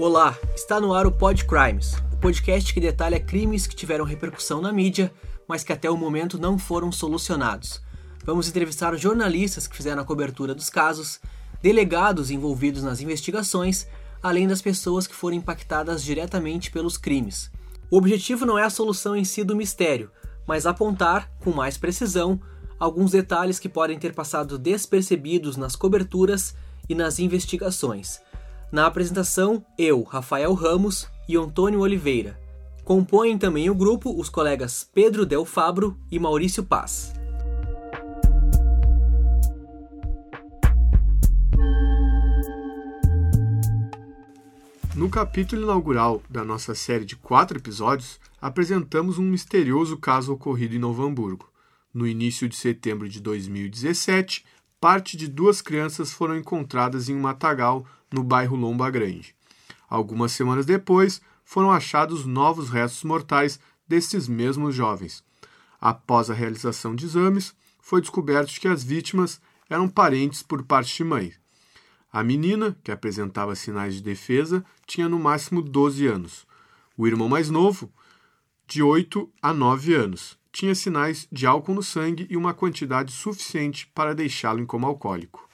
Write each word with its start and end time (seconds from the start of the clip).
Olá, 0.00 0.34
está 0.54 0.80
no 0.80 0.94
ar 0.94 1.06
o 1.06 1.12
Pod 1.12 1.44
Crimes, 1.44 1.92
o 2.10 2.16
podcast 2.16 2.72
que 2.72 2.80
detalha 2.80 3.20
crimes 3.20 3.66
que 3.66 3.76
tiveram 3.76 4.02
repercussão 4.02 4.58
na 4.58 4.72
mídia, 4.72 5.12
mas 5.46 5.62
que 5.62 5.74
até 5.74 5.90
o 5.90 5.96
momento 5.96 6.38
não 6.38 6.58
foram 6.58 6.90
solucionados. 6.90 7.82
Vamos 8.24 8.48
entrevistar 8.48 8.96
jornalistas 8.96 9.66
que 9.66 9.76
fizeram 9.76 10.00
a 10.00 10.04
cobertura 10.06 10.54
dos 10.54 10.70
casos, 10.70 11.20
delegados 11.60 12.30
envolvidos 12.30 12.82
nas 12.82 13.02
investigações, 13.02 13.86
além 14.22 14.48
das 14.48 14.62
pessoas 14.62 15.06
que 15.06 15.14
foram 15.14 15.36
impactadas 15.36 16.02
diretamente 16.02 16.70
pelos 16.70 16.96
crimes. 16.96 17.50
O 17.90 17.98
objetivo 17.98 18.46
não 18.46 18.58
é 18.58 18.64
a 18.64 18.70
solução 18.70 19.14
em 19.14 19.22
si 19.22 19.44
do 19.44 19.54
mistério, 19.54 20.10
mas 20.46 20.64
apontar, 20.64 21.30
com 21.40 21.50
mais 21.50 21.76
precisão, 21.76 22.40
alguns 22.78 23.10
detalhes 23.10 23.58
que 23.58 23.68
podem 23.68 23.98
ter 23.98 24.14
passado 24.14 24.56
despercebidos 24.58 25.58
nas 25.58 25.76
coberturas 25.76 26.54
e 26.88 26.94
nas 26.94 27.18
investigações. 27.18 28.18
Na 28.72 28.86
apresentação, 28.86 29.66
eu, 29.76 30.04
Rafael 30.04 30.54
Ramos 30.54 31.08
e 31.28 31.36
Antônio 31.36 31.80
Oliveira. 31.80 32.38
Compõem 32.84 33.36
também 33.36 33.68
o 33.68 33.74
grupo 33.74 34.14
os 34.16 34.28
colegas 34.28 34.88
Pedro 34.94 35.26
Del 35.26 35.44
Fabro 35.44 35.98
e 36.08 36.20
Maurício 36.20 36.62
Paz. 36.62 37.12
No 44.94 45.08
capítulo 45.08 45.62
inaugural 45.62 46.22
da 46.30 46.44
nossa 46.44 46.72
série 46.72 47.04
de 47.04 47.16
quatro 47.16 47.58
episódios, 47.58 48.20
apresentamos 48.40 49.18
um 49.18 49.24
misterioso 49.24 49.96
caso 49.96 50.32
ocorrido 50.32 50.76
em 50.76 50.78
Novo 50.78 51.04
Hamburgo. 51.04 51.50
No 51.92 52.06
início 52.06 52.48
de 52.48 52.54
setembro 52.54 53.08
de 53.08 53.20
2017, 53.20 54.44
parte 54.80 55.16
de 55.16 55.28
duas 55.28 55.60
crianças 55.60 56.10
foram 56.10 56.36
encontradas 56.36 57.08
em 57.08 57.14
um 57.14 57.20
matagal 57.20 57.86
no 58.10 58.24
bairro 58.24 58.56
Lomba 58.56 58.90
Grande. 58.90 59.34
Algumas 59.88 60.32
semanas 60.32 60.64
depois, 60.64 61.20
foram 61.44 61.70
achados 61.70 62.24
novos 62.24 62.70
restos 62.70 63.04
mortais 63.04 63.60
destes 63.86 64.26
mesmos 64.26 64.74
jovens. 64.74 65.22
Após 65.80 66.30
a 66.30 66.34
realização 66.34 66.94
de 66.94 67.04
exames, 67.04 67.54
foi 67.80 68.00
descoberto 68.00 68.58
que 68.58 68.68
as 68.68 68.84
vítimas 68.84 69.40
eram 69.68 69.88
parentes 69.88 70.42
por 70.42 70.62
parte 70.62 70.96
de 70.96 71.04
mãe. 71.04 71.32
A 72.12 72.22
menina, 72.22 72.76
que 72.82 72.90
apresentava 72.90 73.54
sinais 73.54 73.94
de 73.94 74.02
defesa, 74.02 74.64
tinha 74.86 75.08
no 75.08 75.18
máximo 75.18 75.60
12 75.60 76.06
anos. 76.06 76.46
O 76.96 77.06
irmão 77.06 77.28
mais 77.28 77.50
novo, 77.50 77.92
de 78.66 78.82
8 78.82 79.28
a 79.42 79.52
9 79.52 79.94
anos, 79.94 80.38
tinha 80.52 80.74
sinais 80.74 81.26
de 81.30 81.46
álcool 81.46 81.74
no 81.74 81.82
sangue 81.82 82.26
e 82.28 82.36
uma 82.36 82.54
quantidade 82.54 83.12
suficiente 83.12 83.86
para 83.94 84.14
deixá-lo 84.14 84.60
em 84.60 84.66
coma 84.66 84.88
alcoólico. 84.88 85.48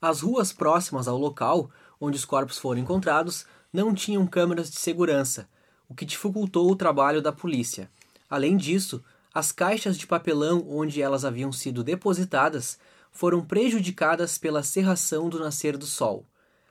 As 0.00 0.20
ruas 0.20 0.52
próximas 0.52 1.08
ao 1.08 1.16
local 1.16 1.70
onde 2.00 2.16
os 2.16 2.24
corpos 2.24 2.58
foram 2.58 2.80
encontrados 2.80 3.46
não 3.72 3.94
tinham 3.94 4.26
câmeras 4.26 4.70
de 4.70 4.76
segurança, 4.76 5.48
o 5.88 5.94
que 5.94 6.04
dificultou 6.04 6.70
o 6.70 6.76
trabalho 6.76 7.22
da 7.22 7.32
polícia. 7.32 7.90
Além 8.28 8.56
disso, 8.56 9.02
as 9.32 9.50
caixas 9.50 9.96
de 9.96 10.06
papelão 10.06 10.64
onde 10.68 11.02
elas 11.02 11.24
haviam 11.24 11.50
sido 11.50 11.82
depositadas 11.82 12.78
foram 13.10 13.44
prejudicadas 13.44 14.38
pela 14.38 14.62
serração 14.62 15.28
do 15.28 15.38
nascer 15.38 15.76
do 15.76 15.86
sol. 15.86 16.26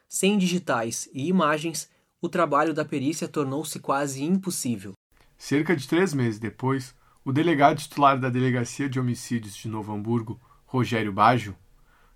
Sem 0.08 0.38
digitais 0.38 1.09
e 1.14 1.27
imagens, 1.27 1.89
o 2.22 2.30
trabalho 2.30 2.73
da 2.73 2.86
perícia 2.86 3.27
tornou-se 3.27 3.80
quase 3.80 4.23
impossível. 4.23 4.94
Cerca 5.38 5.75
de 5.75 5.88
três 5.88 6.14
meses 6.14 6.39
depois, 6.39 6.94
o 7.25 7.31
delegado 7.31 7.77
titular 7.77 8.19
da 8.19 8.29
Delegacia 8.29 8.89
de 8.89 8.99
Homicídios 8.99 9.55
de 9.55 9.70
Novo 9.70 9.93
Hamburgo, 9.93 10.39
Rogério 10.65 11.14
Baggio, 11.14 11.55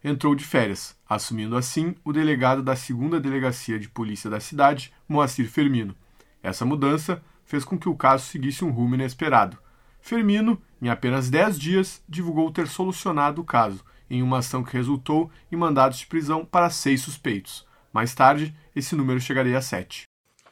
entrou 0.03 0.35
de 0.35 0.43
férias, 0.43 0.95
assumindo 1.07 1.55
assim 1.55 1.95
o 2.03 2.11
delegado 2.11 2.61
da 2.61 2.75
segunda 2.75 3.19
delegacia 3.19 3.79
de 3.79 3.87
polícia 3.87 4.29
da 4.29 4.39
cidade, 4.39 4.91
Moacir 5.07 5.49
Firmino. 5.49 5.95
Essa 6.43 6.65
mudança 6.65 7.23
fez 7.45 7.63
com 7.63 7.77
que 7.77 7.87
o 7.87 7.95
caso 7.95 8.25
seguisse 8.25 8.65
um 8.65 8.71
rumo 8.71 8.95
inesperado. 8.95 9.57
Firmino, 9.99 10.61
em 10.81 10.89
apenas 10.89 11.29
10 11.29 11.57
dias, 11.57 12.03
divulgou 12.07 12.51
ter 12.51 12.67
solucionado 12.67 13.41
o 13.41 13.45
caso, 13.45 13.83
em 14.09 14.21
uma 14.21 14.39
ação 14.39 14.63
que 14.63 14.73
resultou 14.73 15.31
em 15.51 15.55
mandados 15.55 15.99
de 15.99 16.07
prisão 16.07 16.45
para 16.45 16.69
seis 16.69 17.01
suspeitos. 17.01 17.65
Mais 17.91 18.13
tarde, 18.13 18.55
esse 18.75 18.95
número 18.95 19.19
chegaria 19.19 19.57
a 19.57 19.61
sete. 19.61 20.03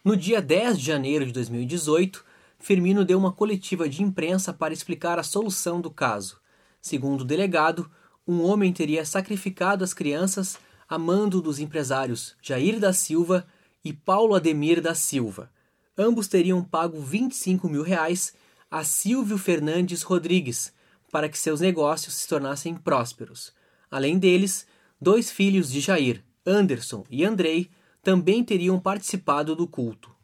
No 0.03 0.16
dia 0.16 0.41
10 0.41 0.80
de 0.80 0.85
janeiro 0.85 1.25
de 1.25 1.31
2018, 1.34 2.25
Firmino 2.60 3.06
deu 3.06 3.18
uma 3.18 3.32
coletiva 3.32 3.88
de 3.88 4.02
imprensa 4.02 4.54
para 4.54 4.74
explicar 4.74 5.20
a 5.20 5.24
solução 5.24 5.80
do 5.80 5.90
caso. 5.90 6.40
Segundo 6.82 7.22
o 7.22 7.26
delegado, 7.26 7.90
um 8.28 8.42
homem 8.42 8.74
teria 8.74 9.06
sacrificado 9.06 9.84
as 9.84 9.94
crianças 9.94 10.58
a 10.88 10.98
mando 10.98 11.42
dos 11.42 11.60
empresários 11.60 12.36
Jair 12.42 12.80
da 12.80 12.94
Silva 12.94 13.46
e 13.84 13.94
Paulo 13.94 14.36
Ademir 14.36 14.82
da 14.82 14.96
Silva. 14.96 15.52
Ambos 15.98 16.28
teriam 16.28 16.64
pago 16.64 17.00
25 17.00 17.70
mil 17.70 17.84
reais 17.84 18.34
a 18.70 18.84
Silvio 18.84 19.38
Fernandes 19.38 20.02
Rodrigues 20.02 20.74
para 21.12 21.30
que 21.30 21.38
seus 21.38 21.62
negócios 21.62 22.16
se 22.16 22.28
tornassem 22.28 22.76
prósperos. 22.76 23.54
Além 23.90 24.18
deles, 24.18 24.68
dois 25.00 25.32
filhos 25.32 25.72
de 25.72 25.80
Jair, 25.80 26.24
Anderson 26.46 27.06
e 27.10 27.24
Andrei, 27.24 27.70
também 28.04 28.44
teriam 28.44 28.80
participado 28.80 29.56
do 29.56 29.68
culto. 29.68 30.15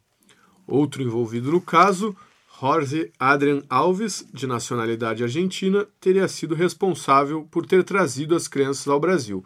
Outro 0.66 1.02
envolvido 1.02 1.50
no 1.50 1.60
caso 1.60 2.16
Jorge 2.60 3.10
Adrian 3.18 3.62
Alves, 3.68 4.24
de 4.32 4.46
nacionalidade 4.46 5.24
argentina, 5.24 5.84
teria 6.00 6.28
sido 6.28 6.54
responsável 6.54 7.46
por 7.50 7.66
ter 7.66 7.82
trazido 7.82 8.36
as 8.36 8.46
crianças 8.46 8.86
ao 8.86 9.00
Brasil. 9.00 9.44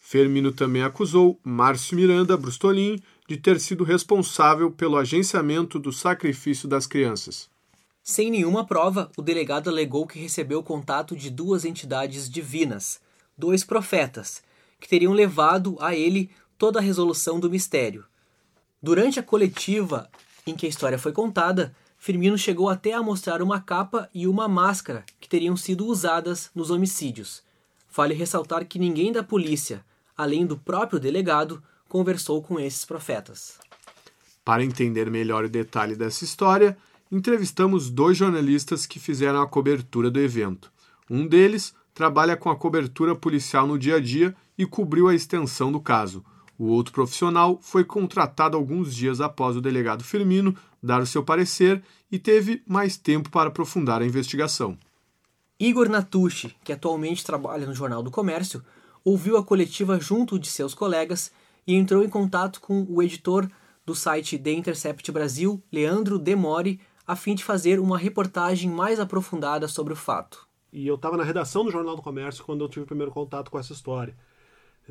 Fermino 0.00 0.50
também 0.50 0.82
acusou 0.82 1.38
Márcio 1.44 1.96
Miranda 1.96 2.36
Brustolin 2.36 3.00
de 3.28 3.36
ter 3.36 3.60
sido 3.60 3.84
responsável 3.84 4.70
pelo 4.70 4.96
agenciamento 4.96 5.78
do 5.78 5.92
sacrifício 5.92 6.68
das 6.68 6.86
crianças. 6.86 7.48
Sem 8.02 8.30
nenhuma 8.30 8.64
prova, 8.64 9.10
o 9.16 9.22
delegado 9.22 9.68
alegou 9.68 10.06
que 10.06 10.18
recebeu 10.18 10.62
contato 10.62 11.16
de 11.16 11.30
duas 11.30 11.64
entidades 11.64 12.30
divinas, 12.30 13.00
dois 13.36 13.64
profetas, 13.64 14.42
que 14.80 14.88
teriam 14.88 15.12
levado 15.12 15.76
a 15.80 15.94
ele 15.94 16.30
toda 16.56 16.78
a 16.78 16.82
resolução 16.82 17.38
do 17.38 17.50
mistério. 17.50 18.04
Durante 18.82 19.18
a 19.18 19.22
coletiva 19.22 20.08
em 20.46 20.54
que 20.54 20.64
a 20.64 20.68
história 20.68 20.98
foi 20.98 21.12
contada, 21.12 21.74
Firmino 21.98 22.38
chegou 22.38 22.68
até 22.68 22.92
a 22.92 23.02
mostrar 23.02 23.42
uma 23.42 23.60
capa 23.60 24.08
e 24.14 24.26
uma 24.26 24.46
máscara 24.46 25.04
que 25.20 25.28
teriam 25.28 25.56
sido 25.56 25.86
usadas 25.86 26.50
nos 26.54 26.70
homicídios. 26.70 27.42
Vale 27.92 28.14
ressaltar 28.14 28.64
que 28.66 28.78
ninguém 28.78 29.10
da 29.10 29.24
polícia, 29.24 29.84
além 30.16 30.46
do 30.46 30.56
próprio 30.56 31.00
delegado, 31.00 31.62
conversou 31.88 32.42
com 32.42 32.60
esses 32.60 32.84
profetas. 32.84 33.58
Para 34.44 34.62
entender 34.62 35.10
melhor 35.10 35.44
o 35.44 35.48
detalhe 35.48 35.96
dessa 35.96 36.22
história, 36.22 36.76
entrevistamos 37.10 37.90
dois 37.90 38.16
jornalistas 38.16 38.86
que 38.86 39.00
fizeram 39.00 39.40
a 39.40 39.48
cobertura 39.48 40.10
do 40.10 40.20
evento. 40.20 40.70
Um 41.10 41.26
deles 41.26 41.74
trabalha 41.94 42.36
com 42.36 42.50
a 42.50 42.56
cobertura 42.56 43.16
policial 43.16 43.66
no 43.66 43.78
dia 43.78 43.96
a 43.96 44.00
dia 44.00 44.36
e 44.56 44.66
cobriu 44.66 45.08
a 45.08 45.14
extensão 45.14 45.72
do 45.72 45.80
caso. 45.80 46.24
O 46.58 46.66
outro 46.66 46.92
profissional 46.92 47.58
foi 47.60 47.84
contratado 47.84 48.56
alguns 48.56 48.94
dias 48.94 49.20
após 49.20 49.56
o 49.56 49.60
delegado 49.60 50.02
Firmino 50.02 50.56
dar 50.82 51.02
o 51.02 51.06
seu 51.06 51.22
parecer 51.22 51.82
e 52.10 52.18
teve 52.18 52.62
mais 52.66 52.96
tempo 52.96 53.30
para 53.30 53.48
aprofundar 53.48 54.00
a 54.00 54.06
investigação. 54.06 54.78
Igor 55.58 55.88
Natucci, 55.88 56.54
que 56.64 56.72
atualmente 56.72 57.24
trabalha 57.24 57.66
no 57.66 57.74
Jornal 57.74 58.02
do 58.02 58.10
Comércio, 58.10 58.62
ouviu 59.04 59.36
a 59.36 59.44
coletiva 59.44 59.98
junto 59.98 60.38
de 60.38 60.48
seus 60.48 60.74
colegas 60.74 61.30
e 61.66 61.74
entrou 61.74 62.04
em 62.04 62.08
contato 62.08 62.60
com 62.60 62.86
o 62.88 63.02
editor 63.02 63.48
do 63.84 63.94
site 63.94 64.38
The 64.38 64.52
Intercept 64.52 65.10
Brasil, 65.12 65.62
Leandro 65.72 66.18
Demore, 66.18 66.80
a 67.06 67.14
fim 67.14 67.34
de 67.34 67.44
fazer 67.44 67.78
uma 67.78 67.96
reportagem 67.96 68.70
mais 68.70 68.98
aprofundada 68.98 69.68
sobre 69.68 69.92
o 69.92 69.96
fato. 69.96 70.46
E 70.72 70.86
eu 70.86 70.96
estava 70.96 71.16
na 71.16 71.22
redação 71.22 71.64
do 71.64 71.70
Jornal 71.70 71.96
do 71.96 72.02
Comércio 72.02 72.44
quando 72.44 72.64
eu 72.64 72.68
tive 72.68 72.82
o 72.82 72.86
primeiro 72.86 73.12
contato 73.12 73.50
com 73.50 73.58
essa 73.58 73.72
história. 73.72 74.16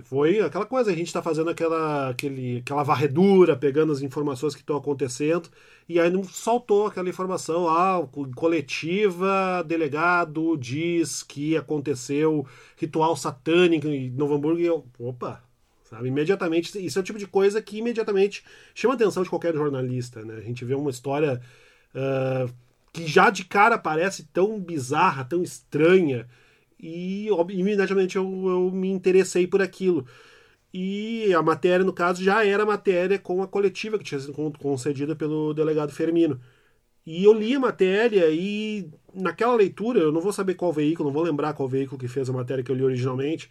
Foi 0.03 0.41
aquela 0.41 0.65
coisa, 0.65 0.91
a 0.91 0.95
gente 0.95 1.07
está 1.07 1.21
fazendo 1.21 1.49
aquela, 1.49 2.09
aquele, 2.09 2.57
aquela 2.57 2.83
varredura, 2.83 3.55
pegando 3.55 3.93
as 3.93 4.01
informações 4.01 4.53
que 4.53 4.59
estão 4.59 4.75
acontecendo, 4.75 5.49
e 5.87 5.99
aí 5.99 6.09
não 6.09 6.21
soltou 6.23 6.87
aquela 6.87 7.07
informação, 7.07 7.69
ah, 7.69 8.05
coletiva, 8.35 9.63
delegado 9.65 10.57
diz 10.57 11.23
que 11.23 11.55
aconteceu 11.55 12.45
ritual 12.75 13.15
satânico 13.15 13.87
em 13.87 14.09
Novo 14.11 14.35
Hamburgo, 14.35 14.59
e 14.59 14.65
eu, 14.65 14.85
opa, 14.99 15.41
sabe, 15.83 16.09
imediatamente, 16.09 16.77
isso 16.85 16.99
é 16.99 17.01
o 17.01 17.05
tipo 17.05 17.17
de 17.17 17.27
coisa 17.27 17.61
que 17.61 17.77
imediatamente 17.77 18.43
chama 18.73 18.95
a 18.95 18.97
atenção 18.97 19.23
de 19.23 19.29
qualquer 19.29 19.53
jornalista, 19.53 20.25
né? 20.25 20.35
A 20.35 20.41
gente 20.41 20.65
vê 20.65 20.75
uma 20.75 20.89
história 20.89 21.39
uh, 21.95 22.53
que 22.91 23.07
já 23.07 23.29
de 23.29 23.45
cara 23.45 23.77
parece 23.77 24.25
tão 24.25 24.59
bizarra, 24.59 25.23
tão 25.23 25.41
estranha, 25.41 26.27
e 26.79 27.27
imediatamente 27.51 28.15
eu, 28.17 28.25
eu 28.25 28.71
me 28.71 28.89
interessei 28.89 29.47
por 29.47 29.61
aquilo. 29.61 30.05
E 30.73 31.33
a 31.33 31.41
matéria, 31.41 31.85
no 31.85 31.93
caso, 31.93 32.23
já 32.23 32.45
era 32.45 32.65
matéria 32.65 33.17
com 33.17 33.41
a 33.41 33.47
coletiva 33.47 33.97
que 33.97 34.03
tinha 34.03 34.19
sido 34.19 34.33
concedida 34.59 35.15
pelo 35.15 35.53
delegado 35.53 35.91
Fermino. 35.91 36.39
E 37.05 37.23
eu 37.23 37.33
li 37.33 37.55
a 37.55 37.59
matéria 37.59 38.29
e 38.31 38.89
naquela 39.13 39.55
leitura, 39.55 39.99
eu 39.99 40.11
não 40.11 40.21
vou 40.21 40.33
saber 40.33 40.55
qual 40.55 40.73
veículo, 40.73 41.09
não 41.09 41.13
vou 41.13 41.23
lembrar 41.23 41.53
qual 41.53 41.69
veículo 41.69 41.99
que 41.99 42.07
fez 42.07 42.29
a 42.29 42.33
matéria 42.33 42.63
que 42.63 42.71
eu 42.71 42.75
li 42.75 42.83
originalmente, 42.83 43.49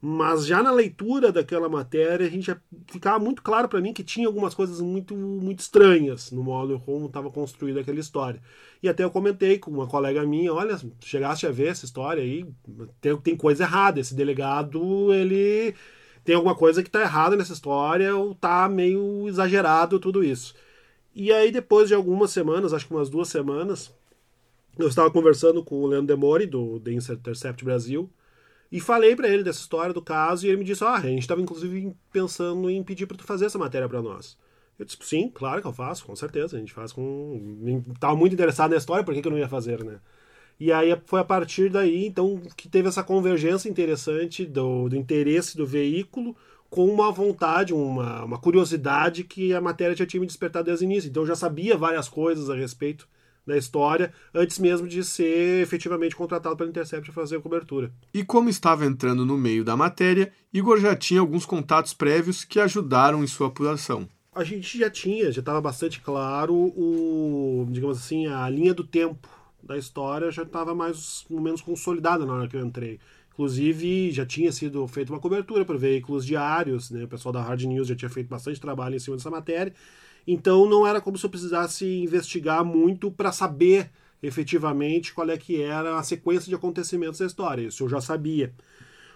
Mas 0.00 0.46
já 0.46 0.62
na 0.62 0.70
leitura 0.70 1.32
daquela 1.32 1.68
matéria, 1.68 2.24
a 2.24 2.30
gente 2.30 2.54
ficava 2.86 3.18
muito 3.18 3.42
claro 3.42 3.68
para 3.68 3.80
mim 3.80 3.92
que 3.92 4.04
tinha 4.04 4.28
algumas 4.28 4.54
coisas 4.54 4.80
muito, 4.80 5.16
muito 5.16 5.58
estranhas 5.58 6.30
no 6.30 6.42
modo 6.44 6.78
como 6.80 7.06
estava 7.06 7.30
construída 7.30 7.80
aquela 7.80 7.98
história. 7.98 8.40
E 8.80 8.88
até 8.88 9.02
eu 9.02 9.10
comentei 9.10 9.58
com 9.58 9.72
uma 9.72 9.88
colega 9.88 10.24
minha, 10.24 10.54
olha, 10.54 10.78
chegaste 11.00 11.48
a 11.48 11.50
ver 11.50 11.68
essa 11.68 11.84
história 11.84 12.22
aí, 12.22 12.46
tem, 13.00 13.16
tem 13.16 13.36
coisa 13.36 13.64
errada, 13.64 13.98
esse 13.98 14.14
delegado, 14.14 15.12
ele 15.12 15.74
tem 16.24 16.36
alguma 16.36 16.54
coisa 16.54 16.80
que 16.80 16.88
está 16.88 17.00
errada 17.00 17.34
nessa 17.34 17.52
história, 17.52 18.14
ou 18.14 18.36
tá 18.36 18.68
meio 18.68 19.26
exagerado 19.26 19.98
tudo 19.98 20.22
isso. 20.22 20.54
E 21.12 21.32
aí 21.32 21.50
depois 21.50 21.88
de 21.88 21.94
algumas 21.94 22.30
semanas, 22.30 22.72
acho 22.72 22.86
que 22.86 22.94
umas 22.94 23.10
duas 23.10 23.28
semanas, 23.28 23.92
eu 24.78 24.86
estava 24.86 25.10
conversando 25.10 25.64
com 25.64 25.82
o 25.82 25.86
Leandro 25.88 26.06
Demori, 26.06 26.46
do 26.46 26.78
The 26.78 26.92
Intercept 26.92 27.64
Brasil, 27.64 28.08
e 28.70 28.80
falei 28.80 29.16
para 29.16 29.28
ele 29.28 29.42
dessa 29.42 29.60
história 29.60 29.94
do 29.94 30.02
caso 30.02 30.44
e 30.44 30.48
ele 30.48 30.58
me 30.58 30.64
disse: 30.64 30.84
Ah, 30.84 30.96
a 30.96 31.00
gente 31.00 31.20
estava 31.22 31.40
inclusive 31.40 31.94
pensando 32.12 32.68
em 32.70 32.82
pedir 32.82 33.06
para 33.06 33.16
tu 33.16 33.24
fazer 33.24 33.46
essa 33.46 33.58
matéria 33.58 33.88
para 33.88 34.02
nós. 34.02 34.36
Eu 34.78 34.84
disse: 34.84 34.98
Sim, 35.02 35.30
claro 35.32 35.60
que 35.60 35.66
eu 35.66 35.72
faço, 35.72 36.04
com 36.04 36.14
certeza. 36.14 36.56
A 36.56 36.60
gente 36.60 36.72
faz 36.72 36.92
com. 36.92 37.82
Estava 37.92 38.14
muito 38.14 38.32
interessado 38.32 38.70
na 38.70 38.76
história, 38.76 39.04
por 39.04 39.14
que, 39.14 39.22
que 39.22 39.28
eu 39.28 39.32
não 39.32 39.38
ia 39.38 39.48
fazer, 39.48 39.82
né? 39.84 40.00
E 40.60 40.72
aí 40.72 40.96
foi 41.06 41.20
a 41.20 41.24
partir 41.24 41.70
daí, 41.70 42.04
então, 42.04 42.40
que 42.56 42.68
teve 42.68 42.88
essa 42.88 43.02
convergência 43.02 43.68
interessante 43.68 44.44
do, 44.44 44.88
do 44.88 44.96
interesse 44.96 45.56
do 45.56 45.64
veículo 45.64 46.36
com 46.68 46.84
uma 46.86 47.12
vontade, 47.12 47.72
uma, 47.72 48.24
uma 48.24 48.38
curiosidade 48.38 49.24
que 49.24 49.54
a 49.54 49.60
matéria 49.60 49.96
já 49.96 50.04
tinha 50.04 50.20
me 50.20 50.26
despertado 50.26 50.66
desde 50.66 50.84
o 50.84 50.86
início. 50.86 51.08
Então 51.08 51.22
eu 51.22 51.28
já 51.28 51.36
sabia 51.36 51.76
várias 51.76 52.08
coisas 52.08 52.50
a 52.50 52.54
respeito 52.56 53.08
da 53.48 53.56
história 53.56 54.12
antes 54.32 54.58
mesmo 54.58 54.86
de 54.86 55.02
ser 55.02 55.62
efetivamente 55.62 56.14
contratado 56.14 56.56
pela 56.56 56.68
Intercept 56.68 57.06
para 57.06 57.22
fazer 57.22 57.36
a 57.36 57.40
cobertura. 57.40 57.90
E 58.12 58.22
como 58.22 58.48
estava 58.48 58.84
entrando 58.84 59.24
no 59.24 59.36
meio 59.36 59.64
da 59.64 59.76
matéria, 59.76 60.30
Igor 60.52 60.78
já 60.78 60.94
tinha 60.94 61.20
alguns 61.20 61.44
contatos 61.44 61.92
prévios 61.92 62.44
que 62.44 62.60
ajudaram 62.60 63.24
em 63.24 63.26
sua 63.26 63.48
apuração. 63.48 64.08
A 64.34 64.44
gente 64.44 64.78
já 64.78 64.88
tinha, 64.88 65.32
já 65.32 65.40
estava 65.40 65.60
bastante 65.60 66.00
claro 66.00 66.54
o, 66.54 67.66
digamos 67.70 67.98
assim, 67.98 68.26
a 68.26 68.48
linha 68.48 68.72
do 68.72 68.84
tempo 68.84 69.28
da 69.62 69.76
história 69.76 70.30
já 70.30 70.42
estava 70.42 70.74
mais 70.74 71.24
ou 71.28 71.40
menos 71.40 71.60
consolidada 71.60 72.24
na 72.24 72.34
hora 72.34 72.48
que 72.48 72.56
eu 72.56 72.64
entrei. 72.64 73.00
Inclusive, 73.32 74.10
já 74.10 74.26
tinha 74.26 74.50
sido 74.52 74.86
feita 74.86 75.12
uma 75.12 75.20
cobertura 75.20 75.64
para 75.64 75.76
veículos 75.76 76.26
diários, 76.26 76.90
né? 76.90 77.04
o 77.04 77.08
pessoal 77.08 77.32
da 77.32 77.40
Hard 77.40 77.62
News 77.62 77.88
já 77.88 77.94
tinha 77.94 78.08
feito 78.08 78.28
bastante 78.28 78.60
trabalho 78.60 78.96
em 78.96 78.98
cima 78.98 79.16
dessa 79.16 79.30
matéria, 79.30 79.72
então 80.26 80.68
não 80.68 80.86
era 80.86 81.00
como 81.00 81.16
se 81.16 81.24
eu 81.24 81.30
precisasse 81.30 81.86
investigar 81.86 82.64
muito 82.64 83.10
para 83.10 83.32
saber 83.32 83.90
efetivamente 84.22 85.14
qual 85.14 85.30
é 85.30 85.38
que 85.38 85.62
era 85.62 85.98
a 85.98 86.02
sequência 86.02 86.48
de 86.48 86.54
acontecimentos 86.54 87.20
da 87.20 87.26
história. 87.26 87.62
Isso 87.62 87.84
eu 87.84 87.88
já 87.88 88.00
sabia. 88.00 88.52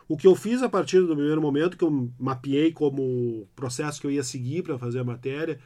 O 0.08 0.16
que 0.16 0.26
eu 0.26 0.34
fiz 0.34 0.62
a 0.62 0.68
partir 0.68 1.00
do 1.00 1.14
primeiro 1.14 1.40
momento, 1.40 1.76
que 1.76 1.84
eu 1.84 2.10
mapeei 2.18 2.72
como 2.72 3.48
processo 3.54 4.00
que 4.00 4.06
eu 4.06 4.10
ia 4.10 4.22
seguir 4.22 4.62
para 4.62 4.78
fazer 4.78 5.00
a 5.00 5.04
matéria, 5.04 5.58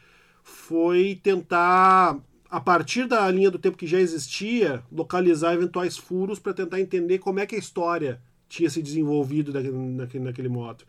foi 0.42 1.18
tentar, 1.22 2.18
a 2.48 2.60
partir 2.60 3.06
da 3.06 3.28
linha 3.30 3.50
do 3.50 3.58
tempo 3.58 3.76
que 3.76 3.86
já 3.86 3.98
existia, 3.98 4.82
localizar 4.92 5.54
eventuais 5.54 5.96
furos 5.96 6.38
para 6.38 6.54
tentar 6.54 6.80
entender 6.80 7.18
como 7.18 7.40
é 7.40 7.46
que 7.46 7.56
a 7.56 7.58
história 7.58 8.20
tinha 8.48 8.70
se 8.70 8.80
desenvolvido 8.80 9.52
naquele, 9.52 10.24
naquele 10.24 10.48
modo. 10.48 10.84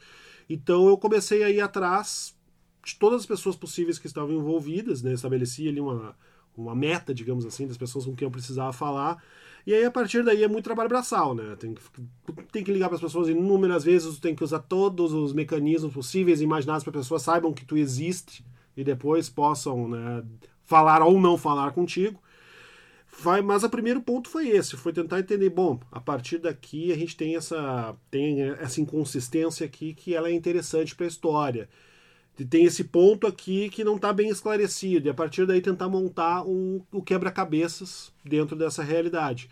Então 0.50 0.88
eu 0.88 0.98
comecei 0.98 1.44
a 1.44 1.50
ir 1.50 1.60
atrás 1.60 2.37
de 2.88 2.96
todas 2.96 3.22
as 3.22 3.26
pessoas 3.26 3.58
possíveis 3.58 4.00
que 4.00 4.08
estavam 4.08 4.34
envolvidas, 4.34 5.02
né? 5.02 5.12
estabeleci 5.12 5.68
ali 5.68 5.82
uma, 5.82 6.16
uma 6.56 6.74
meta, 6.74 7.14
digamos 7.14 7.46
assim, 7.46 7.68
das 7.68 7.76
pessoas 7.76 8.06
com 8.06 8.16
quem 8.16 8.26
eu 8.26 8.32
precisava 8.32 8.72
falar. 8.72 9.22
E 9.66 9.74
aí, 9.74 9.84
a 9.84 9.92
partir 9.92 10.24
daí, 10.24 10.42
é 10.42 10.48
muito 10.48 10.64
trabalho 10.64 10.88
braçal, 10.88 11.36
né? 11.36 11.58
Tem 11.58 11.74
que, 11.74 11.82
tem 12.54 12.64
que 12.64 12.72
ligar 12.72 12.88
para 12.88 12.96
as 12.96 13.02
pessoas 13.02 13.28
inúmeras 13.28 13.84
vezes, 13.84 14.18
tem 14.20 14.34
que 14.34 14.44
usar 14.44 14.60
todos 14.60 15.12
os 15.12 15.34
mecanismos 15.34 15.94
possíveis 15.94 16.40
e 16.40 16.46
imaginados 16.46 16.86
para 16.86 16.98
as 16.98 17.06
pessoas 17.06 17.24
saibam 17.24 17.52
que 17.52 17.66
tu 17.66 17.76
existe 17.76 18.46
e 18.78 18.86
depois 18.86 19.28
possam 19.28 19.90
né, 19.90 20.24
falar 20.64 21.04
ou 21.04 21.20
não 21.20 21.38
falar 21.38 21.72
contigo. 21.74 22.18
Vai, 23.20 23.42
mas 23.42 23.64
o 23.66 23.70
primeiro 23.70 24.00
ponto 24.00 24.30
foi 24.30 24.48
esse, 24.48 24.78
foi 24.78 24.94
tentar 24.94 25.20
entender, 25.20 25.50
bom, 25.50 25.78
a 25.92 26.00
partir 26.00 26.38
daqui 26.38 26.94
a 26.94 26.96
gente 26.96 27.18
tem 27.18 27.36
essa, 27.36 27.94
tem 28.10 28.44
essa 28.44 28.80
inconsistência 28.80 29.66
aqui 29.66 29.94
que 29.94 30.16
ela 30.16 30.30
é 30.30 30.32
interessante 30.32 30.96
para 30.96 31.06
a 31.06 31.10
história 31.10 31.68
tem 32.46 32.66
esse 32.66 32.84
ponto 32.84 33.26
aqui 33.26 33.70
que 33.70 33.84
não 33.84 33.96
está 33.96 34.14
bem 34.14 34.30
esclarecido, 34.30 35.08
e 35.08 35.10
a 35.10 35.14
partir 35.14 35.46
daí 35.46 35.62
tentar 35.62 35.90
montar 35.90 36.44
um, 36.44 36.82
o 36.92 37.02
quebra-cabeças 37.02 38.12
dentro 38.24 38.56
dessa 38.56 38.84
realidade 38.84 39.50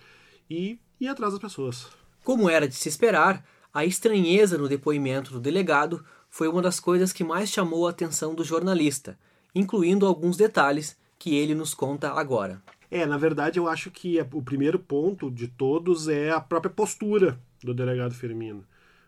e 0.50 0.80
ir 1.00 1.08
atrás 1.08 1.34
das 1.34 1.42
pessoas. 1.42 1.88
Como 2.24 2.50
era 2.50 2.68
de 2.68 2.76
se 2.76 2.90
esperar, 2.90 3.44
a 3.74 3.86
estranheza 3.86 4.58
no 4.58 4.70
depoimento 4.70 5.32
do 5.32 5.40
delegado 5.40 6.04
foi 6.30 6.48
uma 6.48 6.62
das 6.62 6.80
coisas 6.80 7.12
que 7.12 7.24
mais 7.24 7.50
chamou 7.50 7.88
a 7.88 7.90
atenção 7.90 8.36
do 8.36 8.44
jornalista, 8.44 9.18
incluindo 9.54 10.06
alguns 10.06 10.38
detalhes 10.38 10.98
que 11.18 11.36
ele 11.36 11.56
nos 11.56 11.74
conta 11.74 12.12
agora. 12.12 12.62
É, 12.92 13.06
na 13.06 13.18
verdade, 13.18 13.58
eu 13.60 13.68
acho 13.68 13.90
que 13.90 14.20
o 14.32 14.42
primeiro 14.42 14.78
ponto 14.78 15.32
de 15.32 15.48
todos 15.48 16.08
é 16.08 16.32
a 16.32 16.40
própria 16.40 16.72
postura 16.72 17.40
do 17.64 17.74
delegado 17.74 18.14
Firmino. 18.14 18.64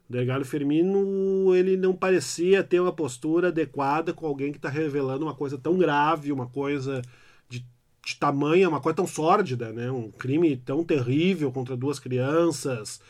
O 0.09 0.13
delegado 0.13 0.45
Firmino, 0.45 1.53
ele 1.53 1.75
não 1.75 1.93
parecia 1.93 2.63
ter 2.63 2.79
uma 2.79 2.93
postura 2.93 3.49
adequada 3.49 4.13
com 4.13 4.25
alguém 4.25 4.51
que 4.51 4.57
está 4.57 4.69
revelando 4.69 5.25
uma 5.25 5.35
coisa 5.35 5.57
tão 5.57 5.77
grave, 5.77 6.31
uma 6.31 6.47
coisa 6.47 7.01
de, 7.49 7.65
de 8.05 8.15
tamanho, 8.15 8.69
uma 8.69 8.79
coisa 8.79 8.95
tão 8.95 9.05
sórdida, 9.07 9.73
né? 9.73 9.91
Um 9.91 10.09
crime 10.09 10.55
tão 10.55 10.81
terrível 10.81 11.51
contra 11.51 11.75
duas 11.75 11.99
crianças, 11.99 13.01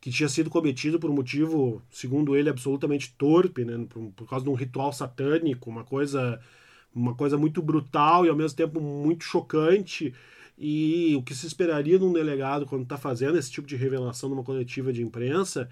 que 0.00 0.10
tinha 0.10 0.30
sido 0.30 0.48
cometido 0.48 0.98
por 0.98 1.10
um 1.10 1.14
motivo, 1.14 1.82
segundo 1.90 2.34
ele, 2.34 2.48
absolutamente 2.48 3.12
torpe, 3.18 3.62
né? 3.62 3.86
Por, 3.90 4.10
por 4.12 4.26
causa 4.26 4.44
de 4.44 4.50
um 4.50 4.54
ritual 4.54 4.94
satânico, 4.94 5.68
uma 5.68 5.84
coisa, 5.84 6.40
uma 6.94 7.14
coisa 7.14 7.36
muito 7.36 7.60
brutal 7.60 8.24
e 8.24 8.30
ao 8.30 8.36
mesmo 8.36 8.56
tempo 8.56 8.80
muito 8.80 9.24
chocante. 9.24 10.14
E 10.58 11.14
o 11.16 11.22
que 11.22 11.34
se 11.34 11.46
esperaria 11.46 11.98
num 11.98 12.14
delegado 12.14 12.64
quando 12.64 12.84
está 12.84 12.96
fazendo 12.96 13.36
esse 13.36 13.50
tipo 13.50 13.68
de 13.68 13.76
revelação 13.76 14.30
numa 14.30 14.42
coletiva 14.42 14.90
de 14.90 15.02
imprensa 15.02 15.68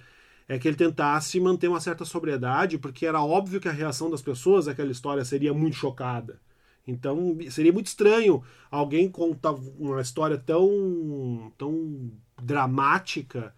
é 0.49 0.59
que 0.59 0.69
ele 0.69 0.77
tentasse 0.77 1.41
manter 1.41 1.69
uma 1.69 1.81
certa 1.81 2.05
sobriedade, 2.05 2.79
porque 2.79 3.07
era 3.07 3.23
óbvio 3.23 3.61
que 3.61 3.69
a 3.69 3.73
reação 3.73 4.11
das 4.11 4.23
pessoas 4.23 4.69
àquela 4.69 4.93
história 4.93 5.25
seria 5.25 5.55
muito 5.55 5.77
chocada. 5.77 6.41
Então 6.87 7.37
seria 7.51 7.73
muito 7.73 7.87
estranho 7.87 8.43
alguém 8.71 9.09
contar 9.09 9.53
uma 9.53 10.01
história 10.01 10.37
tão, 10.37 11.51
tão 11.57 12.11
dramática 12.43 13.55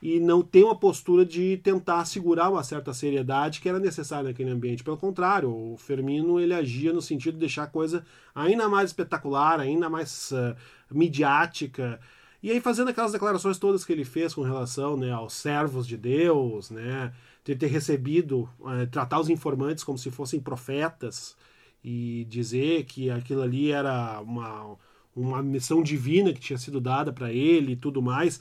e 0.00 0.20
não 0.20 0.42
ter 0.42 0.62
uma 0.62 0.78
postura 0.78 1.26
de 1.26 1.56
tentar 1.56 2.04
segurar 2.04 2.50
uma 2.50 2.62
certa 2.62 2.94
seriedade 2.94 3.60
que 3.60 3.68
era 3.68 3.80
necessária 3.80 4.28
naquele 4.28 4.50
ambiente. 4.50 4.84
Pelo 4.84 4.96
contrário, 4.96 5.50
o 5.50 5.76
Fermino 5.76 6.38
ele 6.38 6.54
agia 6.54 6.92
no 6.92 7.02
sentido 7.02 7.34
de 7.34 7.40
deixar 7.40 7.64
a 7.64 7.68
coisa 7.68 8.04
ainda 8.32 8.68
mais 8.68 8.90
espetacular, 8.90 9.58
ainda 9.58 9.90
mais 9.90 10.30
uh, 10.30 10.54
midiática. 10.90 11.98
E 12.42 12.50
aí 12.50 12.60
fazendo 12.60 12.88
aquelas 12.88 13.12
declarações 13.12 13.58
todas 13.58 13.84
que 13.84 13.92
ele 13.92 14.04
fez 14.04 14.32
com 14.32 14.42
relação 14.42 14.96
né, 14.96 15.10
aos 15.10 15.32
servos 15.32 15.86
de 15.86 15.96
Deus, 15.96 16.70
né, 16.70 17.12
de 17.44 17.56
ter 17.56 17.66
recebido, 17.66 18.48
é, 18.66 18.86
tratar 18.86 19.20
os 19.20 19.28
informantes 19.28 19.82
como 19.82 19.98
se 19.98 20.10
fossem 20.10 20.40
profetas 20.40 21.36
e 21.82 22.26
dizer 22.28 22.84
que 22.84 23.10
aquilo 23.10 23.42
ali 23.42 23.72
era 23.72 24.20
uma, 24.20 24.76
uma 25.14 25.42
missão 25.42 25.82
divina 25.82 26.32
que 26.32 26.40
tinha 26.40 26.58
sido 26.58 26.80
dada 26.80 27.12
para 27.12 27.32
ele 27.32 27.72
e 27.72 27.76
tudo 27.76 28.00
mais 28.00 28.40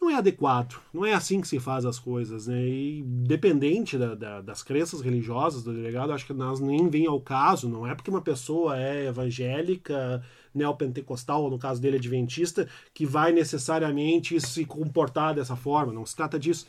não 0.00 0.10
é 0.10 0.14
adequado. 0.14 0.80
Não 0.92 1.04
é 1.04 1.12
assim 1.12 1.40
que 1.40 1.48
se 1.48 1.58
faz 1.58 1.84
as 1.84 1.98
coisas, 1.98 2.46
né? 2.46 2.60
E 2.66 3.02
dependente 3.02 3.98
da, 3.98 4.14
da, 4.14 4.40
das 4.40 4.62
crenças 4.62 5.00
religiosas 5.00 5.62
do 5.62 5.72
delegado, 5.72 6.12
acho 6.12 6.26
que 6.26 6.32
nós 6.32 6.60
nem 6.60 6.88
vem 6.88 7.06
ao 7.06 7.20
caso. 7.20 7.68
Não 7.68 7.86
é 7.86 7.94
porque 7.94 8.10
uma 8.10 8.22
pessoa 8.22 8.78
é 8.78 9.06
evangélica, 9.06 10.22
neopentecostal, 10.54 11.42
ou 11.42 11.50
no 11.50 11.58
caso 11.58 11.80
dele 11.80 11.96
adventista, 11.96 12.68
que 12.94 13.06
vai 13.06 13.32
necessariamente 13.32 14.40
se 14.40 14.64
comportar 14.64 15.34
dessa 15.34 15.56
forma. 15.56 15.92
Não 15.92 16.06
se 16.06 16.16
trata 16.16 16.38
disso. 16.38 16.66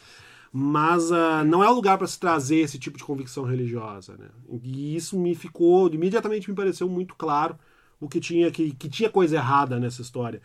Mas 0.51 1.12
uh, 1.12 1.43
não 1.45 1.63
é 1.63 1.69
o 1.69 1.74
lugar 1.74 1.98
para 1.98 2.07
se 2.07 2.19
trazer 2.19 2.57
esse 2.57 2.79
tipo 2.79 2.98
de 2.98 3.03
convicção 3.03 3.43
religiosa, 3.43 4.17
né? 4.17 4.29
E 4.63 4.95
isso 4.95 5.17
me 5.19 5.36
ficou, 5.36 5.88
imediatamente 5.93 6.50
me 6.50 6.55
pareceu 6.55 6.89
muito 6.89 7.13
claro 7.15 7.55
o 8.00 8.09
que 8.09 8.19
tinha 8.19 8.50
que, 8.50 8.71
que 8.71 8.89
tinha 8.89 9.09
coisa 9.09 9.36
errada 9.36 9.79
nessa 9.79 10.01
história 10.01 10.41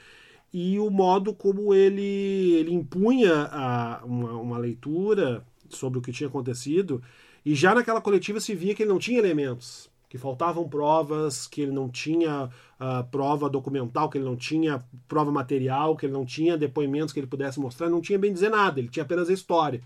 e 0.55 0.79
o 0.79 0.89
modo 0.89 1.35
como 1.35 1.75
ele, 1.75 2.55
ele 2.55 2.73
impunha 2.73 3.49
a, 3.51 4.03
uma, 4.05 4.33
uma 4.35 4.57
leitura 4.57 5.45
sobre 5.69 5.99
o 5.99 6.03
que 6.03 6.13
tinha 6.13 6.29
acontecido. 6.29 7.03
E 7.45 7.57
já 7.57 7.75
naquela 7.75 8.01
coletiva 8.01 8.39
se 8.39 8.55
via 8.55 8.73
que 8.73 8.85
ele 8.85 8.93
não 8.93 9.01
tinha 9.01 9.19
elementos, 9.19 9.91
que 10.15 10.19
faltavam 10.19 10.69
provas, 10.69 11.49
que 11.49 11.61
ele 11.61 11.73
não 11.73 11.89
tinha 11.89 12.45
uh, 12.45 13.05
prova 13.11 13.51
documental, 13.51 14.09
que 14.09 14.17
ele 14.17 14.25
não 14.25 14.37
tinha 14.37 14.81
prova 15.09 15.33
material, 15.33 15.97
que 15.97 16.07
ele 16.07 16.13
não 16.13 16.25
tinha 16.25 16.57
depoimentos 16.57 17.13
que 17.13 17.19
ele 17.19 17.27
pudesse 17.27 17.59
mostrar, 17.59 17.91
não 17.91 18.01
tinha 18.01 18.17
bem 18.17 18.33
dizer 18.33 18.49
nada, 18.49 18.79
ele 18.79 18.89
tinha 18.89 19.03
apenas 19.03 19.29
a 19.29 19.33
história. 19.33 19.83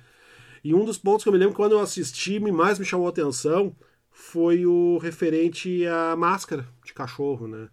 E 0.62 0.74
um 0.74 0.84
dos 0.84 0.98
pontos 0.98 1.22
que 1.22 1.30
eu 1.30 1.32
me 1.32 1.38
lembro 1.38 1.54
quando 1.54 1.72
eu 1.72 1.80
assisti, 1.80 2.38
mais 2.38 2.78
me 2.78 2.84
chamou 2.84 3.06
a 3.06 3.08
atenção, 3.08 3.74
foi 4.10 4.66
o 4.66 4.98
referente 4.98 5.86
à 5.86 6.14
máscara 6.14 6.68
de 6.84 6.92
cachorro, 6.92 7.48
né? 7.48 7.70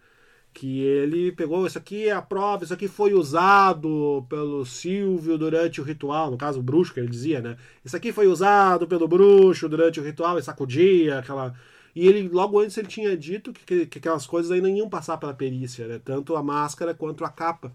que 0.54 0.80
ele 0.80 1.34
pegou 1.34 1.68
isso 1.68 1.78
aqui 1.78 2.08
é 2.08 2.14
a 2.14 2.22
prova, 2.22 2.64
isso 2.64 2.74
aqui 2.74 2.88
foi 2.88 3.14
usado 3.14 4.26
pelo 4.30 4.66
Silvio 4.66 5.38
durante 5.38 5.82
o 5.82 5.84
ritual, 5.84 6.32
no 6.32 6.38
caso 6.38 6.62
o 6.62 6.64
bruxo 6.64 6.94
que 6.94 7.02
ele 7.02 7.10
dizia, 7.10 7.42
né? 7.42 7.58
Isso 7.84 7.98
aqui 7.98 8.14
foi 8.14 8.28
usado 8.28 8.88
pelo 8.88 9.10
bruxo 9.10 9.68
durante 9.68 10.00
o 10.00 10.04
ritual 10.04 10.40
e 10.40 10.42
sacudia 10.42 11.20
aquela 11.20 11.54
e 11.96 12.08
ele 12.08 12.28
logo 12.28 12.60
antes 12.60 12.78
ele 12.78 12.88
tinha 12.88 13.16
dito 13.18 13.54
que, 13.54 13.86
que 13.86 13.98
aquelas 14.00 14.28
coisas 14.28 14.52
ainda 14.52 14.70
iam 14.70 14.90
passar 14.90 15.18
pela 15.18 15.34
perícia, 15.34 15.88
né? 15.88 16.00
Tanto 16.04 16.36
a 16.36 16.44
máscara 16.44 16.94
quanto 16.94 17.24
a 17.24 17.30
capa. 17.30 17.74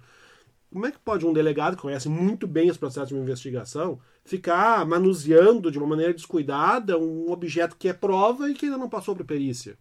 Como 0.71 0.87
é 0.87 0.93
que 0.93 0.99
pode 0.99 1.27
um 1.27 1.33
delegado 1.33 1.75
que 1.75 1.83
conhece 1.83 2.09
muito 2.09 2.47
bem 2.47 2.71
os 2.71 2.77
processos 2.77 3.09
de 3.09 3.17
investigação 3.17 3.99
ficar 4.25 4.87
manuseando 4.87 5.71
de 5.71 5.79
uma 5.79 5.87
maneira 5.87 6.15
descuidada 6.15 6.99
um 6.99 7.33
objeto 7.33 7.77
que 7.77 7.89
é 7.89 7.93
prova 7.93 8.51
e 8.51 8.55
que 8.55 8.67
ainda 8.67 8.79
não 8.79 8.89
passou 8.89 9.17
para 9.17 9.25
perícia? 9.25 9.77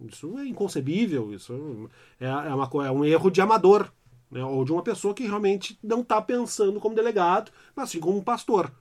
Isso 0.00 0.38
é 0.38 0.46
inconcebível, 0.46 1.32
isso 1.32 1.88
é, 2.20 2.26
é, 2.26 2.54
uma, 2.54 2.68
é 2.86 2.90
um 2.90 3.04
erro 3.04 3.30
de 3.30 3.40
amador, 3.40 3.90
né? 4.30 4.44
ou 4.44 4.64
de 4.64 4.72
uma 4.72 4.82
pessoa 4.82 5.14
que 5.14 5.22
realmente 5.22 5.78
não 5.82 6.00
está 6.00 6.20
pensando 6.20 6.80
como 6.80 6.96
delegado, 6.96 7.52
mas 7.74 7.90
sim 7.90 8.00
como 8.00 8.22
pastor. 8.22 8.72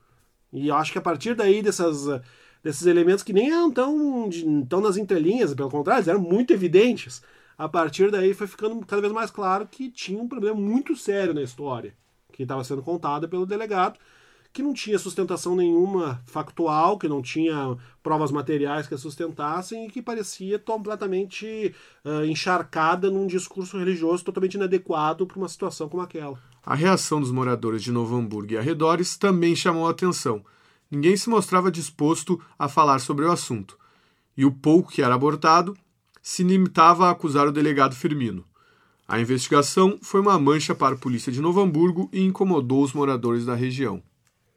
E 0.51 0.67
eu 0.67 0.75
acho 0.75 0.91
que 0.91 0.97
a 0.97 1.01
partir 1.01 1.35
daí 1.35 1.61
dessas, 1.61 2.07
desses 2.63 2.85
elementos 2.85 3.23
que 3.23 3.33
nem 3.33 3.51
eram 3.51 3.71
tão, 3.71 4.29
tão 4.69 4.81
nas 4.81 4.97
entrelinhas, 4.97 5.53
pelo 5.53 5.69
contrário, 5.69 6.09
eram 6.09 6.21
muito 6.21 6.53
evidentes, 6.53 7.21
a 7.57 7.67
partir 7.67 8.09
daí 8.09 8.33
foi 8.33 8.47
ficando 8.47 8.83
cada 8.85 9.01
vez 9.01 9.13
mais 9.13 9.29
claro 9.29 9.67
que 9.67 9.91
tinha 9.91 10.21
um 10.21 10.27
problema 10.27 10.59
muito 10.59 10.95
sério 10.95 11.33
na 11.33 11.41
história 11.41 11.93
que 12.31 12.43
estava 12.43 12.63
sendo 12.63 12.81
contada 12.81 13.27
pelo 13.27 13.45
delegado 13.45 13.99
que 14.53 14.61
não 14.61 14.71
tinha 14.71 14.99
sustentação 14.99 15.55
nenhuma 15.55 16.21
factual, 16.27 16.99
que 16.99 17.07
não 17.07 17.23
tinha 17.23 17.75
provas 18.03 18.31
materiais 18.31 18.85
que 18.85 18.93
a 18.93 18.97
sustentassem 18.97 19.87
e 19.87 19.89
que 19.89 19.99
parecia 19.99 20.59
completamente 20.59 21.73
uh, 22.05 22.23
encharcada 22.23 23.09
num 23.09 23.25
discurso 23.25 23.79
religioso 23.79 24.23
totalmente 24.23 24.53
inadequado 24.53 25.25
para 25.25 25.39
uma 25.39 25.49
situação 25.49 25.89
como 25.89 26.03
aquela. 26.03 26.39
A 26.63 26.75
reação 26.75 27.19
dos 27.19 27.31
moradores 27.31 27.81
de 27.81 27.91
Novo 27.91 28.15
Hamburgo 28.15 28.53
e 28.53 28.57
arredores 28.57 29.17
também 29.17 29.55
chamou 29.55 29.87
a 29.87 29.91
atenção. 29.91 30.45
Ninguém 30.93 31.17
se 31.17 31.27
mostrava 31.27 31.71
disposto 31.71 32.39
a 32.57 32.69
falar 32.69 32.99
sobre 32.99 33.25
o 33.25 33.31
assunto. 33.31 33.79
E 34.37 34.45
o 34.45 34.51
pouco 34.51 34.91
que 34.91 35.01
era 35.01 35.15
abortado 35.15 35.75
se 36.21 36.43
limitava 36.43 37.07
a 37.07 37.09
acusar 37.09 37.47
o 37.47 37.51
delegado 37.51 37.95
Firmino. 37.95 38.45
A 39.07 39.19
investigação 39.19 39.97
foi 40.03 40.21
uma 40.21 40.37
mancha 40.37 40.75
para 40.75 40.93
a 40.93 40.97
polícia 40.97 41.31
de 41.31 41.41
Novo 41.41 41.59
Hamburgo 41.61 42.11
e 42.13 42.21
incomodou 42.21 42.83
os 42.83 42.93
moradores 42.93 43.43
da 43.43 43.55
região. 43.55 44.03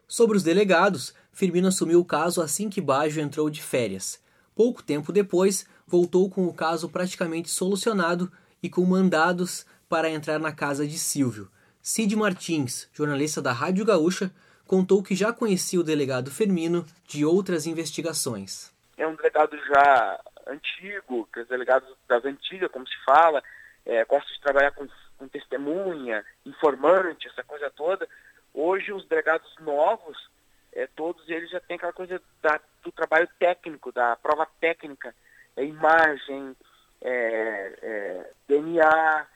Sobre 0.07 0.37
os 0.37 0.43
delegados, 0.43 1.15
Firmino 1.33 1.69
assumiu 1.69 2.01
o 2.01 2.05
caso 2.05 2.43
assim 2.43 2.69
que 2.69 2.83
Baggio 2.83 3.23
entrou 3.23 3.49
de 3.49 3.63
férias. 3.63 4.21
Pouco 4.55 4.83
tempo 4.83 5.15
depois, 5.15 5.65
voltou 5.87 6.29
com 6.29 6.47
o 6.47 6.53
caso 6.53 6.87
praticamente 6.91 7.49
solucionado 7.49 8.31
e 8.63 8.69
com 8.69 8.85
mandados 8.85 9.65
para 9.89 10.11
entrar 10.11 10.39
na 10.39 10.53
casa 10.53 10.87
de 10.87 10.99
Silvio. 10.99 11.49
Cid 11.81 12.15
Martins, 12.15 12.89
jornalista 12.93 13.41
da 13.41 13.55
Rádio 13.55 13.87
Gaúcha, 13.87 14.31
contou 14.67 15.03
que 15.03 15.15
já 15.15 15.33
conhecia 15.33 15.81
o 15.81 15.85
delegado 15.85 16.31
Firmino 16.31 16.85
de 17.07 17.25
outras 17.25 17.67
investigações. 17.67 18.73
É 18.97 19.07
um 19.07 19.15
delegado 19.15 19.57
já 19.67 20.21
antigo, 20.47 21.29
que 21.33 21.41
é 21.41 21.45
delegado 21.45 21.87
das 22.09 22.25
antigas, 22.25 22.71
como 22.71 22.87
se 22.87 22.97
fala, 23.05 23.43
é, 23.85 24.05
gosta 24.05 24.33
de 24.33 24.41
trabalhar 24.41 24.73
com, 24.73 24.87
com 25.19 25.29
testemunha, 25.29 26.25
informante, 26.45 27.29
essa 27.29 27.43
coisa 27.43 27.71
toda. 27.71 28.09
Hoje, 28.55 28.93
os 28.93 29.07
delegados 29.07 29.55
novos, 29.61 30.31
é, 30.73 30.87
todos 30.89 31.29
eles 31.29 31.51
já 31.51 31.61
têm 31.61 31.77
aquela 31.77 31.93
coisa 31.93 32.21
da, 32.43 32.61
do 32.83 32.91
trabalho 32.91 33.29
técnico, 33.39 33.93
da 33.93 34.17
prova 34.17 34.47
técnica, 34.61 35.15
é, 35.57 35.65
imagem, 35.65 36.57
é, 37.03 37.79
é 37.83 38.31
DNA, 38.49 39.27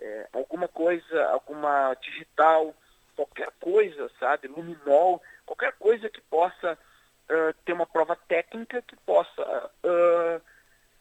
é, 0.00 0.28
alguma 0.32 0.68
coisa, 0.68 1.26
alguma 1.26 1.94
digital, 1.94 2.74
qualquer 3.18 3.50
coisa, 3.60 4.08
sabe, 4.20 4.46
luminol, 4.46 5.20
qualquer 5.44 5.72
coisa 5.72 6.08
que 6.08 6.20
possa 6.30 6.74
uh, 6.74 7.54
ter 7.64 7.72
uma 7.72 7.86
prova 7.86 8.14
técnica 8.14 8.80
que 8.82 8.94
possa 9.04 9.42
uh, 9.82 10.40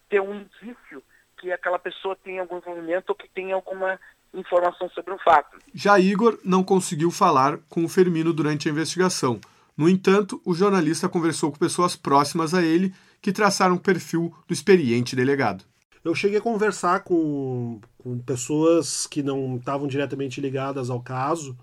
ter 0.09 0.19
um 0.19 0.33
indício 0.33 1.03
que 1.39 1.51
aquela 1.51 1.77
pessoa 1.77 2.15
tem 2.15 2.39
algum 2.39 2.57
envolvimento 2.57 3.11
ou 3.11 3.15
que 3.15 3.29
tem 3.29 3.51
alguma 3.51 3.99
informação 4.33 4.89
sobre 4.89 5.13
o 5.13 5.19
fato. 5.19 5.59
Já 5.75 5.99
Igor 5.99 6.39
não 6.43 6.63
conseguiu 6.63 7.11
falar 7.11 7.59
com 7.69 7.85
o 7.85 7.89
Fermino 7.89 8.33
durante 8.33 8.67
a 8.67 8.71
investigação. 8.71 9.39
No 9.77 9.87
entanto, 9.87 10.41
o 10.43 10.55
jornalista 10.55 11.07
conversou 11.07 11.51
com 11.51 11.59
pessoas 11.59 11.95
próximas 11.95 12.55
a 12.55 12.63
ele 12.63 12.91
que 13.21 13.31
traçaram 13.31 13.75
o 13.75 13.79
perfil 13.79 14.35
do 14.47 14.53
experiente 14.53 15.15
delegado. 15.15 15.63
Eu 16.03 16.15
cheguei 16.15 16.39
a 16.39 16.41
conversar 16.41 17.01
com, 17.01 17.79
com 17.99 18.17
pessoas 18.17 19.05
que 19.05 19.21
não 19.21 19.57
estavam 19.57 19.87
diretamente 19.87 20.41
ligadas 20.41 20.89
ao 20.89 20.99
caso 20.99 21.55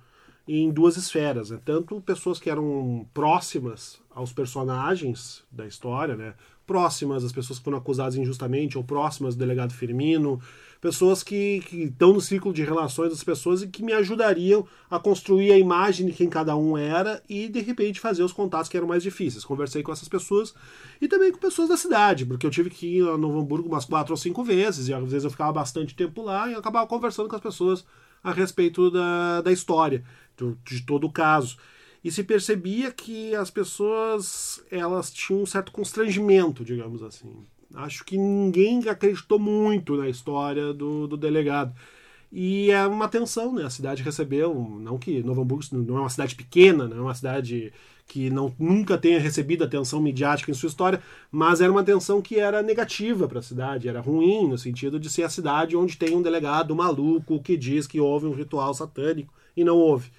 em 0.46 0.70
duas 0.70 0.96
esferas, 0.96 1.50
né? 1.50 1.58
tanto 1.64 2.00
pessoas 2.02 2.38
que 2.38 2.50
eram 2.50 3.06
próximas 3.14 3.98
aos 4.10 4.32
personagens 4.32 5.42
da 5.50 5.66
história, 5.66 6.16
né? 6.16 6.34
próximas 6.66 7.24
às 7.24 7.32
pessoas 7.32 7.58
que 7.58 7.64
foram 7.64 7.78
acusadas 7.78 8.16
injustamente 8.16 8.78
ou 8.78 8.84
próximas 8.84 9.34
do 9.34 9.38
delegado 9.38 9.72
Firmino, 9.72 10.40
pessoas 10.80 11.22
que, 11.22 11.62
estão 11.72 12.12
no 12.12 12.20
ciclo 12.20 12.52
de 12.52 12.62
relações 12.62 13.10
das 13.10 13.24
pessoas 13.24 13.62
e 13.62 13.68
que 13.68 13.82
me 13.82 13.92
ajudariam 13.92 14.66
a 14.90 14.98
construir 14.98 15.52
a 15.52 15.58
imagem 15.58 16.06
de 16.06 16.12
quem 16.12 16.28
cada 16.28 16.56
um 16.56 16.76
era 16.76 17.22
e 17.28 17.48
de 17.48 17.60
repente 17.60 18.00
fazer 18.00 18.22
os 18.22 18.32
contatos 18.32 18.68
que 18.68 18.76
eram 18.76 18.86
mais 18.86 19.02
difíceis. 19.02 19.44
Conversei 19.44 19.82
com 19.82 19.92
essas 19.92 20.08
pessoas 20.08 20.54
e 21.00 21.08
também 21.08 21.32
com 21.32 21.38
pessoas 21.38 21.68
da 21.68 21.76
cidade, 21.76 22.26
porque 22.26 22.46
eu 22.46 22.50
tive 22.50 22.70
que 22.70 22.98
ir 22.98 23.08
a 23.08 23.16
Novo 23.16 23.40
Hamburgo 23.40 23.68
umas 23.68 23.84
quatro 23.84 24.12
ou 24.12 24.16
cinco 24.16 24.42
vezes 24.42 24.88
e 24.88 24.94
às 24.94 25.02
vezes 25.02 25.24
eu 25.24 25.30
ficava 25.30 25.52
bastante 25.52 25.94
tempo 25.94 26.22
lá 26.22 26.50
e 26.50 26.54
acabava 26.54 26.86
conversando 26.86 27.28
com 27.28 27.36
as 27.36 27.42
pessoas 27.42 27.84
a 28.24 28.32
respeito 28.32 28.90
da, 28.90 29.42
da 29.42 29.52
história, 29.52 30.02
de 30.64 30.80
todo 30.82 31.06
o 31.06 31.12
caso 31.12 31.56
e 32.04 32.10
se 32.10 32.22
percebia 32.22 32.92
que 32.92 33.34
as 33.34 33.50
pessoas 33.50 34.62
elas 34.70 35.10
tinham 35.10 35.42
um 35.42 35.46
certo 35.46 35.72
constrangimento, 35.72 36.62
digamos 36.62 37.02
assim. 37.02 37.32
Acho 37.74 38.04
que 38.04 38.18
ninguém 38.18 38.86
acreditou 38.86 39.38
muito 39.38 39.96
na 39.96 40.08
história 40.08 40.74
do, 40.74 41.06
do 41.06 41.16
delegado. 41.16 41.74
E 42.30 42.70
é 42.70 42.86
uma 42.86 43.08
tensão, 43.08 43.54
né? 43.54 43.64
A 43.64 43.70
cidade 43.70 44.02
recebeu, 44.02 44.54
não 44.80 44.98
que 44.98 45.22
Novo 45.22 45.40
Hamburgo 45.40 45.64
não 45.72 45.96
é 45.96 46.00
uma 46.00 46.10
cidade 46.10 46.34
pequena, 46.34 46.86
não 46.86 46.98
é 46.98 47.00
uma 47.00 47.14
cidade 47.14 47.72
que 48.06 48.30
não, 48.30 48.54
nunca 48.58 48.98
tenha 48.98 49.18
recebido 49.18 49.64
atenção 49.64 50.00
midiática 50.00 50.50
em 50.50 50.54
sua 50.54 50.68
história, 50.68 51.02
mas 51.30 51.60
era 51.60 51.72
uma 51.72 51.80
atenção 51.80 52.20
que 52.20 52.38
era 52.38 52.62
negativa 52.62 53.26
para 53.26 53.38
a 53.38 53.42
cidade, 53.42 53.88
era 53.88 54.00
ruim 54.00 54.48
no 54.48 54.58
sentido 54.58 55.00
de 55.00 55.08
ser 55.08 55.22
a 55.22 55.28
cidade 55.28 55.76
onde 55.76 55.96
tem 55.96 56.14
um 56.14 56.22
delegado 56.22 56.74
maluco 56.76 57.42
que 57.42 57.56
diz 57.56 57.86
que 57.86 58.00
houve 58.00 58.26
um 58.26 58.32
ritual 58.32 58.74
satânico 58.74 59.32
e 59.56 59.64
não 59.64 59.76
houve. 59.76 60.10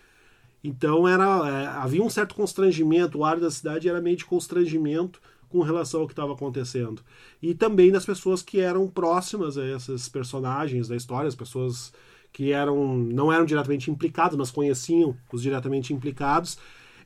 Então 0.63 1.07
era, 1.07 1.23
é, 1.47 1.67
havia 1.67 2.01
um 2.01 2.09
certo 2.09 2.33
constrangimento, 2.33 3.19
o 3.19 3.23
ar 3.23 3.39
da 3.39 3.51
cidade 3.51 3.87
era 3.87 4.01
meio 4.01 4.17
de 4.17 4.25
constrangimento 4.25 5.21
com 5.47 5.61
relação 5.61 6.01
ao 6.01 6.07
que 6.07 6.13
estava 6.13 6.33
acontecendo. 6.33 7.03
E 7.41 7.53
também 7.53 7.91
das 7.91 8.05
pessoas 8.05 8.41
que 8.41 8.59
eram 8.59 8.87
próximas 8.87 9.57
a 9.57 9.65
esses 9.65 10.09
personagens 10.09 10.87
da 10.87 10.95
história, 10.95 11.27
as 11.27 11.35
pessoas 11.35 11.93
que 12.33 12.51
eram 12.51 12.97
não 12.97 13.31
eram 13.31 13.45
diretamente 13.45 13.89
implicadas, 13.89 14.35
mas 14.35 14.51
conheciam 14.51 15.15
os 15.31 15.41
diretamente 15.41 15.93
implicados, 15.93 16.57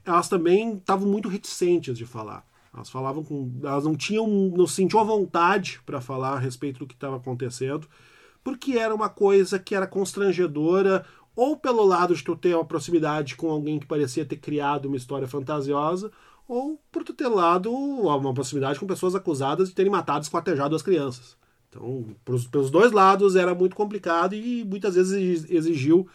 elas 0.05 0.29
também 0.29 0.77
estavam 0.77 1.07
muito 1.07 1.29
reticentes 1.29 1.97
de 1.97 2.05
falar. 2.05 2.45
Elas 2.73 2.89
falavam 2.89 3.23
com, 3.23 3.51
elas 3.63 3.83
não 3.83 3.95
tinham, 3.95 4.27
não 4.27 4.67
sentiam 4.67 5.05
vontade 5.05 5.81
para 5.85 5.99
falar 5.99 6.33
a 6.33 6.39
respeito 6.39 6.79
do 6.79 6.87
que 6.87 6.93
estava 6.93 7.17
acontecendo, 7.17 7.87
porque 8.43 8.73
era 8.73 8.93
uma 8.93 9.09
coisa 9.09 9.57
que 9.57 9.75
era 9.75 9.87
constrangedora 9.87 11.05
ou 11.35 11.55
pelo 11.57 11.85
lado 11.85 12.13
de 12.13 12.23
tu 12.23 12.35
ter 12.35 12.53
uma 12.53 12.65
proximidade 12.65 13.35
com 13.35 13.49
alguém 13.49 13.79
que 13.79 13.87
parecia 13.87 14.25
ter 14.25 14.37
criado 14.37 14.85
uma 14.85 14.97
história 14.97 15.27
fantasiosa, 15.27 16.11
ou 16.47 16.81
por 16.91 17.03
tu 17.03 17.13
ter 17.13 17.27
lado 17.27 17.71
uma 17.71 18.33
proximidade 18.33 18.79
com 18.79 18.87
pessoas 18.87 19.15
acusadas 19.15 19.69
de 19.69 19.75
terem 19.75 19.91
matado 19.91 20.19
e 20.19 20.23
esquartejado 20.23 20.75
as 20.75 20.81
crianças. 20.81 21.37
Então, 21.69 22.07
pelos 22.25 22.71
dois 22.71 22.91
lados 22.91 23.35
era 23.35 23.53
muito 23.53 23.75
complicado 23.75 24.33
e 24.33 24.65
muitas 24.65 24.95
vezes 24.95 25.49
exigiu 25.49 26.07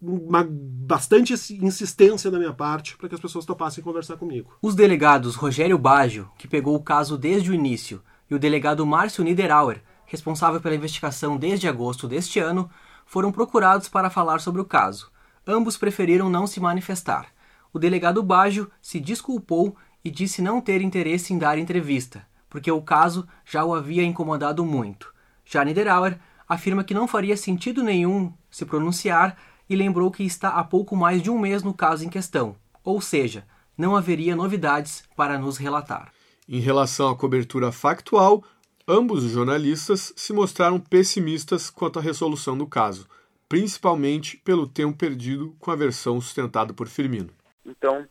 uma 0.00 0.46
bastante 0.48 1.32
insistência 1.32 2.30
da 2.30 2.38
minha 2.38 2.52
parte 2.52 2.96
para 2.96 3.08
que 3.08 3.14
as 3.14 3.20
pessoas 3.20 3.44
topassem 3.44 3.84
conversar 3.84 4.16
comigo. 4.16 4.56
Os 4.62 4.74
delegados 4.74 5.34
Rogério 5.34 5.78
Baggio, 5.78 6.30
que 6.38 6.48
pegou 6.48 6.74
o 6.74 6.82
caso 6.82 7.18
desde 7.18 7.50
o 7.50 7.54
início, 7.54 8.02
e 8.30 8.34
o 8.34 8.38
delegado 8.38 8.86
Márcio 8.86 9.24
Niederauer, 9.24 9.82
responsável 10.06 10.60
pela 10.60 10.74
investigação 10.74 11.36
desde 11.36 11.68
agosto 11.68 12.08
deste 12.08 12.38
ano, 12.38 12.70
foram 13.04 13.30
procurados 13.30 13.88
para 13.88 14.08
falar 14.08 14.40
sobre 14.40 14.60
o 14.60 14.64
caso. 14.64 15.10
Ambos 15.46 15.76
preferiram 15.76 16.30
não 16.30 16.46
se 16.46 16.60
manifestar 16.60 17.26
o 17.72 17.78
delegado 17.78 18.22
Baggio 18.22 18.70
se 18.82 18.98
desculpou 18.98 19.76
e 20.04 20.10
disse 20.10 20.42
não 20.42 20.60
ter 20.60 20.80
interesse 20.80 21.32
em 21.32 21.38
dar 21.38 21.58
entrevista, 21.58 22.26
porque 22.48 22.70
o 22.70 22.82
caso 22.82 23.26
já 23.44 23.64
o 23.64 23.74
havia 23.74 24.02
incomodado 24.02 24.64
muito. 24.64 25.12
Já 25.44 25.64
Niederauer 25.64 26.18
afirma 26.48 26.82
que 26.82 26.94
não 26.94 27.06
faria 27.06 27.36
sentido 27.36 27.82
nenhum 27.82 28.32
se 28.50 28.64
pronunciar 28.64 29.36
e 29.70 29.76
lembrou 29.76 30.10
que 30.10 30.24
está 30.24 30.50
há 30.50 30.64
pouco 30.64 30.94
mais 30.94 31.22
de 31.22 31.30
um 31.30 31.38
mês 31.38 31.62
no 31.62 31.72
caso 31.72 32.04
em 32.04 32.10
questão, 32.10 32.56
ou 32.84 33.00
seja, 33.00 33.46
não 33.78 33.96
haveria 33.96 34.36
novidades 34.36 35.08
para 35.16 35.38
nos 35.38 35.56
relatar. 35.56 36.12
Em 36.46 36.58
relação 36.58 37.08
à 37.08 37.16
cobertura 37.16 37.72
factual, 37.72 38.44
Ambos 38.92 39.24
os 39.24 39.30
jornalistas 39.30 40.12
se 40.16 40.32
mostraram 40.32 40.80
pessimistas 40.80 41.70
quanto 41.70 42.00
à 42.00 42.02
resolução 42.02 42.58
do 42.58 42.66
caso, 42.66 43.08
principalmente 43.48 44.36
pelo 44.38 44.66
tempo 44.66 44.98
perdido 44.98 45.54
com 45.60 45.70
a 45.70 45.76
versão 45.76 46.20
sustentada 46.20 46.74
por 46.74 46.88
Firmino. 46.88 47.32
Então, 47.64 48.04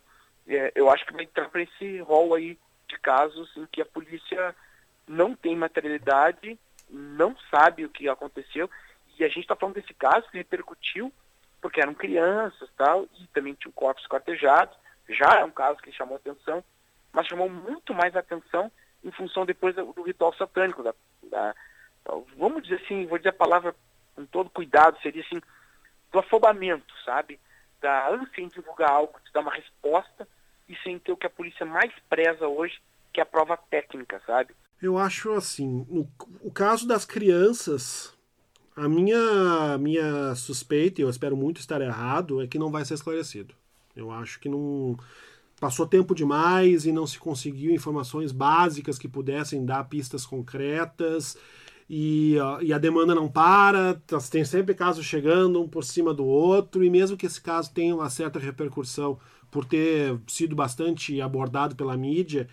é, 0.47 0.71
eu 0.73 0.89
acho 0.89 1.05
que 1.05 1.11
vai 1.11 1.25
entrar 1.25 1.49
para 1.49 1.63
esse 1.63 1.99
rol 1.99 2.33
aí 2.33 2.57
de 2.87 2.97
casos 2.99 3.51
em 3.57 3.65
que 3.65 3.81
a 3.81 3.85
polícia 3.85 4.55
não 5.05 5.35
tem 5.35 5.53
materialidade, 5.53 6.57
não 6.89 7.35
sabe 7.51 7.83
o 7.83 7.89
que 7.89 8.07
aconteceu, 8.07 8.69
e 9.17 9.23
a 9.25 9.27
gente 9.27 9.41
está 9.41 9.57
falando 9.57 9.75
desse 9.75 9.93
caso 9.93 10.31
que 10.31 10.37
repercutiu 10.37 11.11
porque 11.61 11.81
eram 11.81 11.93
crianças 11.93 12.69
tal, 12.77 13.07
e 13.19 13.27
também 13.27 13.53
tinha 13.53 13.71
corpos 13.73 14.07
quartejados, 14.07 14.77
já 15.07 15.39
é 15.39 15.43
um 15.43 15.51
caso 15.51 15.79
que 15.79 15.91
chamou 15.91 16.15
atenção, 16.15 16.63
mas 17.11 17.27
chamou 17.27 17.49
muito 17.49 17.93
mais 17.93 18.15
atenção 18.15 18.71
em 19.03 19.11
função 19.11 19.45
depois 19.45 19.75
do, 19.75 20.01
ritual 20.03 20.33
satânico. 20.35 20.83
Da, 20.83 20.93
da, 21.23 21.55
vamos 22.37 22.63
dizer 22.63 22.81
assim, 22.83 23.05
vou 23.07 23.17
dizer 23.17 23.29
a 23.29 23.33
palavra 23.33 23.75
com 24.15 24.25
todo 24.25 24.49
cuidado, 24.49 24.99
seria 25.01 25.23
assim, 25.23 25.41
do 26.11 26.19
afobamento, 26.19 26.93
sabe? 27.03 27.39
Da 27.81 28.09
ânsia 28.09 28.41
em 28.41 28.47
divulgar 28.47 28.91
algo, 28.91 29.19
de 29.25 29.31
dar 29.31 29.41
uma 29.41 29.53
resposta 29.53 30.27
e 30.67 30.75
sem 30.83 30.99
ter 30.99 31.11
o 31.11 31.17
que 31.17 31.25
a 31.25 31.31
polícia 31.31 31.65
mais 31.65 31.91
preza 32.09 32.47
hoje, 32.47 32.79
que 33.11 33.19
é 33.19 33.23
a 33.23 33.25
prova 33.25 33.57
técnica, 33.57 34.21
sabe? 34.25 34.55
Eu 34.81 34.97
acho 34.97 35.33
assim, 35.33 35.85
o 36.41 36.51
caso 36.51 36.87
das 36.87 37.05
crianças, 37.05 38.17
a 38.79 38.87
minha, 38.87 39.77
minha 39.77 40.33
suspeita, 40.35 41.01
e 41.01 41.03
eu 41.03 41.09
espero 41.09 41.35
muito 41.35 41.59
estar 41.59 41.81
errado, 41.81 42.41
é 42.41 42.47
que 42.47 42.57
não 42.57 42.71
vai 42.71 42.85
ser 42.85 42.93
esclarecido. 42.93 43.53
Eu 43.95 44.09
acho 44.09 44.39
que 44.39 44.47
não 44.47 44.97
passou 45.59 45.85
tempo 45.85 46.15
demais 46.15 46.85
e 46.85 46.91
não 46.91 47.05
se 47.05 47.19
conseguiu 47.19 47.73
informações 47.73 48.31
básicas 48.31 48.97
que 48.97 49.09
pudessem 49.09 49.65
dar 49.65 49.83
pistas 49.83 50.25
concretas 50.25 51.37
e, 51.89 52.35
e, 52.61 52.71
a 52.71 52.77
demanda 52.77 53.13
não 53.13 53.27
para, 53.27 53.95
tá, 54.07 54.19
tem 54.19 54.45
sempre 54.45 54.75
casos 54.75 55.05
chegando 55.05 55.61
um 55.61 55.67
por 55.67 55.83
cima 55.83 56.13
do 56.13 56.23
outro, 56.23 56.83
e 56.83 56.89
mesmo 56.89 57.17
que 57.17 57.25
esse 57.25 57.41
caso 57.41 57.73
tenha 57.73 57.95
uma 57.95 58.09
certa 58.09 58.39
repercussão 58.39 59.19
por 59.49 59.65
ter 59.65 60.17
sido 60.27 60.55
bastante 60.55 61.19
abordado 61.19 61.75
pela 61.75 61.97
mídia, 61.97 62.47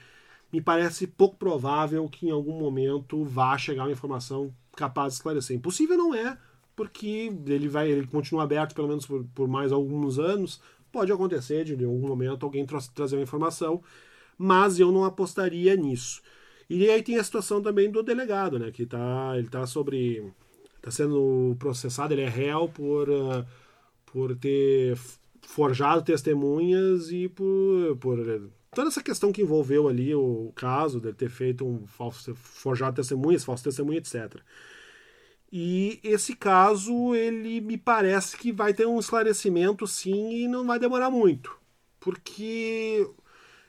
me 0.51 0.61
parece 0.61 1.07
pouco 1.07 1.37
provável 1.37 2.09
que 2.09 2.27
em 2.27 2.31
algum 2.31 2.59
momento 2.59 3.25
vá 3.25 3.59
chegar 3.59 3.85
uma 3.85 3.93
informação 3.93 4.53
capaz 4.77 5.15
de 5.15 5.17
esclarecer. 5.19 5.57
Impossível 5.57 5.97
não 5.97 6.15
é, 6.15 6.39
porque 6.77 7.33
ele 7.47 7.69
vai, 7.69 7.91
ele 7.91 8.07
continua 8.07 8.45
aberto 8.45 8.75
pelo 8.75 8.87
menos 8.87 9.07
por, 9.07 9.25
por 9.35 9.49
mais 9.49 9.73
alguns 9.73 10.19
anos, 10.19 10.61
Pode 10.97 11.13
acontecer 11.13 11.63
de, 11.63 11.75
em 11.75 11.85
algum 11.85 12.09
momento 12.09 12.47
alguém 12.47 12.65
tra 12.65 12.79
trazer 12.95 13.17
uma 13.17 13.23
informação, 13.23 13.83
mas 14.39 14.81
eu 14.81 14.91
não 14.91 15.05
apostaria 15.05 15.77
nisso. 15.77 16.23
E 16.71 16.89
aí 16.89 17.03
tem 17.03 17.19
a 17.19 17.25
situação 17.25 17.61
também 17.61 17.91
do 17.91 18.03
delegado, 18.03 18.59
né? 18.59 18.71
Que 18.71 18.87
tá, 18.87 19.33
ele 19.37 19.47
está 19.47 19.67
sobre. 19.67 20.33
está 20.77 20.91
sendo 20.91 21.55
processado, 21.59 22.15
ele 22.15 22.23
é 22.23 22.29
réu 22.31 22.69
por, 22.71 23.11
uh, 23.11 23.45
por 24.07 24.35
ter 24.37 24.97
forjado 25.43 26.03
testemunhas 26.03 27.11
e 27.11 27.29
por, 27.29 27.97
por 27.99 28.51
toda 28.77 28.89
essa 28.89 29.03
questão 29.03 29.33
que 29.33 29.41
envolveu 29.41 29.89
ali 29.89 30.15
o 30.15 30.53
caso 30.55 31.01
de 31.01 31.11
ter 31.15 31.31
feito 31.31 31.67
um 31.67 31.87
falso 31.87 32.35
forjado 32.35 32.97
testemunhas, 32.97 33.43
falso 33.43 33.65
testemunha, 33.65 33.97
etc. 33.97 34.37
E 35.51 35.99
esse 36.05 36.37
caso, 36.37 37.15
ele 37.15 37.63
me 37.63 37.79
parece 37.79 38.37
que 38.37 38.53
vai 38.53 38.75
ter 38.75 38.87
um 38.87 38.99
esclarecimento 38.99 39.87
sim 39.87 40.31
e 40.43 40.47
não 40.47 40.67
vai 40.67 40.79
demorar 40.79 41.11
muito. 41.11 41.57
Porque 41.99 43.09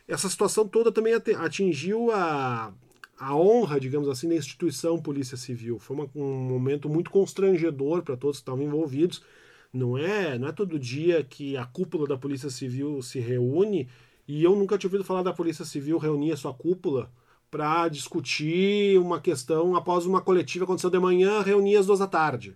essa 0.05 0.27
situação 0.27 0.67
toda 0.67 0.91
também 0.91 1.13
atingiu 1.13 2.11
a, 2.11 2.73
a 3.17 3.33
honra, 3.33 3.79
digamos 3.79 4.09
assim, 4.09 4.27
da 4.27 4.35
instituição 4.35 5.01
Polícia 5.01 5.37
Civil. 5.37 5.79
Foi 5.79 5.95
uma, 5.95 6.09
um 6.13 6.35
momento 6.49 6.89
muito 6.89 7.09
constrangedor 7.09 8.03
para 8.03 8.17
todos 8.17 8.39
que 8.39 8.41
estavam 8.41 8.65
envolvidos. 8.65 9.23
Não 9.71 9.97
é, 9.97 10.38
não 10.38 10.49
é 10.49 10.51
todo 10.51 10.77
dia 10.77 11.23
que 11.23 11.55
a 11.55 11.65
cúpula 11.65 12.05
da 12.05 12.17
Polícia 12.17 12.49
Civil 12.49 13.01
se 13.01 13.19
reúne 13.21 13.88
e 14.27 14.43
eu 14.43 14.55
nunca 14.55 14.77
tinha 14.77 14.89
ouvido 14.89 15.03
falar 15.03 15.23
da 15.23 15.33
Polícia 15.33 15.63
Civil 15.63 15.97
reunir 15.97 16.33
a 16.33 16.37
sua 16.37 16.53
cúpula 16.53 17.11
para 17.49 17.87
discutir 17.87 18.99
uma 18.99 19.21
questão 19.21 19.75
após 19.75 20.05
uma 20.05 20.21
coletiva 20.21 20.65
aconteceu 20.65 20.89
de 20.89 20.99
manhã, 20.99 21.41
reunir 21.41 21.77
às 21.77 21.85
duas 21.85 21.99
da 21.99 22.07
tarde. 22.07 22.55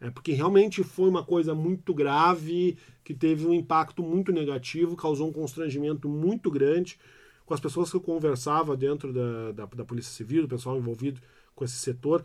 É 0.00 0.10
porque 0.10 0.32
realmente 0.32 0.82
foi 0.82 1.08
uma 1.08 1.24
coisa 1.24 1.54
muito 1.54 1.94
grave, 1.94 2.76
que 3.02 3.14
teve 3.14 3.46
um 3.46 3.54
impacto 3.54 4.02
muito 4.02 4.32
negativo, 4.32 4.96
causou 4.96 5.28
um 5.28 5.32
constrangimento 5.32 6.08
muito 6.08 6.50
grande 6.50 6.98
com 7.46 7.54
as 7.54 7.60
pessoas 7.60 7.90
que 7.90 7.96
eu 7.96 8.00
conversava 8.00 8.76
dentro 8.76 9.12
da, 9.12 9.52
da, 9.52 9.64
da 9.64 9.84
Polícia 9.84 10.12
Civil, 10.12 10.42
do 10.42 10.48
pessoal 10.48 10.76
envolvido 10.76 11.20
com 11.54 11.64
esse 11.64 11.76
setor. 11.76 12.24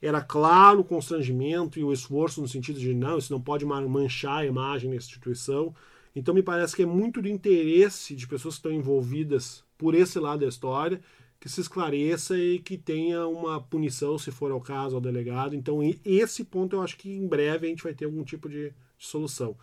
Era 0.00 0.20
claro 0.20 0.80
o 0.80 0.84
constrangimento 0.84 1.78
e 1.78 1.84
o 1.84 1.92
esforço 1.92 2.40
no 2.40 2.48
sentido 2.48 2.80
de 2.80 2.92
não, 2.92 3.18
isso 3.18 3.32
não 3.32 3.40
pode 3.40 3.64
manchar 3.64 4.38
a 4.38 4.46
imagem 4.46 4.90
da 4.90 4.96
instituição. 4.96 5.72
Então 6.14 6.34
me 6.34 6.42
parece 6.42 6.76
que 6.76 6.82
é 6.82 6.86
muito 6.86 7.22
do 7.22 7.28
interesse 7.28 8.14
de 8.14 8.26
pessoas 8.26 8.54
que 8.54 8.58
estão 8.60 8.72
envolvidas 8.72 9.64
por 9.78 9.94
esse 9.94 10.18
lado 10.18 10.40
da 10.40 10.46
história 10.46 11.00
que 11.42 11.48
se 11.48 11.60
esclareça 11.60 12.38
e 12.38 12.60
que 12.60 12.78
tenha 12.78 13.26
uma 13.26 13.60
punição, 13.60 14.16
se 14.16 14.30
for 14.30 14.52
ao 14.52 14.60
caso, 14.60 14.94
ao 14.94 15.00
delegado. 15.00 15.56
Então, 15.56 15.80
esse 16.04 16.44
ponto 16.44 16.76
eu 16.76 16.82
acho 16.82 16.96
que 16.96 17.10
em 17.10 17.26
breve 17.26 17.66
a 17.66 17.68
gente 17.68 17.82
vai 17.82 17.92
ter 17.92 18.04
algum 18.04 18.22
tipo 18.22 18.48
de 18.48 18.72
solução. 18.96 19.56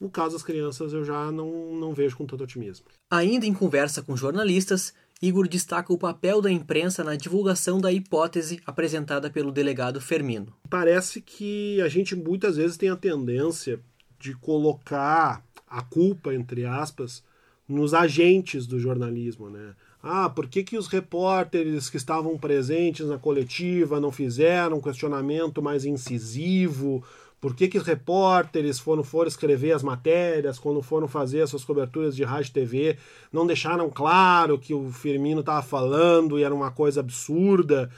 No 0.00 0.08
caso 0.08 0.32
das 0.32 0.42
crianças, 0.42 0.94
eu 0.94 1.04
já 1.04 1.30
não, 1.30 1.74
não 1.74 1.92
vejo 1.92 2.16
com 2.16 2.24
tanto 2.24 2.42
otimismo. 2.42 2.86
Ainda 3.10 3.44
em 3.44 3.52
conversa 3.52 4.00
com 4.00 4.16
jornalistas, 4.16 4.94
Igor 5.20 5.46
destaca 5.46 5.92
o 5.92 5.98
papel 5.98 6.40
da 6.40 6.50
imprensa 6.50 7.04
na 7.04 7.14
divulgação 7.14 7.78
da 7.78 7.92
hipótese 7.92 8.58
apresentada 8.64 9.28
pelo 9.28 9.52
delegado 9.52 10.00
Fermino. 10.00 10.54
Parece 10.70 11.20
que 11.20 11.78
a 11.82 11.88
gente 11.88 12.16
muitas 12.16 12.56
vezes 12.56 12.78
tem 12.78 12.88
a 12.88 12.96
tendência 12.96 13.78
de 14.18 14.32
colocar 14.32 15.44
a 15.70 15.80
culpa, 15.82 16.34
entre 16.34 16.66
aspas, 16.66 17.22
nos 17.68 17.94
agentes 17.94 18.66
do 18.66 18.80
jornalismo, 18.80 19.48
né? 19.48 19.74
Ah, 20.02 20.28
por 20.28 20.48
que, 20.48 20.64
que 20.64 20.76
os 20.76 20.88
repórteres 20.88 21.88
que 21.88 21.96
estavam 21.96 22.36
presentes 22.36 23.06
na 23.06 23.18
coletiva 23.18 24.00
não 24.00 24.10
fizeram 24.10 24.78
um 24.78 24.80
questionamento 24.80 25.62
mais 25.62 25.84
incisivo? 25.84 27.04
Por 27.40 27.54
que, 27.54 27.68
que 27.68 27.78
os 27.78 27.84
repórteres 27.84 28.78
foram, 28.78 29.04
foram 29.04 29.28
escrever 29.28 29.72
as 29.72 29.82
matérias, 29.82 30.58
quando 30.58 30.82
foram 30.82 31.06
fazer 31.06 31.42
as 31.42 31.50
suas 31.50 31.64
coberturas 31.64 32.16
de 32.16 32.24
rádio 32.24 32.50
e 32.50 32.52
TV, 32.52 32.96
não 33.32 33.46
deixaram 33.46 33.88
claro 33.88 34.58
que 34.58 34.74
o 34.74 34.90
Firmino 34.90 35.40
estava 35.40 35.62
falando 35.62 36.38
e 36.38 36.42
era 36.42 36.54
uma 36.54 36.70
coisa 36.70 37.00
absurda? 37.00 37.90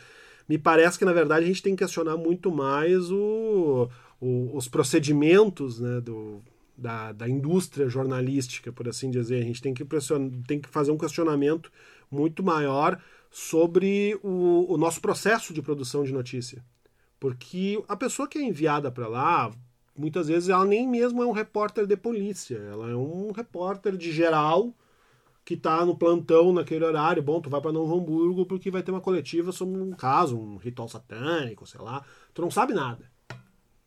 Me 0.49 0.59
parece 0.59 0.99
que, 0.99 1.05
na 1.05 1.13
verdade, 1.13 1.45
a 1.45 1.49
gente 1.49 1.63
tem 1.63 1.75
que 1.75 1.85
questionar 1.85 2.17
muito 2.17 2.53
mais 2.53 3.11
o, 3.11 3.89
o, 4.21 4.57
os 4.57 4.69
procedimentos 4.69 5.81
né, 5.81 6.01
do, 6.01 6.43
da, 6.83 7.13
da 7.13 7.29
indústria 7.29 7.89
jornalística, 7.89 8.73
por 8.73 8.89
assim 8.89 9.11
dizer. 9.11 9.43
A 9.43 9.47
gente 9.47 9.63
tem 9.63 9.73
que, 9.73 9.87
tem 10.47 10.61
que 10.61 10.69
fazer 10.69 10.91
um 10.91 10.99
questionamento 10.99 11.71
muito 12.11 12.43
maior 12.43 13.01
sobre 13.31 14.19
o, 14.23 14.67
o 14.69 14.77
nosso 14.77 15.01
processo 15.01 15.55
de 15.55 15.63
produção 15.63 16.03
de 16.03 16.13
notícia. 16.13 16.63
Porque 17.19 17.83
a 17.89 17.97
pessoa 17.97 18.29
que 18.29 18.37
é 18.37 18.43
enviada 18.43 18.91
para 18.91 19.07
lá, 19.07 19.51
muitas 19.97 20.27
vezes 20.27 20.49
ela 20.49 20.65
nem 20.65 20.89
mesmo 20.89 21.23
é 21.23 21.27
um 21.27 21.33
repórter 21.33 21.87
de 21.87 21.97
polícia, 21.97 22.57
ela 22.57 22.91
é 22.91 22.97
um 22.97 23.31
repórter 23.31 23.97
de 23.97 24.11
geral 24.11 24.75
que 25.45 25.55
está 25.55 25.85
no 25.85 25.97
plantão 25.97 26.53
naquele 26.53 26.85
horário. 26.85 27.23
Bom, 27.23 27.41
tu 27.41 27.49
vai 27.49 27.61
para 27.61 27.73
Novo 27.73 27.97
Hamburgo 27.97 28.45
porque 28.45 28.71
vai 28.71 28.83
ter 28.83 28.91
uma 28.91 29.01
coletiva 29.01 29.53
sobre 29.53 29.81
um 29.81 29.93
caso, 29.93 30.39
um 30.39 30.57
ritual 30.57 30.89
satânico, 30.89 31.67
sei 31.67 31.81
lá. 31.81 32.05
Tu 32.35 32.43
não 32.43 32.51
sabe 32.51 32.75
nada. 32.75 33.11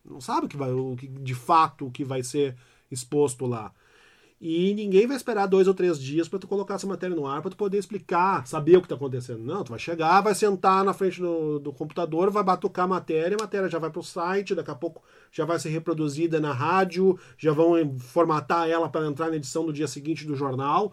Não 0.04 0.20
sabe 0.20 0.46
o 0.46 0.48
que 0.48 0.56
vai, 0.56 0.70
o 0.70 0.96
que, 0.96 1.08
de 1.08 1.34
fato 1.34 1.86
o 1.86 1.90
que 1.90 2.04
vai 2.04 2.22
ser 2.22 2.56
exposto 2.90 3.46
lá. 3.46 3.72
E 4.38 4.74
ninguém 4.74 5.06
vai 5.06 5.16
esperar 5.16 5.46
dois 5.46 5.66
ou 5.66 5.72
três 5.72 5.98
dias 5.98 6.28
para 6.28 6.38
tu 6.38 6.46
colocar 6.46 6.74
essa 6.74 6.86
matéria 6.86 7.16
no 7.16 7.26
ar 7.26 7.40
para 7.40 7.50
tu 7.50 7.56
poder 7.56 7.78
explicar, 7.78 8.46
saber 8.46 8.76
o 8.76 8.80
que 8.80 8.84
está 8.84 8.94
acontecendo. 8.94 9.42
Não, 9.42 9.64
tu 9.64 9.70
vai 9.70 9.78
chegar, 9.78 10.20
vai 10.20 10.34
sentar 10.34 10.84
na 10.84 10.92
frente 10.92 11.20
do, 11.20 11.58
do 11.58 11.72
computador, 11.72 12.30
vai 12.30 12.44
batucar 12.44 12.84
a 12.84 12.88
matéria, 12.88 13.34
a 13.34 13.42
matéria 13.42 13.68
já 13.68 13.78
vai 13.78 13.88
para 13.88 14.00
o 14.00 14.04
site, 14.04 14.54
daqui 14.54 14.70
a 14.70 14.74
pouco 14.74 15.02
já 15.32 15.46
vai 15.46 15.58
ser 15.58 15.70
reproduzida 15.70 16.38
na 16.38 16.52
rádio, 16.52 17.18
já 17.38 17.52
vão 17.52 17.98
formatar 17.98 18.68
ela 18.68 18.90
para 18.90 19.06
entrar 19.06 19.30
na 19.30 19.36
edição 19.36 19.64
do 19.64 19.72
dia 19.72 19.88
seguinte 19.88 20.26
do 20.26 20.36
jornal. 20.36 20.92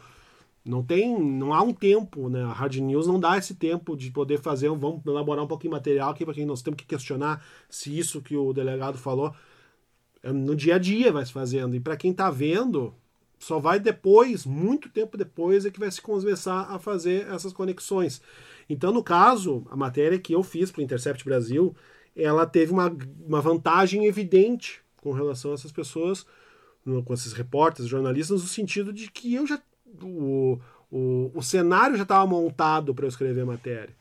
Não 0.63 0.81
tem, 0.81 1.19
não 1.21 1.53
há 1.53 1.61
um 1.61 1.73
tempo, 1.73 2.29
né? 2.29 2.41
A 2.43 2.53
Hard 2.53 2.75
News 2.75 3.05
não 3.05 3.19
dá 3.19 3.37
esse 3.37 3.55
tempo 3.55 3.97
de 3.97 4.09
poder 4.09 4.39
fazer, 4.39 4.69
vamos 4.69 5.05
elaborar 5.05 5.43
um 5.43 5.47
pouquinho 5.47 5.71
de 5.71 5.77
material 5.79 6.11
aqui 6.11 6.23
para 6.23 6.33
quem 6.33 6.45
nós 6.45 6.61
temos 6.61 6.77
que 6.77 6.85
questionar 6.85 7.43
se 7.69 7.97
isso 7.99 8.21
que 8.21 8.37
o 8.37 8.53
delegado 8.53 8.97
falou 8.97 9.35
no 10.31 10.55
dia 10.55 10.75
a 10.75 10.77
dia 10.77 11.11
vai 11.11 11.25
se 11.25 11.33
fazendo. 11.33 11.75
E 11.75 11.79
para 11.79 11.97
quem 11.97 12.11
está 12.11 12.29
vendo, 12.29 12.93
só 13.39 13.59
vai 13.59 13.79
depois, 13.79 14.45
muito 14.45 14.89
tempo 14.89 15.17
depois, 15.17 15.65
é 15.65 15.71
que 15.71 15.79
vai 15.79 15.91
se 15.91 16.01
começar 16.01 16.61
a 16.61 16.79
fazer 16.79 17.27
essas 17.27 17.51
conexões. 17.51 18.21
Então, 18.69 18.93
no 18.93 19.03
caso, 19.03 19.65
a 19.69 19.75
matéria 19.75 20.17
que 20.17 20.33
eu 20.33 20.41
fiz 20.41 20.71
para 20.71 20.79
o 20.79 20.83
Intercept 20.83 21.25
Brasil, 21.25 21.75
ela 22.15 22.45
teve 22.45 22.71
uma, 22.71 22.95
uma 23.25 23.41
vantagem 23.41 24.05
evidente 24.05 24.81
com 24.97 25.11
relação 25.11 25.51
a 25.51 25.55
essas 25.55 25.71
pessoas, 25.71 26.25
com 27.05 27.13
esses 27.13 27.33
repórteres, 27.33 27.89
jornalistas, 27.89 28.41
no 28.41 28.47
sentido 28.47 28.93
de 28.93 29.11
que 29.11 29.33
eu 29.33 29.45
já. 29.45 29.61
O, 30.01 30.59
o, 30.89 31.31
o 31.33 31.43
cenário 31.43 31.97
já 31.97 32.03
estava 32.03 32.25
montado 32.25 32.95
para 32.95 33.05
eu 33.05 33.09
escrever 33.09 33.41
a 33.41 33.45
matéria. 33.45 33.95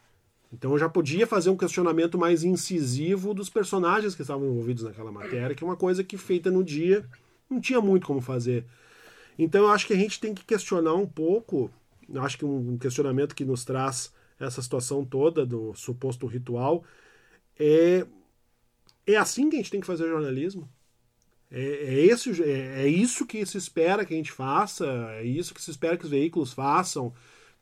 Então 0.53 0.73
eu 0.73 0.79
já 0.79 0.89
podia 0.89 1.27
fazer 1.27 1.51
um 1.51 1.57
questionamento 1.57 2.19
mais 2.19 2.45
incisivo 2.45 3.33
dos 3.33 3.49
personagens 3.49 4.15
que 4.15 4.23
estavam 4.23 4.47
envolvidos 4.47 4.83
naquela 4.83 5.11
matéria, 5.11 5.55
que 5.55 5.65
é 5.65 5.67
uma 5.67 5.77
coisa 5.77 6.05
que 6.05 6.19
feita 6.19 6.51
no 6.51 6.63
dia 6.63 7.05
não 7.49 7.61
tinha 7.61 7.81
muito 7.81 8.07
como 8.07 8.21
fazer. 8.21 8.65
Então 9.39 9.63
eu 9.63 9.69
acho 9.71 9.87
que 9.87 9.93
a 9.93 9.97
gente 9.97 10.21
tem 10.21 10.35
que 10.35 10.45
questionar 10.45 10.95
um 10.95 11.07
pouco, 11.07 11.71
eu 12.09 12.23
acho 12.23 12.37
que 12.37 12.45
um 12.45 12.77
questionamento 12.77 13.35
que 13.35 13.45
nos 13.45 13.65
traz 13.65 14.13
essa 14.39 14.61
situação 14.61 15.05
toda 15.05 15.47
do 15.47 15.75
suposto 15.75 16.27
ritual 16.27 16.85
é 17.59 18.07
é 19.07 19.17
assim 19.17 19.49
que 19.51 19.57
a 19.57 19.59
gente 19.59 19.71
tem 19.71 19.81
que 19.81 19.87
fazer 19.87 20.09
jornalismo? 20.09 20.69
É, 21.51 21.61
é, 21.61 22.07
esse, 22.07 22.43
é, 22.43 22.85
é 22.85 22.87
isso 22.87 23.27
que 23.27 23.45
se 23.45 23.59
espera 23.59 24.05
que 24.05 24.15
a 24.15 24.17
gente 24.17 24.33
faça, 24.33 24.87
é 25.15 25.25
isso 25.25 25.53
que 25.53 25.61
se 25.61 25.71
espera 25.71 25.97
que 25.99 26.05
os 26.05 26.11
veículos 26.11 26.53
façam, 26.53 27.13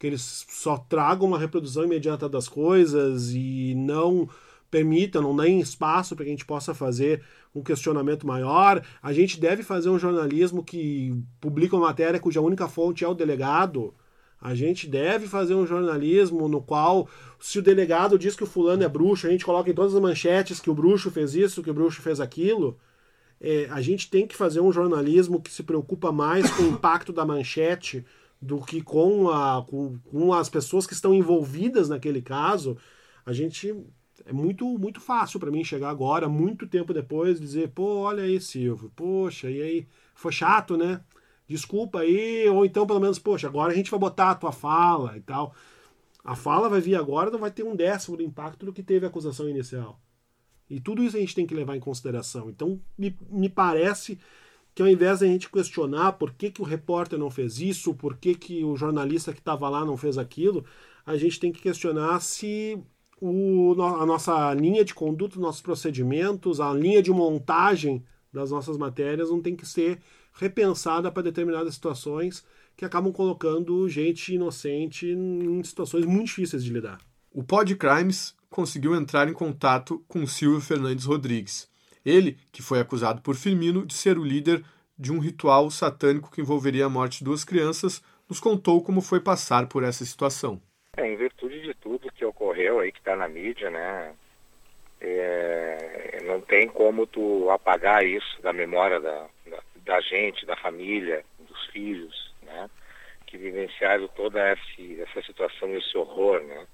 que 0.00 0.06
eles 0.06 0.46
só 0.48 0.78
tragam 0.78 1.28
uma 1.28 1.38
reprodução 1.38 1.84
imediata 1.84 2.26
das 2.26 2.48
coisas 2.48 3.32
e 3.34 3.74
não 3.76 4.26
permitam, 4.70 5.20
não 5.20 5.36
deem 5.36 5.60
espaço 5.60 6.16
para 6.16 6.24
que 6.24 6.30
a 6.30 6.32
gente 6.32 6.46
possa 6.46 6.72
fazer 6.72 7.22
um 7.54 7.62
questionamento 7.62 8.26
maior. 8.26 8.82
A 9.02 9.12
gente 9.12 9.38
deve 9.38 9.62
fazer 9.62 9.90
um 9.90 9.98
jornalismo 9.98 10.64
que 10.64 11.22
publica 11.38 11.76
uma 11.76 11.88
matéria 11.88 12.18
cuja 12.18 12.40
única 12.40 12.66
fonte 12.66 13.04
é 13.04 13.08
o 13.08 13.14
delegado. 13.14 13.92
A 14.40 14.54
gente 14.54 14.88
deve 14.88 15.26
fazer 15.26 15.54
um 15.54 15.66
jornalismo 15.66 16.48
no 16.48 16.62
qual, 16.62 17.06
se 17.38 17.58
o 17.58 17.62
delegado 17.62 18.18
diz 18.18 18.34
que 18.34 18.44
o 18.44 18.46
fulano 18.46 18.82
é 18.82 18.88
bruxo, 18.88 19.26
a 19.26 19.30
gente 19.30 19.44
coloca 19.44 19.68
em 19.68 19.74
todas 19.74 19.94
as 19.94 20.00
manchetes 20.00 20.60
que 20.60 20.70
o 20.70 20.74
bruxo 20.74 21.10
fez 21.10 21.34
isso, 21.34 21.62
que 21.62 21.70
o 21.70 21.74
bruxo 21.74 22.00
fez 22.00 22.20
aquilo. 22.20 22.78
É, 23.38 23.68
a 23.70 23.82
gente 23.82 24.08
tem 24.08 24.26
que 24.26 24.34
fazer 24.34 24.60
um 24.60 24.72
jornalismo 24.72 25.42
que 25.42 25.50
se 25.50 25.62
preocupa 25.62 26.10
mais 26.10 26.50
com 26.50 26.62
o 26.62 26.68
impacto 26.68 27.12
da 27.12 27.26
manchete 27.26 28.02
do 28.40 28.60
que 28.60 28.80
com, 28.80 29.28
a, 29.28 29.64
com, 29.68 29.98
com 30.10 30.32
as 30.32 30.48
pessoas 30.48 30.86
que 30.86 30.94
estão 30.94 31.12
envolvidas 31.12 31.88
naquele 31.88 32.22
caso, 32.22 32.76
a 33.24 33.32
gente 33.32 33.74
é 34.24 34.32
muito 34.32 34.66
muito 34.78 35.00
fácil 35.00 35.40
para 35.40 35.50
mim 35.50 35.64
chegar 35.64 35.90
agora, 35.90 36.28
muito 36.28 36.66
tempo 36.66 36.94
depois, 36.94 37.40
dizer, 37.40 37.70
pô, 37.70 37.98
olha 37.98 38.22
aí, 38.22 38.40
Silvio, 38.40 38.90
poxa, 38.94 39.50
e 39.50 39.60
aí, 39.60 39.88
foi 40.14 40.32
chato, 40.32 40.76
né? 40.76 41.00
Desculpa 41.46 42.00
aí, 42.00 42.48
ou 42.48 42.64
então 42.64 42.86
pelo 42.86 43.00
menos, 43.00 43.18
poxa, 43.18 43.48
agora 43.48 43.72
a 43.72 43.76
gente 43.76 43.90
vai 43.90 44.00
botar 44.00 44.30
a 44.30 44.34
tua 44.34 44.52
fala 44.52 45.16
e 45.16 45.20
tal. 45.20 45.54
A 46.24 46.36
fala 46.36 46.68
vai 46.68 46.80
vir 46.80 46.94
agora, 46.94 47.30
não 47.30 47.38
vai 47.38 47.50
ter 47.50 47.64
um 47.64 47.74
décimo 47.74 48.16
do 48.16 48.22
impacto 48.22 48.66
do 48.66 48.72
que 48.72 48.82
teve 48.82 49.06
a 49.06 49.08
acusação 49.08 49.48
inicial. 49.48 49.98
E 50.68 50.78
tudo 50.78 51.02
isso 51.02 51.16
a 51.16 51.20
gente 51.20 51.34
tem 51.34 51.46
que 51.46 51.54
levar 51.54 51.76
em 51.76 51.80
consideração. 51.80 52.48
Então, 52.48 52.80
me, 52.96 53.16
me 53.28 53.48
parece 53.48 54.18
que 54.74 54.82
ao 54.82 54.88
invés 54.88 55.18
de 55.18 55.24
a 55.24 55.28
gente 55.28 55.50
questionar 55.50 56.12
por 56.12 56.32
que, 56.32 56.50
que 56.50 56.62
o 56.62 56.64
repórter 56.64 57.18
não 57.18 57.30
fez 57.30 57.60
isso, 57.60 57.94
por 57.94 58.16
que, 58.16 58.34
que 58.34 58.64
o 58.64 58.76
jornalista 58.76 59.32
que 59.32 59.40
estava 59.40 59.68
lá 59.68 59.84
não 59.84 59.96
fez 59.96 60.16
aquilo, 60.16 60.64
a 61.04 61.16
gente 61.16 61.40
tem 61.40 61.52
que 61.52 61.60
questionar 61.60 62.20
se 62.20 62.78
o, 63.20 63.74
a 63.82 64.06
nossa 64.06 64.54
linha 64.54 64.84
de 64.84 64.94
conduta, 64.94 65.38
nossos 65.38 65.60
procedimentos, 65.60 66.60
a 66.60 66.72
linha 66.72 67.02
de 67.02 67.10
montagem 67.10 68.04
das 68.32 68.50
nossas 68.50 68.78
matérias 68.78 69.30
não 69.30 69.42
tem 69.42 69.56
que 69.56 69.66
ser 69.66 69.98
repensada 70.32 71.10
para 71.10 71.24
determinadas 71.24 71.74
situações 71.74 72.44
que 72.76 72.84
acabam 72.84 73.12
colocando 73.12 73.88
gente 73.88 74.34
inocente 74.34 75.06
em 75.06 75.62
situações 75.62 76.06
muito 76.06 76.26
difíceis 76.26 76.64
de 76.64 76.72
lidar. 76.72 76.98
O 77.30 77.42
Pod 77.42 77.74
Crimes 77.76 78.34
conseguiu 78.48 78.94
entrar 78.94 79.28
em 79.28 79.32
contato 79.32 80.02
com 80.08 80.26
Silvio 80.26 80.60
Fernandes 80.60 81.04
Rodrigues, 81.04 81.68
ele, 82.04 82.38
que 82.52 82.62
foi 82.62 82.80
acusado 82.80 83.20
por 83.20 83.34
Firmino 83.34 83.84
de 83.86 83.94
ser 83.94 84.18
o 84.18 84.24
líder 84.24 84.62
de 84.98 85.12
um 85.12 85.18
ritual 85.18 85.70
satânico 85.70 86.30
que 86.30 86.40
envolveria 86.40 86.86
a 86.86 86.90
morte 86.90 87.18
de 87.18 87.24
duas 87.24 87.44
crianças, 87.44 88.02
nos 88.28 88.38
contou 88.38 88.82
como 88.82 89.00
foi 89.00 89.18
passar 89.20 89.66
por 89.66 89.82
essa 89.82 90.04
situação. 90.04 90.60
É, 90.96 91.06
em 91.06 91.16
virtude 91.16 91.62
de 91.62 91.74
tudo 91.74 92.12
que 92.12 92.24
ocorreu 92.24 92.80
aí, 92.80 92.92
que 92.92 92.98
está 92.98 93.16
na 93.16 93.28
mídia, 93.28 93.70
né? 93.70 94.14
É, 95.00 96.20
não 96.26 96.40
tem 96.40 96.68
como 96.68 97.06
tu 97.06 97.48
apagar 97.50 98.04
isso 98.04 98.40
da 98.42 98.52
memória 98.52 99.00
da, 99.00 99.26
da, 99.46 99.58
da, 99.76 100.00
gente, 100.02 100.44
da 100.44 100.56
família, 100.56 101.24
dos 101.38 101.66
filhos, 101.66 102.34
né? 102.42 102.68
Que 103.26 103.38
vivenciaram 103.38 104.06
toda 104.08 104.52
esse, 104.52 105.00
essa 105.00 105.22
situação, 105.22 105.74
esse 105.74 105.96
horror, 105.96 106.42
né? 106.42 106.66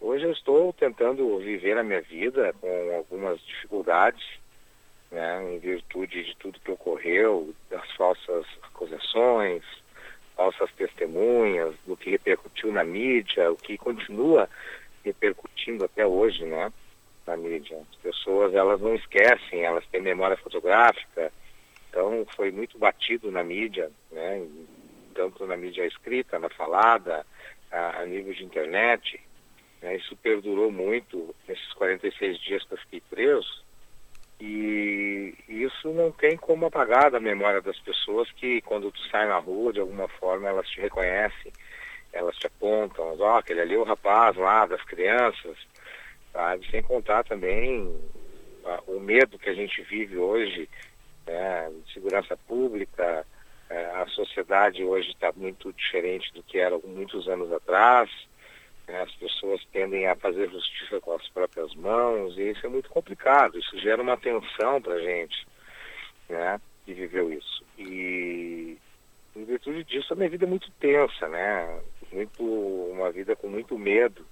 Hoje 0.00 0.24
eu 0.24 0.32
estou 0.32 0.72
tentando 0.72 1.38
viver 1.38 1.76
a 1.76 1.82
minha 1.82 2.00
vida 2.00 2.54
com 2.60 2.94
algumas 2.96 3.40
dificuldades, 3.40 4.24
né, 5.10 5.54
em 5.54 5.58
virtude 5.58 6.24
de 6.24 6.36
tudo 6.36 6.60
que 6.60 6.70
ocorreu, 6.70 7.54
das 7.70 7.90
falsas 7.92 8.44
acusações, 8.62 9.62
falsas 10.36 10.70
testemunhas, 10.72 11.74
do 11.86 11.96
que 11.96 12.10
repercutiu 12.10 12.72
na 12.72 12.84
mídia, 12.84 13.50
o 13.50 13.56
que 13.56 13.76
continua 13.76 14.48
repercutindo 15.04 15.84
até 15.84 16.06
hoje, 16.06 16.44
né, 16.44 16.72
na 17.26 17.36
mídia. 17.36 17.80
As 17.90 17.96
pessoas, 17.96 18.54
elas 18.54 18.80
não 18.80 18.94
esquecem, 18.94 19.64
elas 19.64 19.86
têm 19.86 20.00
memória 20.00 20.36
fotográfica, 20.36 21.32
então 21.88 22.26
foi 22.36 22.50
muito 22.50 22.78
batido 22.78 23.30
na 23.30 23.42
mídia, 23.42 23.90
né, 24.12 24.46
tanto 25.14 25.46
na 25.46 25.56
mídia 25.56 25.86
escrita, 25.86 26.38
na 26.38 26.48
falada, 26.50 27.26
a, 27.70 28.00
a 28.00 28.06
nível 28.06 28.32
de 28.32 28.44
internet, 28.44 29.20
né, 29.82 29.96
isso 29.96 30.16
perdurou 30.16 30.70
muito 30.70 31.34
nesses 31.46 31.72
46 31.72 32.38
dias 32.40 32.64
que 32.64 32.74
eu 32.74 32.78
fiquei 32.78 33.00
preso, 33.08 33.64
e 34.40 35.34
isso 35.48 35.92
não 35.92 36.12
tem 36.12 36.36
como 36.36 36.66
apagar 36.66 37.10
da 37.10 37.18
memória 37.18 37.60
das 37.60 37.78
pessoas 37.80 38.30
que 38.32 38.60
quando 38.62 38.92
tu 38.92 39.00
sai 39.08 39.26
na 39.26 39.38
rua, 39.38 39.72
de 39.72 39.80
alguma 39.80 40.08
forma, 40.08 40.48
elas 40.48 40.68
te 40.68 40.80
reconhecem, 40.80 41.52
elas 42.12 42.36
te 42.36 42.46
apontam, 42.46 43.16
ó, 43.18 43.34
oh, 43.34 43.36
aquele 43.36 43.60
ali 43.60 43.74
é 43.74 43.78
o 43.78 43.84
rapaz 43.84 44.36
lá 44.36 44.64
das 44.66 44.82
crianças, 44.84 45.56
sabe? 46.32 46.70
Sem 46.70 46.82
contar 46.82 47.24
também 47.24 47.94
o 48.86 49.00
medo 49.00 49.38
que 49.38 49.50
a 49.50 49.54
gente 49.54 49.82
vive 49.82 50.16
hoje, 50.16 50.68
né, 51.26 51.72
segurança 51.92 52.36
pública, 52.36 53.26
é, 53.70 53.84
a 53.96 54.06
sociedade 54.06 54.82
hoje 54.82 55.10
está 55.10 55.32
muito 55.32 55.72
diferente 55.72 56.32
do 56.32 56.42
que 56.42 56.58
era 56.58 56.78
muitos 56.78 57.28
anos 57.28 57.52
atrás? 57.52 58.10
As 58.88 59.14
pessoas 59.16 59.62
tendem 59.70 60.06
a 60.06 60.16
fazer 60.16 60.50
justiça 60.50 60.98
com 61.00 61.14
as 61.14 61.28
próprias 61.28 61.74
mãos 61.74 62.36
e 62.38 62.50
isso 62.50 62.64
é 62.64 62.68
muito 62.70 62.88
complicado. 62.88 63.58
Isso 63.58 63.78
gera 63.78 64.00
uma 64.00 64.16
tensão 64.16 64.80
para 64.80 64.94
a 64.94 65.00
gente, 65.00 65.46
né? 66.28 66.58
Que 66.86 66.94
viveu 66.94 67.30
isso. 67.30 67.62
E 67.76 68.78
em 69.36 69.44
virtude 69.44 69.84
disso 69.84 70.12
a 70.12 70.16
minha 70.16 70.30
vida 70.30 70.46
é 70.46 70.48
muito 70.48 70.70
tensa, 70.80 71.28
né? 71.28 71.80
Muito 72.10 72.42
uma 72.42 73.12
vida 73.12 73.36
com 73.36 73.48
muito 73.48 73.78
medo, 73.78 74.24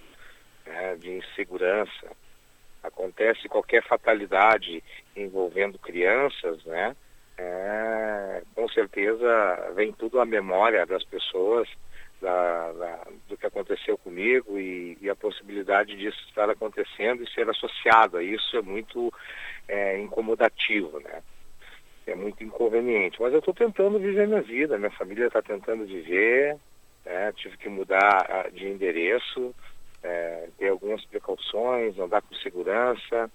né? 0.65 0.97
de 0.97 1.11
insegurança. 1.11 2.11
Acontece 2.83 3.49
qualquer 3.49 3.83
fatalidade 3.83 4.83
envolvendo 5.15 5.79
crianças, 5.79 6.65
né? 6.65 6.97
É, 7.37 8.43
com 8.55 8.67
certeza 8.71 9.73
vem 9.75 9.93
tudo 9.93 10.19
à 10.19 10.25
memória 10.25 10.87
das 10.87 11.05
pessoas 11.05 11.69
da, 12.21 12.73
da, 12.73 13.07
do 13.29 13.37
que 13.37 13.47
aconteceu 13.47 13.99
comigo 13.99 14.59
e, 14.59 14.97
e, 15.01 15.11
a 15.11 15.17
possibilidade 15.17 15.97
disso 15.97 16.19
estar 16.29 16.49
acontecendo 16.49 17.23
e 17.23 17.31
ser 17.31 17.49
associado 17.49 18.17
a 18.17 18.23
isso 18.23 18.57
é 18.57 18.63
muito 18.63 19.13
é, 19.69 19.99
incomodativo, 20.01 20.99
né? 21.01 21.23
É 22.07 22.15
muito 22.15 22.43
inconveniente. 22.43 23.21
Mas 23.21 23.33
eu 23.33 23.41
estou 23.41 23.53
tentando 23.53 23.99
viver 23.99 24.29
minha 24.29 24.43
vida, 24.43 24.79
minha 24.79 24.91
família 24.93 25.27
está 25.27 25.43
tentando 25.43 25.85
viver, 25.85 26.57
né? 27.05 27.33
tive 27.33 27.57
que 27.57 27.69
mudar 27.69 28.49
de 28.53 28.67
endereço, 28.67 29.55
é, 30.03 30.49
ter 30.57 30.69
algumas 30.69 31.05
precauções, 31.05 31.99
andar 31.99 32.23
com 32.23 32.35
segurança, 32.37 33.31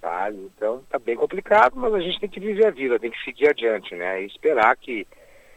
tá? 0.00 0.30
Então 0.30 0.80
está 0.80 0.98
bem 0.98 1.16
complicado, 1.16 1.74
mas 1.76 1.94
a 1.94 2.00
gente 2.00 2.20
tem 2.20 2.28
que 2.28 2.40
viver 2.40 2.66
a 2.66 2.70
vida, 2.70 2.98
tem 2.98 3.10
que 3.10 3.24
seguir 3.24 3.48
adiante, 3.48 3.94
né? 3.94 4.22
E 4.22 4.26
esperar 4.26 4.76
que 4.76 5.06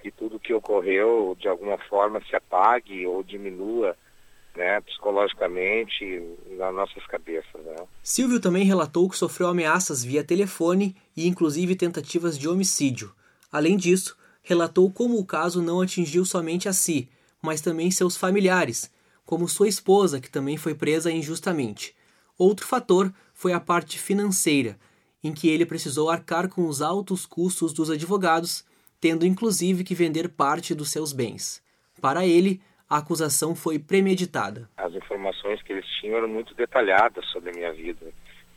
que 0.02 0.12
tudo 0.12 0.40
que 0.40 0.54
ocorreu 0.54 1.36
de 1.40 1.48
alguma 1.48 1.78
forma 1.78 2.22
se 2.30 2.36
apague 2.36 3.06
ou 3.06 3.24
diminua 3.24 3.96
né, 4.56 4.82
psicologicamente 4.82 6.22
nas 6.58 6.74
nossas 6.74 7.06
cabeças. 7.08 7.64
Né? 7.64 7.76
Silvio 8.04 8.40
também 8.40 8.66
relatou 8.66 9.10
que 9.10 9.18
sofreu 9.18 9.48
ameaças 9.48 10.04
via 10.04 10.24
telefone 10.24 10.96
e 11.16 11.28
inclusive 11.28 11.76
tentativas 11.76 12.38
de 12.38 12.48
homicídio. 12.48 13.14
Além 13.52 13.78
disso, 13.78 14.18
relatou 14.42 14.92
como 14.92 15.18
o 15.18 15.26
caso 15.26 15.62
não 15.62 15.82
atingiu 15.82 16.26
somente 16.26 16.68
a 16.68 16.74
si, 16.74 17.10
mas 17.42 17.62
também 17.62 17.90
seus 17.90 18.18
familiares, 18.18 18.92
como 19.26 19.48
sua 19.48 19.68
esposa, 19.68 20.20
que 20.20 20.30
também 20.30 20.58
foi 20.58 20.74
presa 20.74 21.12
injustamente. 21.12 21.96
Outro 22.38 22.66
fator 22.66 23.14
foi 23.34 23.54
a 23.54 23.60
parte 23.60 24.00
financeira, 24.00 24.78
em 25.24 25.34
que 25.34 25.50
ele 25.50 25.66
precisou 25.66 26.10
arcar 26.10 26.50
com 26.50 26.68
os 26.68 26.82
altos 26.82 27.26
custos 27.26 27.74
dos 27.74 27.90
advogados 27.90 28.64
tendo 29.00 29.26
inclusive 29.26 29.84
que 29.84 29.96
vender 29.96 30.30
parte 30.30 30.76
dos 30.76 30.92
seus 30.92 31.14
bens. 31.14 31.64
Para 32.02 32.26
ele, 32.26 32.62
a 32.90 32.98
acusação 32.98 33.56
foi 33.56 33.78
premeditada. 33.78 34.70
As 34.78 34.94
informações 34.94 35.62
que 35.62 35.74
eles 35.74 35.86
tinham 36.00 36.18
eram 36.18 36.28
muito 36.28 36.54
detalhadas 36.56 37.26
sobre 37.28 37.52
a 37.52 37.54
minha 37.54 37.72
vida, 37.72 38.08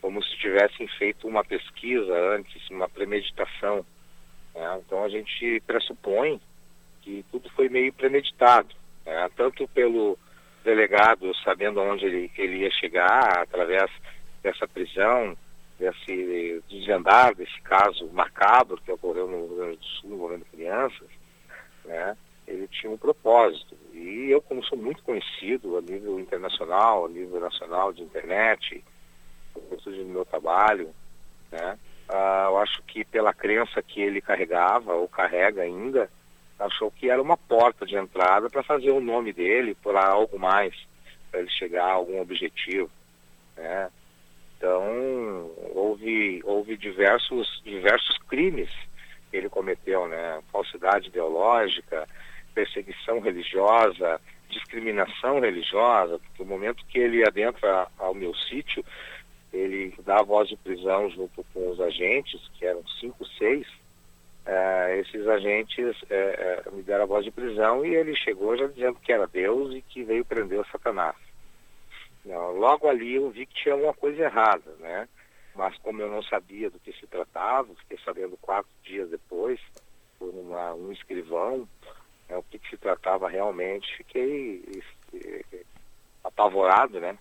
como 0.00 0.22
se 0.22 0.36
tivessem 0.38 0.88
feito 0.98 1.28
uma 1.28 1.44
pesquisa 1.44 2.12
antes, 2.34 2.68
uma 2.70 2.88
premeditação. 2.88 3.84
Né? 4.54 4.80
Então 4.84 5.04
a 5.04 5.08
gente 5.08 5.62
pressupõe 5.66 6.40
que 7.02 7.24
tudo 7.30 7.50
foi 7.50 7.68
meio 7.68 7.92
premeditado, 7.92 8.74
né? 9.04 9.28
tanto 9.36 9.68
pelo 9.68 10.18
delegado, 10.64 11.34
sabendo 11.44 11.80
onde 11.80 12.06
ele, 12.06 12.30
ele 12.38 12.58
ia 12.58 12.70
chegar, 12.70 13.40
através 13.40 13.90
dessa 14.42 14.66
prisão, 14.66 15.36
desse 15.82 16.62
desvendar 16.68 17.34
desse 17.34 17.60
caso 17.62 18.08
macabro 18.12 18.80
que 18.80 18.92
ocorreu 18.92 19.26
no 19.26 19.46
Rio 19.46 19.56
Grande 19.56 19.76
do 19.78 19.84
Sul 19.84 20.12
envolvendo 20.12 20.44
crianças, 20.44 21.08
né? 21.84 22.16
ele 22.46 22.68
tinha 22.68 22.92
um 22.92 22.96
propósito. 22.96 23.76
E 23.92 24.30
eu, 24.30 24.40
como 24.40 24.64
sou 24.64 24.78
muito 24.78 25.02
conhecido 25.02 25.76
a 25.76 25.80
nível 25.80 26.20
internacional, 26.20 27.06
a 27.06 27.08
nível 27.08 27.40
nacional 27.40 27.92
de 27.92 28.02
internet, 28.02 28.84
por 29.52 29.76
do 29.76 30.04
meu 30.04 30.24
trabalho, 30.24 30.94
né? 31.50 31.78
Uh, 32.08 32.50
eu 32.50 32.58
acho 32.58 32.82
que 32.82 33.04
pela 33.04 33.32
crença 33.32 33.82
que 33.82 34.00
ele 34.00 34.20
carregava, 34.20 34.94
ou 34.94 35.08
carrega 35.08 35.62
ainda, 35.62 36.10
achou 36.58 36.90
que 36.90 37.08
era 37.10 37.22
uma 37.22 37.36
porta 37.36 37.86
de 37.86 37.96
entrada 37.96 38.50
para 38.50 38.62
fazer 38.62 38.90
o 38.90 39.00
nome 39.00 39.32
dele 39.32 39.74
por 39.82 39.96
algo 39.96 40.38
mais, 40.38 40.74
para 41.30 41.40
ele 41.40 41.50
chegar 41.50 41.86
a 41.86 41.92
algum 41.92 42.20
objetivo. 42.20 42.90
Né? 43.56 43.90
Então, 44.62 45.50
houve, 45.74 46.40
houve 46.44 46.76
diversos, 46.76 47.60
diversos 47.64 48.16
crimes 48.28 48.70
que 49.28 49.36
ele 49.36 49.48
cometeu, 49.48 50.06
né? 50.06 50.40
Falsidade 50.52 51.08
ideológica, 51.08 52.08
perseguição 52.54 53.18
religiosa, 53.18 54.20
discriminação 54.48 55.40
religiosa, 55.40 56.20
porque 56.20 56.44
o 56.44 56.46
momento 56.46 56.86
que 56.86 57.00
ele 57.00 57.26
adentra 57.26 57.88
ao 57.98 58.14
meu 58.14 58.32
sítio, 58.36 58.84
ele 59.52 59.92
dá 60.04 60.20
a 60.20 60.22
voz 60.22 60.48
de 60.48 60.56
prisão 60.56 61.10
junto 61.10 61.44
com 61.52 61.68
os 61.68 61.80
agentes, 61.80 62.40
que 62.54 62.64
eram 62.64 62.86
cinco, 63.00 63.26
seis, 63.36 63.66
é, 64.46 65.00
esses 65.00 65.26
agentes 65.26 65.96
é, 66.08 66.62
é, 66.64 66.70
me 66.70 66.84
deram 66.84 67.02
a 67.02 67.06
voz 67.08 67.24
de 67.24 67.32
prisão 67.32 67.84
e 67.84 67.96
ele 67.96 68.14
chegou 68.14 68.56
já 68.56 68.68
dizendo 68.68 69.00
que 69.02 69.12
era 69.12 69.26
Deus 69.26 69.74
e 69.74 69.82
que 69.82 70.04
veio 70.04 70.24
prender 70.24 70.60
o 70.60 70.66
Satanás. 70.66 71.16
Logo 72.24 72.88
ali 72.88 73.14
eu 73.14 73.30
vi 73.30 73.46
que 73.46 73.62
tinha 73.62 73.74
alguma 73.74 73.94
coisa 73.94 74.22
errada, 74.22 74.74
né? 74.78 75.08
Mas 75.54 75.76
como 75.78 76.00
eu 76.00 76.10
não 76.10 76.22
sabia 76.22 76.70
do 76.70 76.78
que 76.78 76.92
se 76.92 77.06
tratava, 77.06 77.74
fiquei 77.80 77.98
sabendo 78.04 78.36
quatro 78.38 78.70
dias 78.82 79.10
depois, 79.10 79.60
por 80.18 80.28
uma, 80.28 80.72
um 80.74 80.92
escrivão, 80.92 81.68
né, 82.28 82.36
o 82.36 82.42
que, 82.44 82.58
que, 82.58 82.70
se 82.70 82.76
tratava 82.76 83.28
realmente, 83.28 83.96
fiquei 83.96 84.64
apavorado, 86.24 87.00
né? 87.00 87.18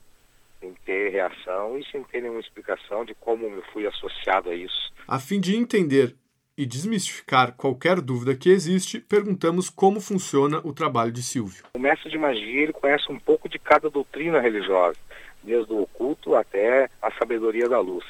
Sem 0.59 0.73
ter 0.85 1.09
reação 1.09 1.77
e 1.77 1.85
sem 1.91 2.03
ter 2.03 2.21
nenhuma 2.21 2.39
explicação 2.39 3.03
de 3.03 3.15
como 3.15 3.45
eu 3.47 3.63
fui 3.73 3.87
associado 3.87 4.51
a 4.51 4.55
isso. 4.55 4.93
A 5.07 5.19
fim 5.19 5.39
de 5.39 5.55
entender 5.55 6.15
e 6.61 6.65
desmistificar 6.67 7.53
qualquer 7.53 7.99
dúvida 7.99 8.35
que 8.35 8.47
existe, 8.47 8.99
perguntamos 8.99 9.67
como 9.67 9.99
funciona 9.99 10.61
o 10.63 10.71
trabalho 10.71 11.11
de 11.11 11.23
Silvio. 11.23 11.63
O 11.73 11.79
mestre 11.79 12.11
de 12.11 12.19
magia 12.19 12.61
ele 12.61 12.71
conhece 12.71 13.11
um 13.11 13.17
pouco 13.17 13.49
de 13.49 13.57
cada 13.57 13.89
doutrina 13.89 14.39
religiosa, 14.39 14.95
desde 15.41 15.73
o 15.73 15.81
oculto 15.81 16.35
até 16.35 16.87
a 17.01 17.11
sabedoria 17.13 17.67
da 17.67 17.79
luz. 17.79 18.05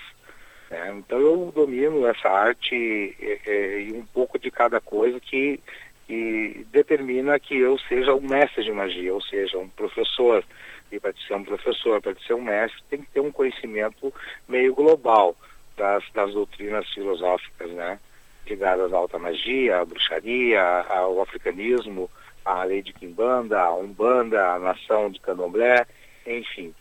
É, 0.70 0.92
então 0.92 1.18
eu 1.18 1.50
domino 1.56 2.06
essa 2.06 2.28
arte 2.28 2.76
e, 2.76 3.40
e, 3.48 3.94
um 3.94 4.06
pouco 4.08 4.38
de 4.38 4.52
cada 4.52 4.82
coisa 4.82 5.18
que, 5.22 5.58
que 6.06 6.66
determina 6.74 7.40
que 7.40 7.58
eu 7.58 7.80
seja 7.88 8.14
um 8.14 8.28
mestre 8.28 8.66
de 8.66 8.72
magia, 8.74 9.14
ou 9.14 9.22
seja, 9.22 9.58
um 9.58 9.70
professor. 9.70 10.44
E 10.92 11.00
para 11.00 11.14
ser 11.26 11.36
um 11.36 11.44
professor, 11.46 12.02
para 12.02 12.14
ser 12.28 12.34
um 12.34 12.42
mestre, 12.42 12.84
tem 12.90 13.00
que 13.02 13.12
ter 13.12 13.22
um 13.22 13.32
conhecimento 13.32 14.14
meio 14.46 14.76
global 14.76 15.38
das, 15.78 16.04
das 16.14 16.34
doutrinas 16.34 16.86
filosóficas, 16.90 17.72
né? 17.72 17.98
Ligadas 18.46 18.94
à 18.94 18.98
alta 18.98 19.20
magia, 19.20 19.80
à 19.80 19.86
bruxaria, 19.86 20.62
ao 20.90 21.22
africanismo, 21.22 22.10
à 22.44 22.64
lei 22.64 22.82
de 22.82 22.94
Quimbanda, 22.94 23.60
à 23.60 23.76
Umbanda, 23.76 24.54
à 24.54 24.60
nação 24.60 25.10
de 25.10 25.20
Candomblé, 25.20 25.86
enfim. 26.26 26.74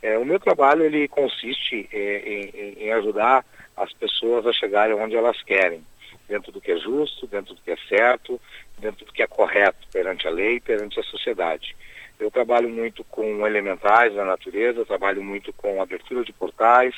É, 0.00 0.16
o 0.16 0.24
meu 0.24 0.38
trabalho 0.38 0.84
ele 0.84 1.08
consiste 1.08 1.88
é, 1.92 2.18
em, 2.18 2.84
em, 2.84 2.92
ajudar 2.92 3.44
as 3.76 3.92
pessoas 3.92 4.46
a 4.46 4.52
chegarem 4.52 4.94
onde 4.94 5.16
elas 5.16 5.42
querem, 5.42 5.84
dentro 6.28 6.52
do 6.52 6.60
que 6.60 6.72
é 6.72 6.76
justo, 6.76 7.26
dentro 7.26 7.54
do 7.54 7.60
que 7.60 7.72
é 7.72 7.76
certo, 7.88 8.40
dentro 8.78 9.04
do 9.04 9.12
que 9.12 9.22
é 9.22 9.26
correto 9.26 9.86
perante 9.92 10.26
a 10.28 10.30
lei, 10.30 10.60
perante 10.60 11.00
a 11.00 11.02
sociedade. 11.02 11.76
Eu 12.18 12.30
trabalho 12.30 12.68
muito 12.68 13.04
com 13.04 13.46
elementais 13.46 14.14
da 14.14 14.24
natureza, 14.24 14.84
trabalho 14.84 15.22
muito 15.22 15.52
com 15.52 15.80
abertura 15.80 16.24
de 16.24 16.32
portais, 16.32 16.94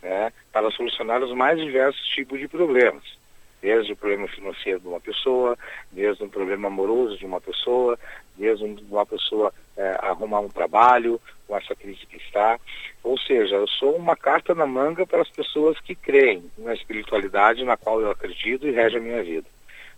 né, 0.00 0.32
para 0.52 0.70
solucionar 0.70 1.22
os 1.22 1.32
mais 1.32 1.60
diversos 1.60 2.04
tipos 2.08 2.38
de 2.38 2.48
problemas 2.48 3.21
desde 3.62 3.92
o 3.92 3.96
problema 3.96 4.26
financeiro 4.26 4.80
de 4.80 4.88
uma 4.88 5.00
pessoa, 5.00 5.56
desde 5.92 6.24
um 6.24 6.28
problema 6.28 6.66
amoroso 6.66 7.16
de 7.16 7.24
uma 7.24 7.40
pessoa, 7.40 7.96
desde 8.36 8.64
uma 8.90 9.06
pessoa 9.06 9.54
é, 9.76 9.98
arrumar 10.02 10.40
um 10.40 10.48
trabalho 10.48 11.20
com 11.46 11.56
essa 11.56 11.74
crise 11.74 12.04
que 12.06 12.16
está. 12.16 12.58
Ou 13.04 13.16
seja, 13.16 13.54
eu 13.54 13.68
sou 13.68 13.94
uma 13.94 14.16
carta 14.16 14.52
na 14.54 14.66
manga 14.66 15.06
para 15.06 15.22
as 15.22 15.28
pessoas 15.28 15.78
que 15.80 15.94
creem 15.94 16.50
na 16.58 16.74
espiritualidade 16.74 17.64
na 17.64 17.76
qual 17.76 18.00
eu 18.00 18.10
acredito 18.10 18.66
e 18.66 18.72
rege 18.72 18.96
a 18.96 19.00
minha 19.00 19.22
vida. 19.22 19.46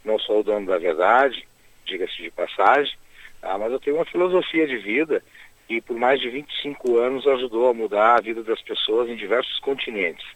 Não 0.05 0.19
sou 0.19 0.41
o 0.41 0.43
dono 0.45 0.67
da 0.67 0.77
verdade, 0.77 1.49
diga-se 1.87 2.23
de 2.23 2.31
passagem, 2.31 2.95
ah, 3.43 3.57
mas 3.57 3.73
eu 3.73 3.81
tenho 3.81 3.97
uma 3.97 4.05
filosofia 4.05 4.67
de 4.67 4.77
vida 4.77 5.23
que 5.67 5.81
por 5.81 5.97
mais 5.97 6.21
de 6.21 6.29
25 6.29 6.99
anos 6.99 7.27
ajudou 7.27 7.71
a 7.71 7.75
mudar 7.75 8.17
a 8.17 8.21
vida 8.21 8.43
das 8.43 8.61
pessoas 8.61 9.09
em 9.09 9.17
diversos 9.17 9.59
continentes. 9.61 10.27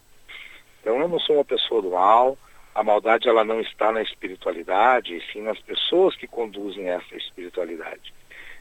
Então 0.80 0.98
eu 0.98 1.08
não 1.08 1.18
sou 1.18 1.36
uma 1.36 1.44
pessoa 1.44 1.82
do 1.82 1.90
mal, 1.90 2.38
a 2.78 2.84
maldade 2.84 3.28
ela 3.28 3.44
não 3.44 3.60
está 3.60 3.90
na 3.90 4.00
espiritualidade, 4.00 5.12
e 5.12 5.32
sim 5.32 5.42
nas 5.42 5.58
pessoas 5.58 6.14
que 6.14 6.28
conduzem 6.28 6.88
essa 6.88 7.16
espiritualidade. 7.16 8.14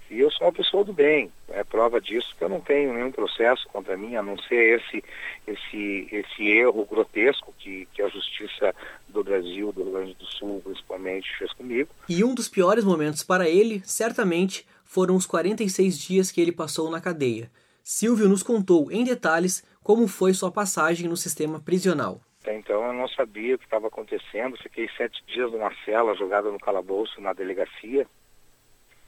E 0.10 0.19
eu 0.19 0.32
sou 0.32 0.47
uma 0.47 0.53
pessoa 0.53 0.84
do 0.84 0.91
bem, 0.91 1.32
é 1.49 1.63
prova 1.63 2.01
disso 2.01 2.34
que 2.36 2.43
eu 2.43 2.49
não 2.49 2.60
tenho 2.60 2.93
nenhum 2.93 3.12
processo 3.12 3.67
contra 3.67 3.95
mim, 3.95 4.15
a 4.15 4.23
não 4.23 4.36
ser 4.39 4.80
esse, 4.80 5.03
esse, 5.45 6.08
esse 6.12 6.47
erro 6.47 6.84
grotesco 6.89 7.53
que, 7.60 7.88
que 7.93 8.01
a 8.01 8.08
justiça 8.08 8.73
do 9.08 9.23
Brasil, 9.23 9.71
do 9.71 9.84
Rio 9.84 9.91
Grande 9.91 10.13
do 10.15 10.25
Sul, 10.25 10.62
principalmente, 10.63 11.38
fez 11.38 11.53
comigo. 11.53 11.89
E 12.10 12.23
um 12.23 12.34
dos 12.34 12.49
piores 12.49 12.84
momentos 12.84 13.21
para 13.21 13.47
ele, 13.47 13.84
certamente, 13.86 14.65
foram 14.84 15.15
os 15.15 15.27
46 15.27 15.95
dias 15.99 16.32
que 16.32 16.41
ele 16.41 16.51
passou 16.51 16.89
na 16.89 16.99
cadeia. 16.99 17.51
Silvio 17.84 18.27
nos 18.27 18.41
contou 18.41 18.91
em 18.91 19.03
detalhes 19.03 19.63
como 19.84 20.08
foi 20.08 20.34
sua 20.34 20.51
passagem 20.51 21.08
no 21.08 21.15
sistema 21.15 21.60
prisional. 21.60 22.19
Até 22.48 22.56
então 22.56 22.82
eu 22.88 22.94
não 22.94 23.10
sabia 23.10 23.56
o 23.56 23.58
que 23.58 23.66
estava 23.66 23.88
acontecendo. 23.88 24.56
Fiquei 24.56 24.88
sete 24.96 25.22
dias 25.26 25.52
numa 25.52 25.70
cela, 25.84 26.16
jogada 26.16 26.50
no 26.50 26.58
calabouço 26.58 27.20
na 27.20 27.34
delegacia, 27.34 28.08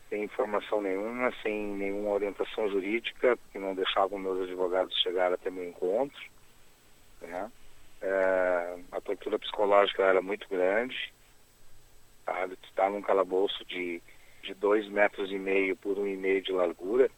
sem 0.09 0.25
informação 0.25 0.81
nenhuma, 0.81 1.31
sem 1.41 1.67
nenhuma 1.67 2.09
orientação 2.09 2.69
jurídica, 2.69 3.39
que 3.53 3.57
não 3.57 3.73
deixavam 3.73 4.19
meus 4.19 4.41
advogados 4.41 4.93
chegar 5.01 5.31
até 5.31 5.49
meu 5.49 5.63
encontro. 5.63 6.19
Né? 7.21 7.49
É, 8.01 8.77
a 8.91 8.99
tortura 8.99 9.39
psicológica 9.39 10.03
era 10.03 10.21
muito 10.21 10.45
grande. 10.49 11.13
Sabe? 12.25 12.57
Tu 12.57 12.67
está 12.67 12.89
num 12.89 13.01
calabouço 13.01 13.63
de, 13.63 14.01
de 14.43 14.53
dois 14.53 14.85
metros 14.89 15.31
e 15.31 15.39
meio 15.39 15.77
por 15.77 15.97
um 15.97 16.05
e 16.05 16.17
meio 16.17 16.41
de 16.41 16.51
largura, 16.51 17.09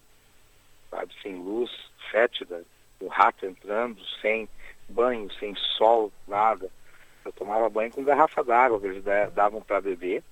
sabe? 0.92 1.12
sem 1.24 1.34
luz, 1.34 1.72
fétida, 2.12 2.64
o 3.00 3.08
rato 3.08 3.44
entrando, 3.44 4.00
sem 4.22 4.48
banho, 4.90 5.32
sem 5.34 5.56
sol, 5.78 6.12
nada. 6.28 6.70
Eu 7.24 7.32
tomava 7.34 7.70
banho 7.70 7.92
com 7.92 8.04
garrafa 8.04 8.44
d'água 8.44 8.80
que 8.80 8.88
eles 8.88 9.04
davam 9.34 9.62
para 9.62 9.82
beber. 9.82 10.24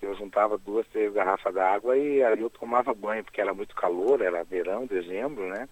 Eu 0.00 0.16
juntava 0.16 0.58
duas, 0.58 0.86
três 0.88 1.12
garrafas 1.12 1.54
d'água 1.54 1.96
e 1.96 2.22
aí 2.22 2.40
eu 2.40 2.50
tomava 2.50 2.92
banho, 2.92 3.22
porque 3.22 3.40
era 3.40 3.54
muito 3.54 3.74
calor, 3.74 4.20
era 4.20 4.42
verão, 4.42 4.84
dezembro, 4.84 5.48
né? 5.48 5.68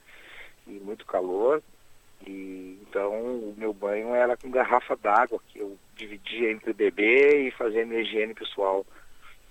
E 0.66 0.72
muito 0.72 1.04
calor. 1.04 1.60
E 2.24 2.78
então 2.82 3.10
o 3.12 3.54
meu 3.58 3.72
banho 3.72 4.14
era 4.14 4.36
com 4.36 4.50
garrafa 4.50 4.96
d'água, 4.96 5.40
que 5.48 5.58
eu 5.58 5.76
dividia 5.96 6.52
entre 6.52 6.72
beber 6.72 7.46
e 7.46 7.50
fazer 7.50 7.84
minha 7.84 8.02
higiene 8.02 8.32
pessoal. 8.32 8.86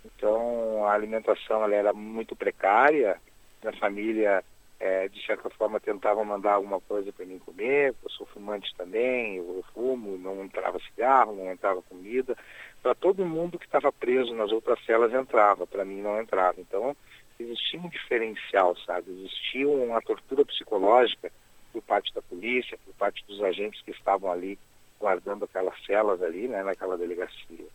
Então 0.04 0.86
a 0.86 0.94
alimentação 0.94 1.62
ela 1.62 1.74
era 1.74 1.92
muito 1.92 2.34
precária, 2.34 3.20
minha 3.62 3.76
família 3.76 4.42
é, 4.80 5.08
de 5.08 5.24
certa 5.26 5.50
forma 5.50 5.78
tentavam 5.78 6.24
mandar 6.24 6.54
alguma 6.54 6.80
coisa 6.80 7.12
para 7.12 7.26
mim 7.26 7.38
comer, 7.38 7.94
eu 8.02 8.10
sou 8.10 8.26
fumante 8.26 8.74
também, 8.74 9.36
eu, 9.36 9.62
fumo, 9.74 10.16
não 10.16 10.42
entrava 10.42 10.80
cigarro, 10.80 11.36
não 11.36 11.52
entrava 11.52 11.82
comida. 11.82 12.34
Para 12.82 12.94
todo 12.94 13.26
mundo 13.26 13.58
que 13.58 13.66
estava 13.66 13.92
preso 13.92 14.34
nas 14.34 14.50
outras 14.50 14.82
celas 14.86 15.12
entrava, 15.12 15.66
para 15.66 15.84
mim 15.84 16.00
não 16.00 16.18
entrava. 16.18 16.58
Então 16.58 16.96
existia 17.38 17.78
um 17.78 17.90
diferencial, 17.90 18.74
sabe? 18.78 19.10
Existia 19.10 19.68
uma 19.68 20.00
tortura 20.00 20.46
psicológica 20.46 21.30
por 21.74 21.82
parte 21.82 22.12
da 22.14 22.22
polícia, 22.22 22.78
por 22.84 22.94
parte 22.94 23.22
dos 23.26 23.42
agentes 23.42 23.82
que 23.82 23.90
estavam 23.90 24.32
ali 24.32 24.58
guardando 24.98 25.44
aquelas 25.44 25.74
celas 25.84 26.22
ali, 26.22 26.48
né, 26.48 26.62
naquela 26.62 26.96
delegacia. 26.96 27.66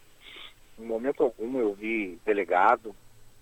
Em 0.77 0.85
momento 0.85 1.23
algum 1.23 1.59
eu 1.59 1.73
vi 1.73 2.19
delegado, 2.25 2.95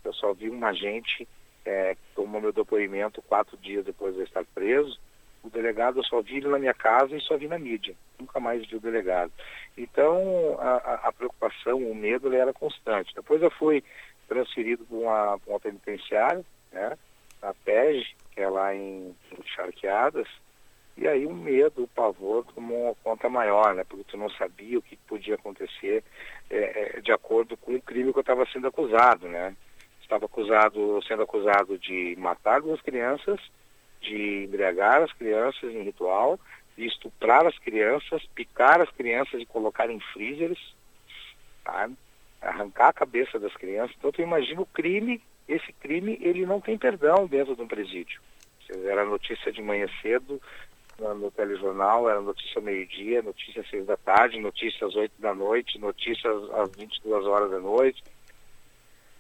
eu 0.04 0.14
só 0.14 0.34
vi 0.34 0.50
um 0.50 0.66
agente 0.66 1.28
é, 1.66 1.96
tomou 2.16 2.42
meu 2.42 2.52
depoimento 2.52 3.22
quatro 3.22 3.58
dias 3.58 3.86
depois 3.86 4.14
de 4.14 4.22
eu 4.22 4.26
estar 4.26 4.44
preso, 4.54 5.00
o 5.44 5.50
delegado 5.50 6.00
eu 6.00 6.04
só 6.04 6.22
vi 6.22 6.38
ele 6.38 6.48
na 6.48 6.60
minha 6.60 6.74
casa 6.74 7.16
e 7.16 7.22
só 7.22 7.38
vi 7.38 7.48
na 7.48 7.60
mídia. 7.60 7.96
Nunca 8.18 8.40
mais 8.40 8.66
vi 8.66 8.78
o 8.78 8.80
delegado. 8.80 9.32
Então, 9.78 10.58
a, 10.60 11.08
a 11.08 11.12
preocupação, 11.12 11.78
o 11.78 11.94
medo, 11.94 12.28
ele 12.28 12.38
era 12.38 12.54
constante. 12.54 13.14
Depois 13.14 13.42
eu 13.42 13.52
fui 13.52 13.84
transferido 14.28 14.86
para 14.86 14.98
uma, 14.98 15.40
uma 15.46 15.60
penitenciária, 15.60 16.46
né? 16.72 16.98
na 17.42 17.54
PEG, 17.54 18.16
que 18.32 18.42
é 18.42 18.50
lá 18.50 18.74
em, 18.74 19.14
em 19.32 19.44
Charqueadas, 19.54 20.28
e 20.96 21.08
aí 21.08 21.26
o 21.26 21.34
medo, 21.34 21.84
o 21.84 21.88
pavor 21.88 22.46
tomou 22.54 22.96
conta 23.04 23.28
maior, 23.28 23.74
né? 23.74 23.84
Porque 23.84 24.06
tu 24.06 24.16
não 24.16 24.30
sabia 24.30 24.78
o 24.78 24.82
que 24.82 24.96
podia 24.96 25.36
acontecer 25.36 26.04
é, 26.50 26.98
é, 26.98 27.02
de 27.02 27.12
acordo 27.12 27.58
com 27.58 27.74
o 27.74 27.82
crime 27.82 28.14
que 28.14 28.20
eu 28.20 28.22
estava 28.22 28.46
sendo 28.46 28.68
acusado, 28.68 29.28
né? 29.28 29.56
Estava 30.04 30.26
acusado, 30.26 31.02
sendo 31.08 31.24
acusado 31.24 31.80
de 31.80 32.16
matar 32.20 32.62
duas 32.62 32.80
crianças, 32.82 33.40
de 34.02 34.44
embriagar 34.44 35.02
as 35.02 35.12
crianças 35.14 35.74
em 35.74 35.82
ritual, 35.82 36.40
de 36.78 36.86
estuprar 36.86 37.48
as 37.48 37.58
crianças, 37.58 38.24
picar 38.36 38.82
as 38.82 38.92
crianças 38.92 39.42
e 39.42 39.46
colocar 39.46 39.90
em 39.90 40.00
freezers, 40.00 40.60
tá? 41.64 41.90
arrancar 42.42 42.90
a 42.90 42.94
cabeça 42.94 43.40
das 43.40 43.54
crianças. 43.56 43.96
Então 43.98 44.12
tu 44.12 44.22
imagina 44.22 44.62
o 44.62 44.66
crime, 44.66 45.22
esse 45.48 45.72
crime 45.74 46.20
ele 46.22 46.46
não 46.46 46.60
tem 46.60 46.78
perdão 46.78 47.26
dentro 47.26 47.56
de 47.56 47.62
um 47.62 47.68
presídio. 47.68 48.22
Era 48.86 49.06
notícia 49.06 49.52
de 49.52 49.62
manhã 49.62 49.88
cedo, 50.02 50.42
no 51.00 51.32
telejornal, 51.32 52.10
era 52.10 52.22
notícia 52.22 52.62
meio-dia, 52.62 53.22
notícia 53.22 53.62
às 53.62 53.70
seis 53.70 53.86
da 53.86 53.98
tarde, 53.98 54.40
notícia 54.40 54.86
às 54.86 54.96
oito 54.96 55.14
da 55.20 55.34
noite, 55.34 55.80
notícia 55.80 56.30
às 56.54 56.72
22 56.76 57.26
horas 57.26 57.52
da 57.52 57.60
noite. 57.60 58.04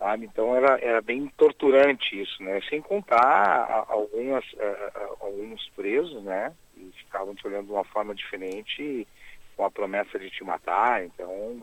Sabe? 0.03 0.25
Então 0.25 0.53
era, 0.53 0.77
era 0.81 1.01
bem 1.01 1.27
torturante 1.37 2.21
isso, 2.21 2.43
né? 2.43 2.59
Sem 2.69 2.81
contar 2.81 3.85
algumas, 3.87 4.43
uh, 4.51 5.17
alguns 5.21 5.65
presos, 5.69 6.21
né? 6.25 6.53
E 6.75 6.91
ficavam 6.97 7.33
te 7.33 7.47
olhando 7.47 7.67
de 7.67 7.71
uma 7.71 7.85
forma 7.85 8.13
diferente 8.13 9.07
com 9.55 9.63
a 9.63 9.71
promessa 9.71 10.19
de 10.19 10.29
te 10.29 10.43
matar. 10.43 11.05
Então, 11.05 11.57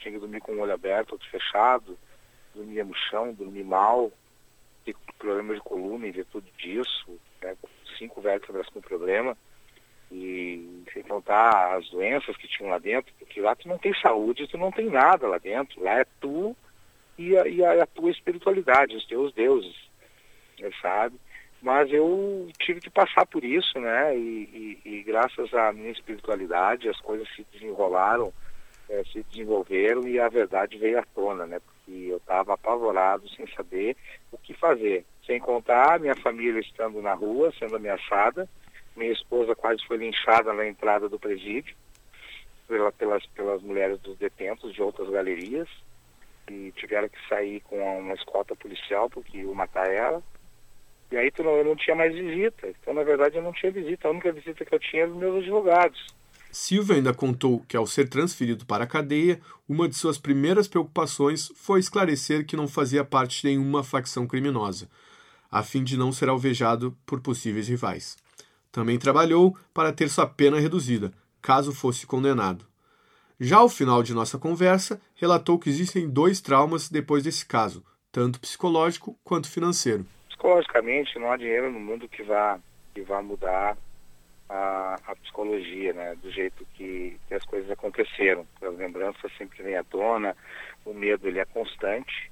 tinha 0.00 0.12
que 0.12 0.18
dormir 0.18 0.40
com 0.40 0.54
o 0.54 0.58
olho 0.58 0.72
aberto, 0.72 1.12
outro 1.12 1.30
fechado, 1.30 1.96
dormia 2.52 2.84
no 2.84 2.96
chão, 2.96 3.32
dormir 3.32 3.62
mal, 3.62 4.10
ter 4.84 4.96
problema 5.16 5.54
de 5.54 5.60
coluna 5.60 6.08
em 6.08 6.10
virtude 6.10 6.50
disso, 6.58 7.16
né? 7.40 7.56
cinco 7.96 8.20
vértebras 8.20 8.68
com 8.70 8.80
problema, 8.80 9.36
e 10.10 10.82
sem 10.92 11.04
contar 11.04 11.76
as 11.76 11.88
doenças 11.90 12.36
que 12.36 12.48
tinham 12.48 12.70
lá 12.70 12.78
dentro, 12.78 13.14
porque 13.20 13.40
lá 13.40 13.54
tu 13.54 13.68
não 13.68 13.78
tem 13.78 13.94
saúde, 14.00 14.48
tu 14.48 14.58
não 14.58 14.72
tem 14.72 14.86
nada 14.86 15.28
lá 15.28 15.38
dentro, 15.38 15.80
lá 15.80 16.00
é 16.00 16.06
tu 16.20 16.56
e 17.30 17.36
a, 17.36 17.46
e 17.48 17.80
a, 17.80 17.86
tua 17.86 18.10
espiritualidade, 18.10 18.96
os 18.96 19.06
teus 19.06 19.32
deuses, 19.32 19.76
sabe? 20.80 21.16
Mas 21.60 21.92
eu 21.92 22.48
tive 22.58 22.80
que 22.80 22.90
passar 22.90 23.24
por 23.26 23.44
isso, 23.44 23.78
né? 23.78 24.16
E, 24.16 24.78
e, 24.84 24.88
e 24.96 25.02
graças 25.02 25.52
à 25.54 25.72
minha 25.72 25.90
espiritualidade 25.90 26.88
as 26.88 27.00
coisas 27.00 27.28
se 27.36 27.46
desenrolaram, 27.52 28.32
é, 28.88 29.04
se 29.04 29.22
desenvolveram 29.30 30.06
e 30.08 30.18
a 30.18 30.28
verdade 30.28 30.76
veio 30.76 30.98
à 30.98 31.04
tona, 31.14 31.46
né? 31.46 31.60
Porque 31.60 32.10
eu 32.10 32.16
estava 32.16 32.54
apavorado, 32.54 33.28
sem 33.30 33.46
saber 33.54 33.96
o 34.32 34.38
que 34.38 34.54
fazer. 34.54 35.04
Sem 35.24 35.38
contar 35.38 36.00
minha 36.00 36.16
família 36.16 36.60
estando 36.60 37.00
na 37.00 37.14
rua, 37.14 37.52
sendo 37.58 37.76
ameaçada. 37.76 38.48
Minha 38.96 39.12
esposa 39.12 39.54
quase 39.54 39.86
foi 39.86 39.98
linchada 39.98 40.52
na 40.52 40.66
entrada 40.66 41.08
do 41.08 41.18
presídio 41.18 41.76
pela, 42.66 42.90
pelas, 42.90 43.24
pelas 43.26 43.62
mulheres 43.62 44.00
dos 44.00 44.18
detentos 44.18 44.74
de 44.74 44.82
outras 44.82 45.08
galerias 45.08 45.68
e 46.50 46.72
tiveram 46.72 47.08
que 47.08 47.28
sair 47.28 47.60
com 47.60 47.76
uma 47.98 48.14
escolta 48.14 48.54
policial 48.56 49.08
porque 49.08 49.38
iam 49.38 49.54
matar 49.54 49.90
ela. 49.90 50.22
E 51.10 51.16
aí 51.16 51.30
eu 51.36 51.64
não 51.64 51.76
tinha 51.76 51.94
mais 51.94 52.14
visita. 52.14 52.68
Então, 52.68 52.94
na 52.94 53.02
verdade, 53.02 53.36
eu 53.36 53.42
não 53.42 53.52
tinha 53.52 53.70
visita. 53.70 54.08
A 54.08 54.10
única 54.10 54.32
visita 54.32 54.64
que 54.64 54.74
eu 54.74 54.78
tinha 54.78 55.02
era 55.02 55.10
dos 55.10 55.20
meus 55.20 55.42
advogados. 55.42 56.06
Silvia 56.50 56.96
ainda 56.96 57.14
contou 57.14 57.60
que, 57.66 57.76
ao 57.76 57.86
ser 57.86 58.08
transferido 58.08 58.66
para 58.66 58.84
a 58.84 58.86
cadeia, 58.86 59.40
uma 59.66 59.88
de 59.88 59.94
suas 59.94 60.18
primeiras 60.18 60.68
preocupações 60.68 61.50
foi 61.54 61.80
esclarecer 61.80 62.46
que 62.46 62.56
não 62.56 62.68
fazia 62.68 63.04
parte 63.04 63.40
de 63.40 63.48
nenhuma 63.48 63.82
facção 63.82 64.26
criminosa, 64.26 64.86
a 65.50 65.62
fim 65.62 65.82
de 65.82 65.96
não 65.96 66.12
ser 66.12 66.28
alvejado 66.28 66.96
por 67.06 67.20
possíveis 67.20 67.68
rivais. 67.68 68.18
Também 68.70 68.98
trabalhou 68.98 69.56
para 69.72 69.92
ter 69.92 70.10
sua 70.10 70.26
pena 70.26 70.60
reduzida, 70.60 71.12
caso 71.40 71.72
fosse 71.72 72.06
condenado. 72.06 72.66
Já 73.44 73.56
ao 73.56 73.68
final 73.68 74.04
de 74.04 74.14
nossa 74.14 74.38
conversa, 74.38 75.02
relatou 75.16 75.58
que 75.58 75.68
existem 75.68 76.08
dois 76.08 76.40
traumas 76.40 76.88
depois 76.88 77.24
desse 77.24 77.44
caso, 77.44 77.84
tanto 78.12 78.38
psicológico 78.38 79.18
quanto 79.24 79.50
financeiro. 79.50 80.06
Psicologicamente, 80.28 81.18
não 81.18 81.32
há 81.32 81.36
dinheiro 81.36 81.68
no 81.68 81.80
mundo 81.80 82.08
que 82.08 82.22
vá, 82.22 82.60
que 82.94 83.00
vá 83.00 83.20
mudar 83.20 83.76
a, 84.48 84.96
a 85.08 85.16
psicologia, 85.16 85.92
né? 85.92 86.14
do 86.22 86.30
jeito 86.30 86.64
que, 86.74 87.18
que 87.26 87.34
as 87.34 87.44
coisas 87.44 87.68
aconteceram. 87.68 88.46
As 88.62 88.76
lembranças 88.76 89.32
sempre 89.36 89.60
vêm 89.60 89.76
à 89.76 89.82
tona, 89.82 90.36
o 90.84 90.94
medo 90.94 91.26
ele 91.26 91.40
é 91.40 91.44
constante, 91.44 92.30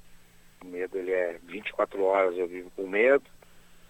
o 0.63 0.65
medo 0.65 0.97
ele 0.97 1.11
é 1.11 1.37
24 1.43 2.01
horas 2.05 2.37
eu 2.37 2.47
vivo 2.47 2.71
com 2.73 2.87
medo, 2.87 3.25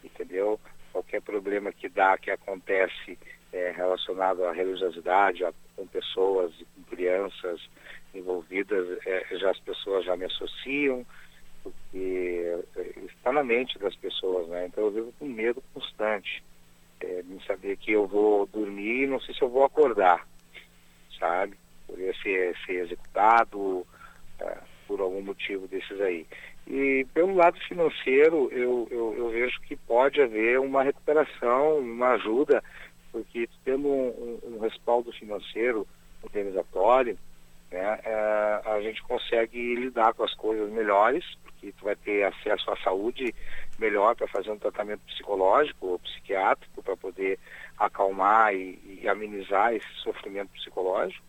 entendeu? 0.03 0.59
Qualquer 0.91 1.21
problema 1.21 1.71
que 1.71 1.87
dá, 1.87 2.17
que 2.17 2.31
acontece 2.31 3.15
é, 3.53 3.71
relacionado 3.71 4.43
à 4.45 4.51
religiosidade, 4.51 5.43
a, 5.43 5.53
com 5.75 5.85
pessoas 5.87 6.53
e 6.59 6.65
com 6.65 6.83
crianças 6.83 7.61
envolvidas, 8.13 8.99
é, 9.05 9.37
já 9.37 9.51
as 9.51 9.59
pessoas 9.59 10.05
já 10.05 10.15
me 10.15 10.25
associam, 10.25 11.05
porque 11.63 12.55
é, 12.75 12.99
está 13.05 13.31
na 13.31 13.43
mente 13.43 13.77
das 13.79 13.95
pessoas, 13.95 14.47
né? 14.47 14.67
Então 14.67 14.85
eu 14.85 14.91
vivo 14.91 15.13
com 15.19 15.25
medo 15.25 15.63
constante 15.73 16.43
é, 16.99 17.21
de 17.21 17.45
saber 17.45 17.77
que 17.77 17.91
eu 17.91 18.07
vou 18.07 18.45
dormir 18.47 19.03
e 19.03 19.07
não 19.07 19.19
sei 19.19 19.33
se 19.35 19.41
eu 19.41 19.49
vou 19.49 19.63
acordar, 19.63 20.25
sabe? 21.19 21.57
Poderia 21.87 22.13
ser, 22.21 22.55
ser 22.65 22.85
executado 22.85 23.85
é, 24.39 24.57
por 24.87 24.99
algum 25.01 25.21
motivo 25.21 25.67
desses 25.67 25.99
aí. 26.01 26.25
E 26.67 27.05
pelo 27.13 27.35
lado 27.35 27.59
financeiro, 27.67 28.49
eu, 28.51 28.87
eu, 28.91 29.15
eu, 29.17 29.29
vejo 29.29 29.59
que 29.61 29.75
pode 29.75 30.21
haver 30.21 30.59
uma 30.59 30.83
recuperação, 30.83 31.79
uma 31.79 32.09
ajuda, 32.09 32.63
porque 33.11 33.49
tendo 33.63 33.87
um, 33.87 34.39
um, 34.43 34.55
um 34.55 34.59
respaldo 34.59 35.11
financeiro 35.11 35.87
indenizatório, 36.23 37.17
né, 37.71 37.99
é, 38.03 38.61
a 38.65 38.81
gente 38.81 39.01
consegue 39.03 39.75
lidar 39.75 40.13
com 40.13 40.23
as 40.23 40.33
coisas 40.33 40.69
melhores, 40.71 41.23
porque 41.43 41.71
tu 41.71 41.85
vai 41.85 41.95
ter 41.95 42.23
acesso 42.23 42.69
à 42.69 42.77
saúde 42.77 43.33
melhor 43.79 44.15
para 44.15 44.27
fazer 44.27 44.51
um 44.51 44.59
tratamento 44.59 45.01
psicológico 45.05 45.87
ou 45.87 45.99
psiquiátrico 45.99 46.83
para 46.83 46.97
poder 46.97 47.39
acalmar 47.77 48.53
e, 48.53 48.99
e, 49.01 49.07
amenizar 49.07 49.73
esse 49.73 49.87
sofrimento 50.03 50.49
psicológico, 50.49 51.23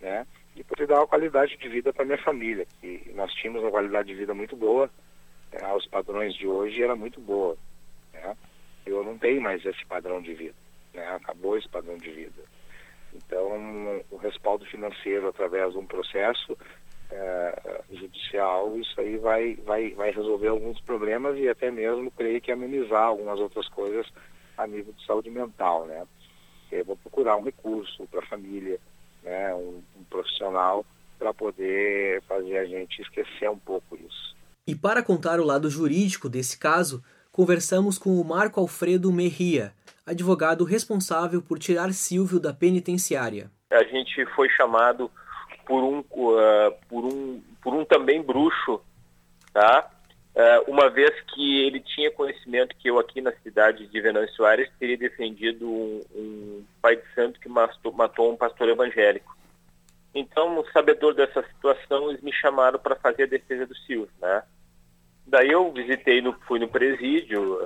né? 0.00 0.26
E 0.54 0.62
poder 0.62 0.86
dar 0.86 1.00
uma 1.00 1.06
qualidade 1.06 1.56
de 1.56 1.68
vida 1.68 1.92
para 1.92 2.04
minha 2.04 2.18
família, 2.18 2.66
que 2.80 3.10
nós 3.14 3.32
tínhamos 3.34 3.62
uma 3.62 3.70
qualidade 3.70 4.08
de 4.08 4.14
vida 4.14 4.34
muito 4.34 4.54
boa, 4.54 4.88
né? 5.52 5.66
aos 5.66 5.86
padrões 5.86 6.34
de 6.34 6.46
hoje 6.46 6.82
era 6.82 6.94
muito 6.94 7.20
boa, 7.20 7.56
né? 8.12 8.36
Eu 8.86 9.02
não 9.02 9.16
tenho 9.18 9.40
mais 9.40 9.64
esse 9.64 9.84
padrão 9.86 10.20
de 10.20 10.34
vida, 10.34 10.54
né? 10.94 11.06
Acabou 11.08 11.56
esse 11.56 11.68
padrão 11.68 11.96
de 11.96 12.10
vida. 12.10 12.42
Então, 13.14 14.02
o 14.10 14.16
respaldo 14.16 14.64
financeiro 14.66 15.28
através 15.28 15.72
de 15.72 15.78
um 15.78 15.86
processo 15.86 16.56
é, 17.10 17.82
judicial, 17.92 18.76
isso 18.78 18.98
aí 19.00 19.18
vai, 19.18 19.54
vai, 19.56 19.90
vai 19.90 20.10
resolver 20.10 20.48
alguns 20.48 20.80
problemas 20.80 21.38
e 21.38 21.48
até 21.48 21.70
mesmo, 21.70 22.10
creio 22.10 22.40
que 22.40 22.50
amenizar 22.50 23.04
algumas 23.04 23.38
outras 23.38 23.68
coisas 23.68 24.06
a 24.56 24.66
nível 24.66 24.92
de 24.92 25.04
saúde 25.04 25.30
mental, 25.30 25.86
né? 25.86 26.06
Eu 26.70 26.84
vou 26.84 26.96
procurar 26.96 27.36
um 27.36 27.42
recurso 27.42 28.06
para 28.06 28.20
a 28.20 28.26
família, 28.26 28.78
né? 29.22 29.54
Um, 29.54 29.82
um 29.96 30.04
profissional 30.04 30.86
para 31.18 31.34
poder 31.34 32.22
fazer 32.22 32.58
a 32.58 32.64
gente 32.64 33.00
esquecer 33.02 33.48
um 33.50 33.58
pouco 33.58 33.96
isso. 33.96 34.34
E 34.66 34.74
para 34.74 35.02
contar 35.02 35.38
o 35.38 35.44
lado 35.44 35.68
jurídico 35.68 36.28
desse 36.28 36.58
caso, 36.58 37.02
conversamos 37.30 37.98
com 37.98 38.20
o 38.20 38.24
Marco 38.24 38.58
Alfredo 38.58 39.12
Merria, 39.12 39.72
advogado 40.06 40.64
responsável 40.64 41.42
por 41.42 41.58
tirar 41.58 41.92
Silvio 41.92 42.40
da 42.40 42.52
penitenciária. 42.52 43.50
A 43.70 43.84
gente 43.84 44.24
foi 44.34 44.48
chamado 44.50 45.10
por 45.66 45.82
um, 45.82 46.00
uh, 46.00 46.74
por 46.88 47.04
um, 47.04 47.42
por 47.62 47.74
um 47.74 47.84
também 47.84 48.22
bruxo, 48.22 48.80
tá? 49.52 49.90
Uh, 50.34 50.70
uma 50.70 50.88
vez 50.88 51.10
que 51.34 51.62
ele 51.66 51.80
tinha 51.80 52.10
conhecimento 52.10 52.74
que 52.76 52.88
eu 52.88 52.98
aqui 52.98 53.20
na 53.20 53.32
cidade 53.42 53.86
de 53.86 54.00
Venâncio 54.00 54.34
Soares 54.34 54.70
teria 54.78 54.96
defendido 54.96 55.68
um, 55.68 56.00
um 56.14 56.64
pai 56.80 56.96
de 56.96 57.02
santo 57.14 57.38
que 57.38 57.48
matou, 57.48 57.92
matou 57.92 58.32
um 58.32 58.36
pastor 58.36 58.68
evangélico. 58.68 59.36
Então, 60.14 60.64
sabedor 60.72 61.14
dessa 61.14 61.42
situação, 61.42 62.10
eles 62.10 62.22
me 62.22 62.32
chamaram 62.32 62.78
para 62.78 62.96
fazer 62.96 63.24
a 63.24 63.26
defesa 63.26 63.66
do 63.66 63.76
Silvio, 63.76 64.10
né? 64.20 64.42
Daí 65.26 65.50
eu 65.50 65.70
visitei, 65.72 66.20
no, 66.20 66.32
fui 66.46 66.58
no 66.58 66.68
presídio, 66.68 67.58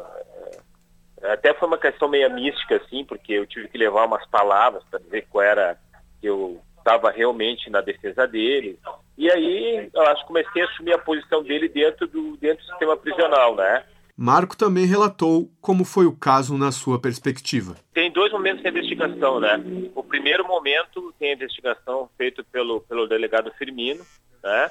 até 1.22 1.54
foi 1.54 1.68
uma 1.68 1.78
questão 1.78 2.08
meio 2.08 2.32
mística, 2.32 2.76
assim, 2.76 3.04
porque 3.04 3.32
eu 3.32 3.46
tive 3.46 3.68
que 3.68 3.78
levar 3.78 4.06
umas 4.06 4.26
palavras 4.26 4.82
para 4.90 5.00
dizer 5.00 5.26
qual 5.30 5.44
era 5.44 5.78
que 6.20 6.26
eu 6.26 6.60
estava 6.78 7.10
realmente 7.10 7.68
na 7.70 7.80
defesa 7.80 8.26
dele. 8.26 8.78
E 9.18 9.30
aí, 9.30 9.90
eu 9.92 10.02
acho 10.02 10.22
que 10.22 10.28
comecei 10.28 10.62
a 10.62 10.66
assumir 10.66 10.92
a 10.92 10.98
posição 10.98 11.42
dele 11.42 11.68
dentro 11.68 12.06
do, 12.06 12.36
dentro 12.36 12.64
do 12.64 12.68
sistema 12.68 12.96
prisional, 12.96 13.56
né? 13.56 13.84
Marco 14.16 14.56
também 14.56 14.86
relatou 14.86 15.50
como 15.60 15.84
foi 15.84 16.06
o 16.06 16.16
caso 16.16 16.56
na 16.56 16.72
sua 16.72 16.98
perspectiva. 16.98 17.76
Tem 17.92 18.10
dois 18.10 18.32
momentos 18.32 18.62
de 18.62 18.68
investigação, 18.68 19.40
né? 19.40 19.60
O 19.94 20.02
primeiro 20.02 20.46
momento 20.46 21.12
tem 21.18 21.30
a 21.30 21.34
investigação 21.34 22.08
feita 22.16 22.42
pelo, 22.50 22.80
pelo 22.82 23.06
delegado 23.06 23.52
Firmino, 23.58 24.04
né? 24.42 24.70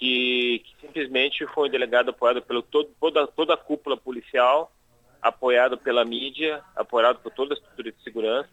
que, 0.00 0.62
que 0.64 0.86
simplesmente 0.86 1.46
foi 1.48 1.68
um 1.68 1.70
delegado 1.70 2.08
apoiado 2.08 2.40
pelo 2.40 2.62
todo, 2.62 2.88
toda, 2.98 3.26
toda 3.26 3.52
a 3.52 3.58
cúpula 3.58 3.98
policial, 3.98 4.72
apoiado 5.22 5.76
pela 5.78 6.04
mídia, 6.04 6.62
apoiado 6.74 7.20
por 7.20 7.32
toda 7.32 7.54
a 7.54 7.56
estrutura 7.56 7.92
de 7.92 8.02
segurança, 8.02 8.48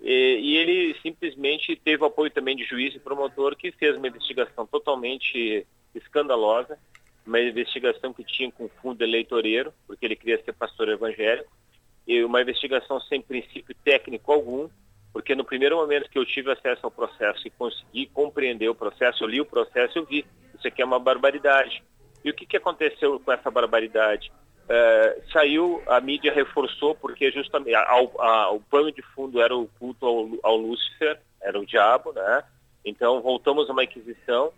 e, 0.00 0.38
e, 0.40 0.56
ele 0.56 0.96
simplesmente 1.02 1.76
teve 1.76 2.02
o 2.02 2.06
apoio 2.06 2.30
também 2.30 2.56
de 2.56 2.64
juiz 2.64 2.94
e 2.94 2.98
promotor 2.98 3.54
que 3.54 3.70
fez 3.70 3.96
uma 3.96 4.08
investigação 4.08 4.66
totalmente 4.66 5.66
escandalosa, 5.94 6.78
uma 7.26 7.38
investigação 7.38 8.12
que 8.12 8.24
tinha 8.24 8.50
com 8.50 8.68
fundo 8.80 9.02
eleitoreiro, 9.04 9.74
porque 9.86 10.06
ele 10.06 10.16
queria 10.16 10.42
ser 10.42 10.54
pastor 10.54 10.88
evangélico, 10.88 11.50
e 12.06 12.24
uma 12.24 12.40
investigação 12.40 12.98
sem 13.02 13.20
princípio 13.20 13.74
técnico 13.84 14.32
algum, 14.32 14.68
porque 15.12 15.34
no 15.34 15.44
primeiro 15.44 15.76
momento 15.76 16.08
que 16.08 16.18
eu 16.18 16.24
tive 16.24 16.50
acesso 16.50 16.80
ao 16.82 16.90
processo 16.90 17.46
e 17.46 17.50
consegui 17.50 18.06
compreender 18.06 18.68
o 18.68 18.74
processo, 18.74 19.22
eu 19.22 19.28
li 19.28 19.40
o 19.40 19.46
processo, 19.46 19.98
eu 19.98 20.04
vi, 20.04 20.24
isso 20.56 20.66
aqui 20.66 20.80
é 20.80 20.84
uma 20.84 20.98
barbaridade. 20.98 21.82
E 22.24 22.30
o 22.30 22.34
que, 22.34 22.46
que 22.46 22.56
aconteceu 22.56 23.18
com 23.20 23.32
essa 23.32 23.50
barbaridade? 23.50 24.32
É, 24.68 25.22
saiu, 25.32 25.82
a 25.86 26.00
mídia 26.00 26.32
reforçou, 26.32 26.94
porque 26.94 27.30
justamente 27.32 27.74
ao, 27.74 28.20
a, 28.20 28.50
o 28.52 28.60
pano 28.60 28.92
de 28.92 29.02
fundo 29.02 29.40
era 29.40 29.56
o 29.56 29.68
culto 29.78 30.06
ao, 30.06 30.28
ao 30.42 30.56
Lúcifer, 30.56 31.18
era 31.40 31.58
o 31.58 31.66
diabo, 31.66 32.12
né? 32.12 32.44
Então 32.84 33.20
voltamos 33.20 33.68
a 33.68 33.72
uma 33.72 33.84
inquisição 33.84 34.52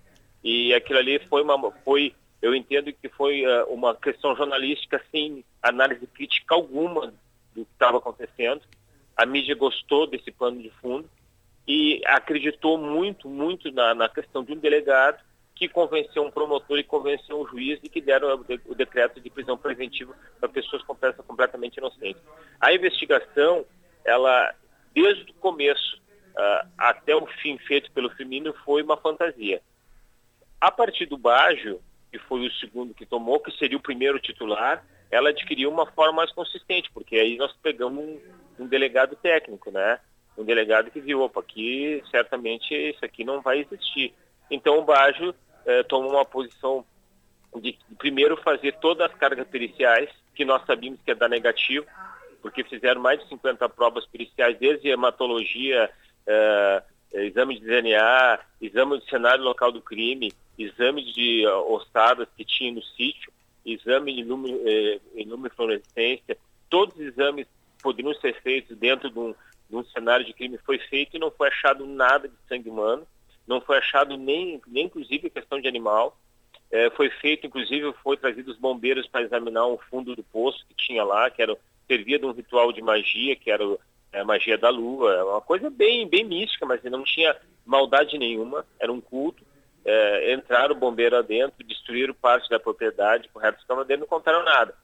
e 0.44 0.74
aquilo 0.74 0.98
ali 0.98 1.18
foi 1.28 1.42
uma, 1.42 1.70
foi, 1.84 2.14
eu 2.40 2.54
entendo 2.54 2.92
que 2.92 3.08
foi 3.08 3.44
uh, 3.46 3.64
uma 3.66 3.94
questão 3.94 4.36
jornalística 4.36 5.02
sem 5.10 5.44
análise 5.62 6.06
crítica 6.08 6.54
alguma 6.54 7.12
do 7.54 7.64
que 7.64 7.72
estava 7.72 7.98
acontecendo 7.98 8.62
a 9.16 9.26
mídia 9.26 9.54
gostou 9.54 10.06
desse 10.06 10.30
plano 10.30 10.60
de 10.60 10.70
fundo 10.80 11.08
e 11.66 12.02
acreditou 12.06 12.76
muito, 12.76 13.28
muito 13.28 13.70
na, 13.70 13.94
na 13.94 14.08
questão 14.08 14.42
de 14.42 14.52
um 14.52 14.56
delegado 14.56 15.22
que 15.62 15.68
convenceu 15.68 16.24
um 16.24 16.30
promotor 16.30 16.76
e 16.76 16.82
convenceu 16.82 17.40
um 17.40 17.46
juiz 17.46 17.78
e 17.84 17.88
que 17.88 18.00
deram 18.00 18.34
o, 18.34 18.44
de, 18.44 18.60
o 18.66 18.74
decreto 18.74 19.20
de 19.20 19.30
prisão 19.30 19.56
preventiva 19.56 20.12
para 20.40 20.48
pessoas 20.48 20.82
completamente 20.82 21.76
inocentes. 21.76 22.20
A 22.60 22.72
investigação, 22.72 23.64
ela, 24.04 24.52
desde 24.92 25.30
o 25.30 25.34
começo 25.34 25.96
uh, 26.30 26.68
até 26.76 27.14
o 27.14 27.24
fim 27.26 27.56
feito 27.58 27.92
pelo 27.92 28.10
Firmino, 28.10 28.52
foi 28.64 28.82
uma 28.82 28.96
fantasia. 28.96 29.62
A 30.60 30.70
partir 30.72 31.06
do 31.06 31.16
Bajo, 31.16 31.80
que 32.10 32.18
foi 32.18 32.44
o 32.44 32.52
segundo 32.54 32.92
que 32.92 33.06
tomou, 33.06 33.38
que 33.38 33.56
seria 33.56 33.78
o 33.78 33.82
primeiro 33.82 34.18
titular, 34.18 34.84
ela 35.12 35.28
adquiriu 35.28 35.70
uma 35.70 35.86
forma 35.86 36.14
mais 36.14 36.32
consistente, 36.32 36.90
porque 36.92 37.16
aí 37.16 37.36
nós 37.36 37.52
pegamos 37.62 38.02
um, 38.02 38.20
um 38.58 38.66
delegado 38.66 39.14
técnico, 39.14 39.70
né? 39.70 40.00
Um 40.36 40.44
delegado 40.44 40.90
que 40.90 41.00
viu, 41.00 41.20
opa, 41.20 41.38
aqui 41.38 42.02
certamente 42.10 42.74
isso 42.74 43.04
aqui 43.04 43.22
não 43.22 43.40
vai 43.40 43.60
existir. 43.60 44.12
Então 44.50 44.78
o 44.78 44.84
Bajo 44.84 45.32
eh, 45.66 45.82
tomou 45.84 46.12
uma 46.12 46.24
posição 46.24 46.84
de, 47.56 47.78
primeiro 47.98 48.36
fazer 48.36 48.72
todas 48.80 49.10
as 49.10 49.16
cargas 49.16 49.46
periciais, 49.48 50.08
que 50.34 50.44
nós 50.44 50.64
sabíamos 50.66 51.00
que 51.04 51.10
ia 51.10 51.14
dar 51.14 51.28
negativo, 51.28 51.86
porque 52.40 52.64
fizeram 52.64 53.00
mais 53.00 53.20
de 53.20 53.28
50 53.28 53.68
provas 53.68 54.06
periciais, 54.06 54.58
desde 54.58 54.88
hematologia, 54.88 55.90
eh, 56.26 56.82
exame 57.12 57.58
de 57.58 57.66
DNA, 57.66 58.38
exame 58.60 58.98
de 58.98 59.08
cenário 59.08 59.44
local 59.44 59.70
do 59.70 59.82
crime, 59.82 60.32
exame 60.58 61.04
de 61.12 61.46
uh, 61.46 61.72
ossadas 61.72 62.26
que 62.36 62.44
tinha 62.44 62.72
no 62.72 62.82
sítio, 62.82 63.32
exame 63.64 64.12
de 64.14 64.24
luminescência, 64.24 66.36
todos 66.68 66.96
os 66.96 67.02
exames 67.02 67.46
poderiam 67.82 68.12
ser 68.14 68.34
feitos 68.42 68.76
dentro 68.76 69.08
de 69.10 69.18
um, 69.18 69.34
de 69.68 69.76
um 69.76 69.84
cenário 69.84 70.24
de 70.24 70.32
crime. 70.32 70.56
Foi 70.58 70.78
feito 70.78 71.16
e 71.16 71.20
não 71.20 71.30
foi 71.30 71.48
achado 71.48 71.86
nada 71.86 72.28
de 72.28 72.34
sangue 72.48 72.70
humano, 72.70 73.06
não 73.46 73.60
foi 73.60 73.78
achado 73.78 74.16
nem, 74.16 74.60
nem 74.66 74.86
inclusive 74.86 75.30
questão 75.30 75.60
de 75.60 75.68
animal. 75.68 76.16
É, 76.70 76.88
foi 76.90 77.10
feito, 77.10 77.46
inclusive, 77.46 77.92
foi 78.02 78.16
trazido 78.16 78.50
os 78.50 78.56
bombeiros 78.56 79.06
para 79.06 79.22
examinar 79.22 79.66
um 79.66 79.76
fundo 79.76 80.16
do 80.16 80.22
poço 80.22 80.64
que 80.66 80.74
tinha 80.74 81.04
lá, 81.04 81.30
que 81.30 81.42
era, 81.42 81.56
servia 81.86 82.18
de 82.18 82.24
um 82.24 82.32
ritual 82.32 82.72
de 82.72 82.80
magia, 82.80 83.36
que 83.36 83.50
era 83.50 83.62
é, 84.12 84.20
a 84.20 84.24
magia 84.24 84.56
da 84.56 84.70
lua, 84.70 85.14
é 85.14 85.22
uma 85.22 85.40
coisa 85.40 85.68
bem, 85.68 86.08
bem 86.08 86.24
mística, 86.24 86.64
mas 86.64 86.82
não 86.84 87.04
tinha 87.04 87.36
maldade 87.64 88.16
nenhuma, 88.18 88.64
era 88.80 88.92
um 88.92 89.00
culto. 89.00 89.44
É, 89.84 90.32
entraram 90.32 90.76
o 90.76 90.78
bombeiro 90.78 91.16
adentro, 91.16 91.66
destruíram 91.66 92.14
parte 92.14 92.48
da 92.48 92.60
propriedade, 92.60 93.28
correto, 93.28 93.60
estavam 93.60 93.84
dentro, 93.84 94.02
não 94.02 94.06
contaram 94.06 94.44
nada. 94.44 94.74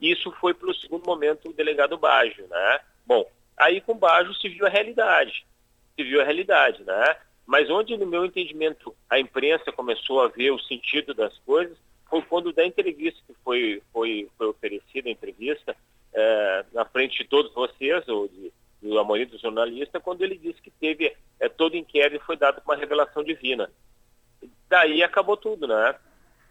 Isso 0.00 0.32
foi 0.32 0.52
pelo 0.52 0.74
segundo 0.74 1.06
momento 1.06 1.48
o 1.48 1.52
delegado 1.52 1.96
Bajo, 1.96 2.42
né? 2.48 2.80
Bom, 3.06 3.24
aí 3.56 3.80
com 3.80 3.96
Bajo 3.96 4.34
se 4.34 4.48
viu 4.48 4.66
a 4.66 4.68
realidade, 4.68 5.46
se 5.94 6.02
viu 6.02 6.20
a 6.20 6.24
realidade, 6.24 6.82
né? 6.84 7.16
Mas 7.48 7.70
onde, 7.70 7.96
no 7.96 8.06
meu 8.06 8.26
entendimento, 8.26 8.94
a 9.08 9.18
imprensa 9.18 9.72
começou 9.72 10.20
a 10.20 10.28
ver 10.28 10.50
o 10.50 10.58
sentido 10.58 11.14
das 11.14 11.34
coisas 11.38 11.78
foi 12.10 12.20
quando 12.20 12.52
da 12.52 12.64
entrevista 12.64 13.18
que 13.26 13.34
foi, 13.42 13.82
foi, 13.90 14.28
foi 14.36 14.48
oferecida, 14.48 15.08
a 15.08 15.12
entrevista, 15.12 15.74
é, 16.12 16.64
na 16.74 16.84
frente 16.84 17.22
de 17.22 17.24
todos 17.24 17.50
vocês, 17.54 18.06
ou 18.06 18.28
de, 18.28 18.52
do 18.82 19.02
maioria 19.02 19.24
do 19.24 19.38
jornalista, 19.38 19.98
quando 19.98 20.20
ele 20.20 20.36
disse 20.36 20.60
que 20.60 20.70
teve 20.70 21.16
é, 21.40 21.48
todo 21.48 21.74
inquérito 21.74 22.22
foi 22.26 22.36
dado 22.36 22.60
com 22.60 22.70
uma 22.70 22.78
revelação 22.78 23.24
divina. 23.24 23.72
Daí 24.68 25.02
acabou 25.02 25.36
tudo, 25.36 25.66
né? 25.66 25.94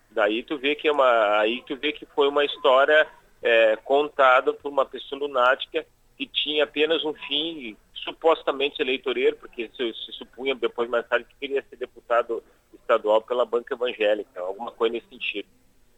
Daí 0.10 0.42
tu 0.42 0.58
vê 0.58 0.74
que 0.74 0.88
é 0.88 0.92
uma, 0.92 1.40
aí 1.40 1.62
tu 1.68 1.76
vê 1.76 1.92
que 1.94 2.08
foi 2.08 2.28
uma 2.28 2.44
história 2.44 3.08
é, 3.44 3.76
contada 3.76 4.52
por 4.52 4.72
uma 4.72 4.86
pessoa 4.86 5.20
lunática 5.20 5.86
que 6.18 6.26
tinha 6.26 6.64
apenas 6.64 7.04
um 7.04 7.14
fim 7.14 7.78
supostamente 7.94 8.82
eleitoreiro, 8.82 9.36
porque 9.38 9.70
se, 9.76 9.94
se 9.94 10.12
supunha 10.14 10.56
depois 10.56 10.90
mais 10.90 11.08
tarde 11.08 11.26
que 11.26 11.36
queria 11.40 11.64
ser 11.70 11.76
deputado 11.76 12.44
estadual 12.74 13.22
pela 13.22 13.46
banca 13.46 13.76
evangélica, 13.76 14.40
alguma 14.40 14.72
coisa 14.72 14.94
nesse 14.94 15.10
sentido. 15.10 15.48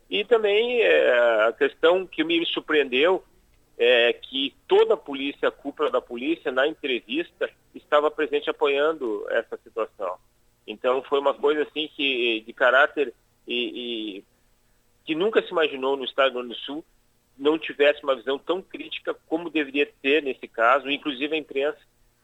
E 0.10 0.26
também 0.26 0.82
é, 0.82 1.48
a 1.48 1.54
questão 1.54 2.06
que 2.06 2.24
me 2.24 2.44
surpreendeu 2.48 3.24
é 3.78 4.12
que 4.12 4.54
toda 4.68 4.96
a 4.96 4.98
polícia, 4.98 5.48
a 5.48 5.52
cúpula 5.52 5.90
da 5.90 6.02
polícia, 6.02 6.52
na 6.52 6.68
entrevista, 6.68 7.50
estava 7.74 8.12
presente 8.12 8.50
apoiando 8.50 9.26
essa 9.30 9.56
situação. 9.58 10.18
Então 10.68 11.02
foi 11.04 11.20
uma 11.20 11.34
coisa 11.34 11.64
assim 11.64 11.90
que 11.96 12.42
de 12.46 12.54
caráter 12.54 13.14
e, 13.48 14.18
e 14.18 14.24
que 15.06 15.16
nunca 15.16 15.42
se 15.42 15.50
imaginou 15.50 15.96
no 15.96 16.04
estado 16.04 16.44
do 16.44 16.56
Sul 16.56 16.84
não 17.40 17.58
tivesse 17.58 18.04
uma 18.04 18.16
visão 18.16 18.38
tão 18.38 18.62
crítica 18.62 19.16
como 19.28 19.50
deveria 19.50 19.90
ter 20.02 20.22
nesse 20.22 20.48
caso, 20.48 20.90
inclusive 20.90 21.34
a 21.34 21.40
imprensa, 21.40 21.80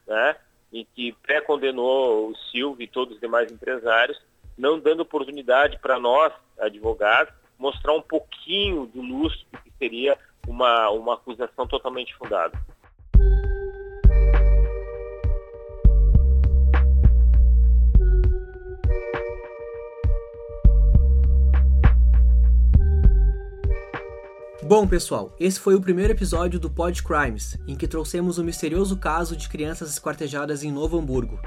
né, 0.05 0.35
em 0.71 0.85
que 0.93 1.13
pré-condenou 1.23 2.29
o 2.29 2.35
Silvio 2.51 2.83
e 2.83 2.87
todos 2.87 3.15
os 3.15 3.21
demais 3.21 3.51
empresários, 3.51 4.21
não 4.57 4.79
dando 4.79 5.01
oportunidade 5.01 5.79
para 5.79 5.99
nós, 5.99 6.33
advogados, 6.59 7.33
mostrar 7.57 7.93
um 7.93 8.01
pouquinho 8.01 8.85
do 8.85 9.01
lustro 9.01 9.45
que 9.63 9.71
seria 9.79 10.17
uma, 10.47 10.89
uma 10.89 11.13
acusação 11.15 11.65
totalmente 11.65 12.13
fundada. 12.15 12.57
Bom, 24.67 24.87
pessoal, 24.87 25.31
esse 25.39 25.59
foi 25.59 25.75
o 25.75 25.79
primeiro 25.79 26.11
episódio 26.11 26.59
do 26.59 26.71
Pod 26.71 27.03
Crimes, 27.03 27.55
em 27.67 27.75
que 27.75 27.87
trouxemos 27.87 28.39
o 28.39 28.43
misterioso 28.43 28.97
caso 28.97 29.37
de 29.37 29.47
crianças 29.47 29.91
esquartejadas 29.91 30.63
em 30.63 30.71
Novo 30.71 30.97
Hamburgo. 30.97 31.39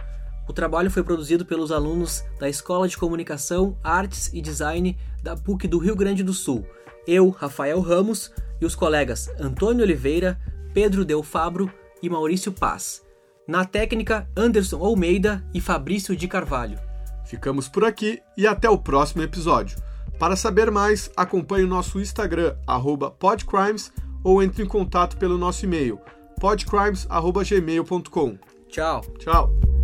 O 0.49 0.53
trabalho 0.53 0.89
foi 0.89 1.03
produzido 1.03 1.45
pelos 1.45 1.73
alunos 1.73 2.23
da 2.39 2.49
Escola 2.49 2.87
de 2.87 2.97
Comunicação, 2.97 3.77
Artes 3.83 4.31
e 4.33 4.41
Design 4.41 4.97
da 5.21 5.37
PUC 5.37 5.67
do 5.67 5.79
Rio 5.79 5.97
Grande 5.97 6.23
do 6.23 6.33
Sul. 6.33 6.65
Eu, 7.09 7.31
Rafael 7.31 7.81
Ramos, 7.81 8.33
e 8.61 8.65
os 8.65 8.77
colegas 8.77 9.29
Antônio 9.41 9.83
Oliveira, 9.83 10.39
Pedro 10.73 11.05
Del 11.05 11.25
Fabro 11.25 11.69
e 12.01 12.09
Maurício 12.09 12.53
Paz. 12.53 13.03
Na 13.49 13.65
técnica, 13.65 14.31
Anderson 14.37 14.79
Almeida 14.79 15.45
e 15.53 15.61
Fabrício 15.61 16.15
de 16.15 16.29
Carvalho. 16.29 16.79
Ficamos 17.25 17.69
por 17.69 17.85
aqui 17.85 18.21
e 18.37 18.47
até 18.47 18.71
o 18.71 18.79
próximo 18.79 19.25
episódio. 19.25 19.88
Para 20.19 20.37
saber 20.37 20.71
mais, 20.71 21.11
acompanhe 21.17 21.65
o 21.65 21.69
nosso 21.69 22.01
Instagram, 22.01 22.57
podcrimes, 23.19 23.93
ou 24.25 24.43
entre 24.43 24.65
em 24.65 24.67
contato 24.67 25.17
pelo 25.17 25.39
nosso 25.39 25.65
e-mail, 25.65 26.01
podcrimes.gmail.com. 26.41 28.39
Tchau. 28.69 29.01
Tchau. 29.19 29.78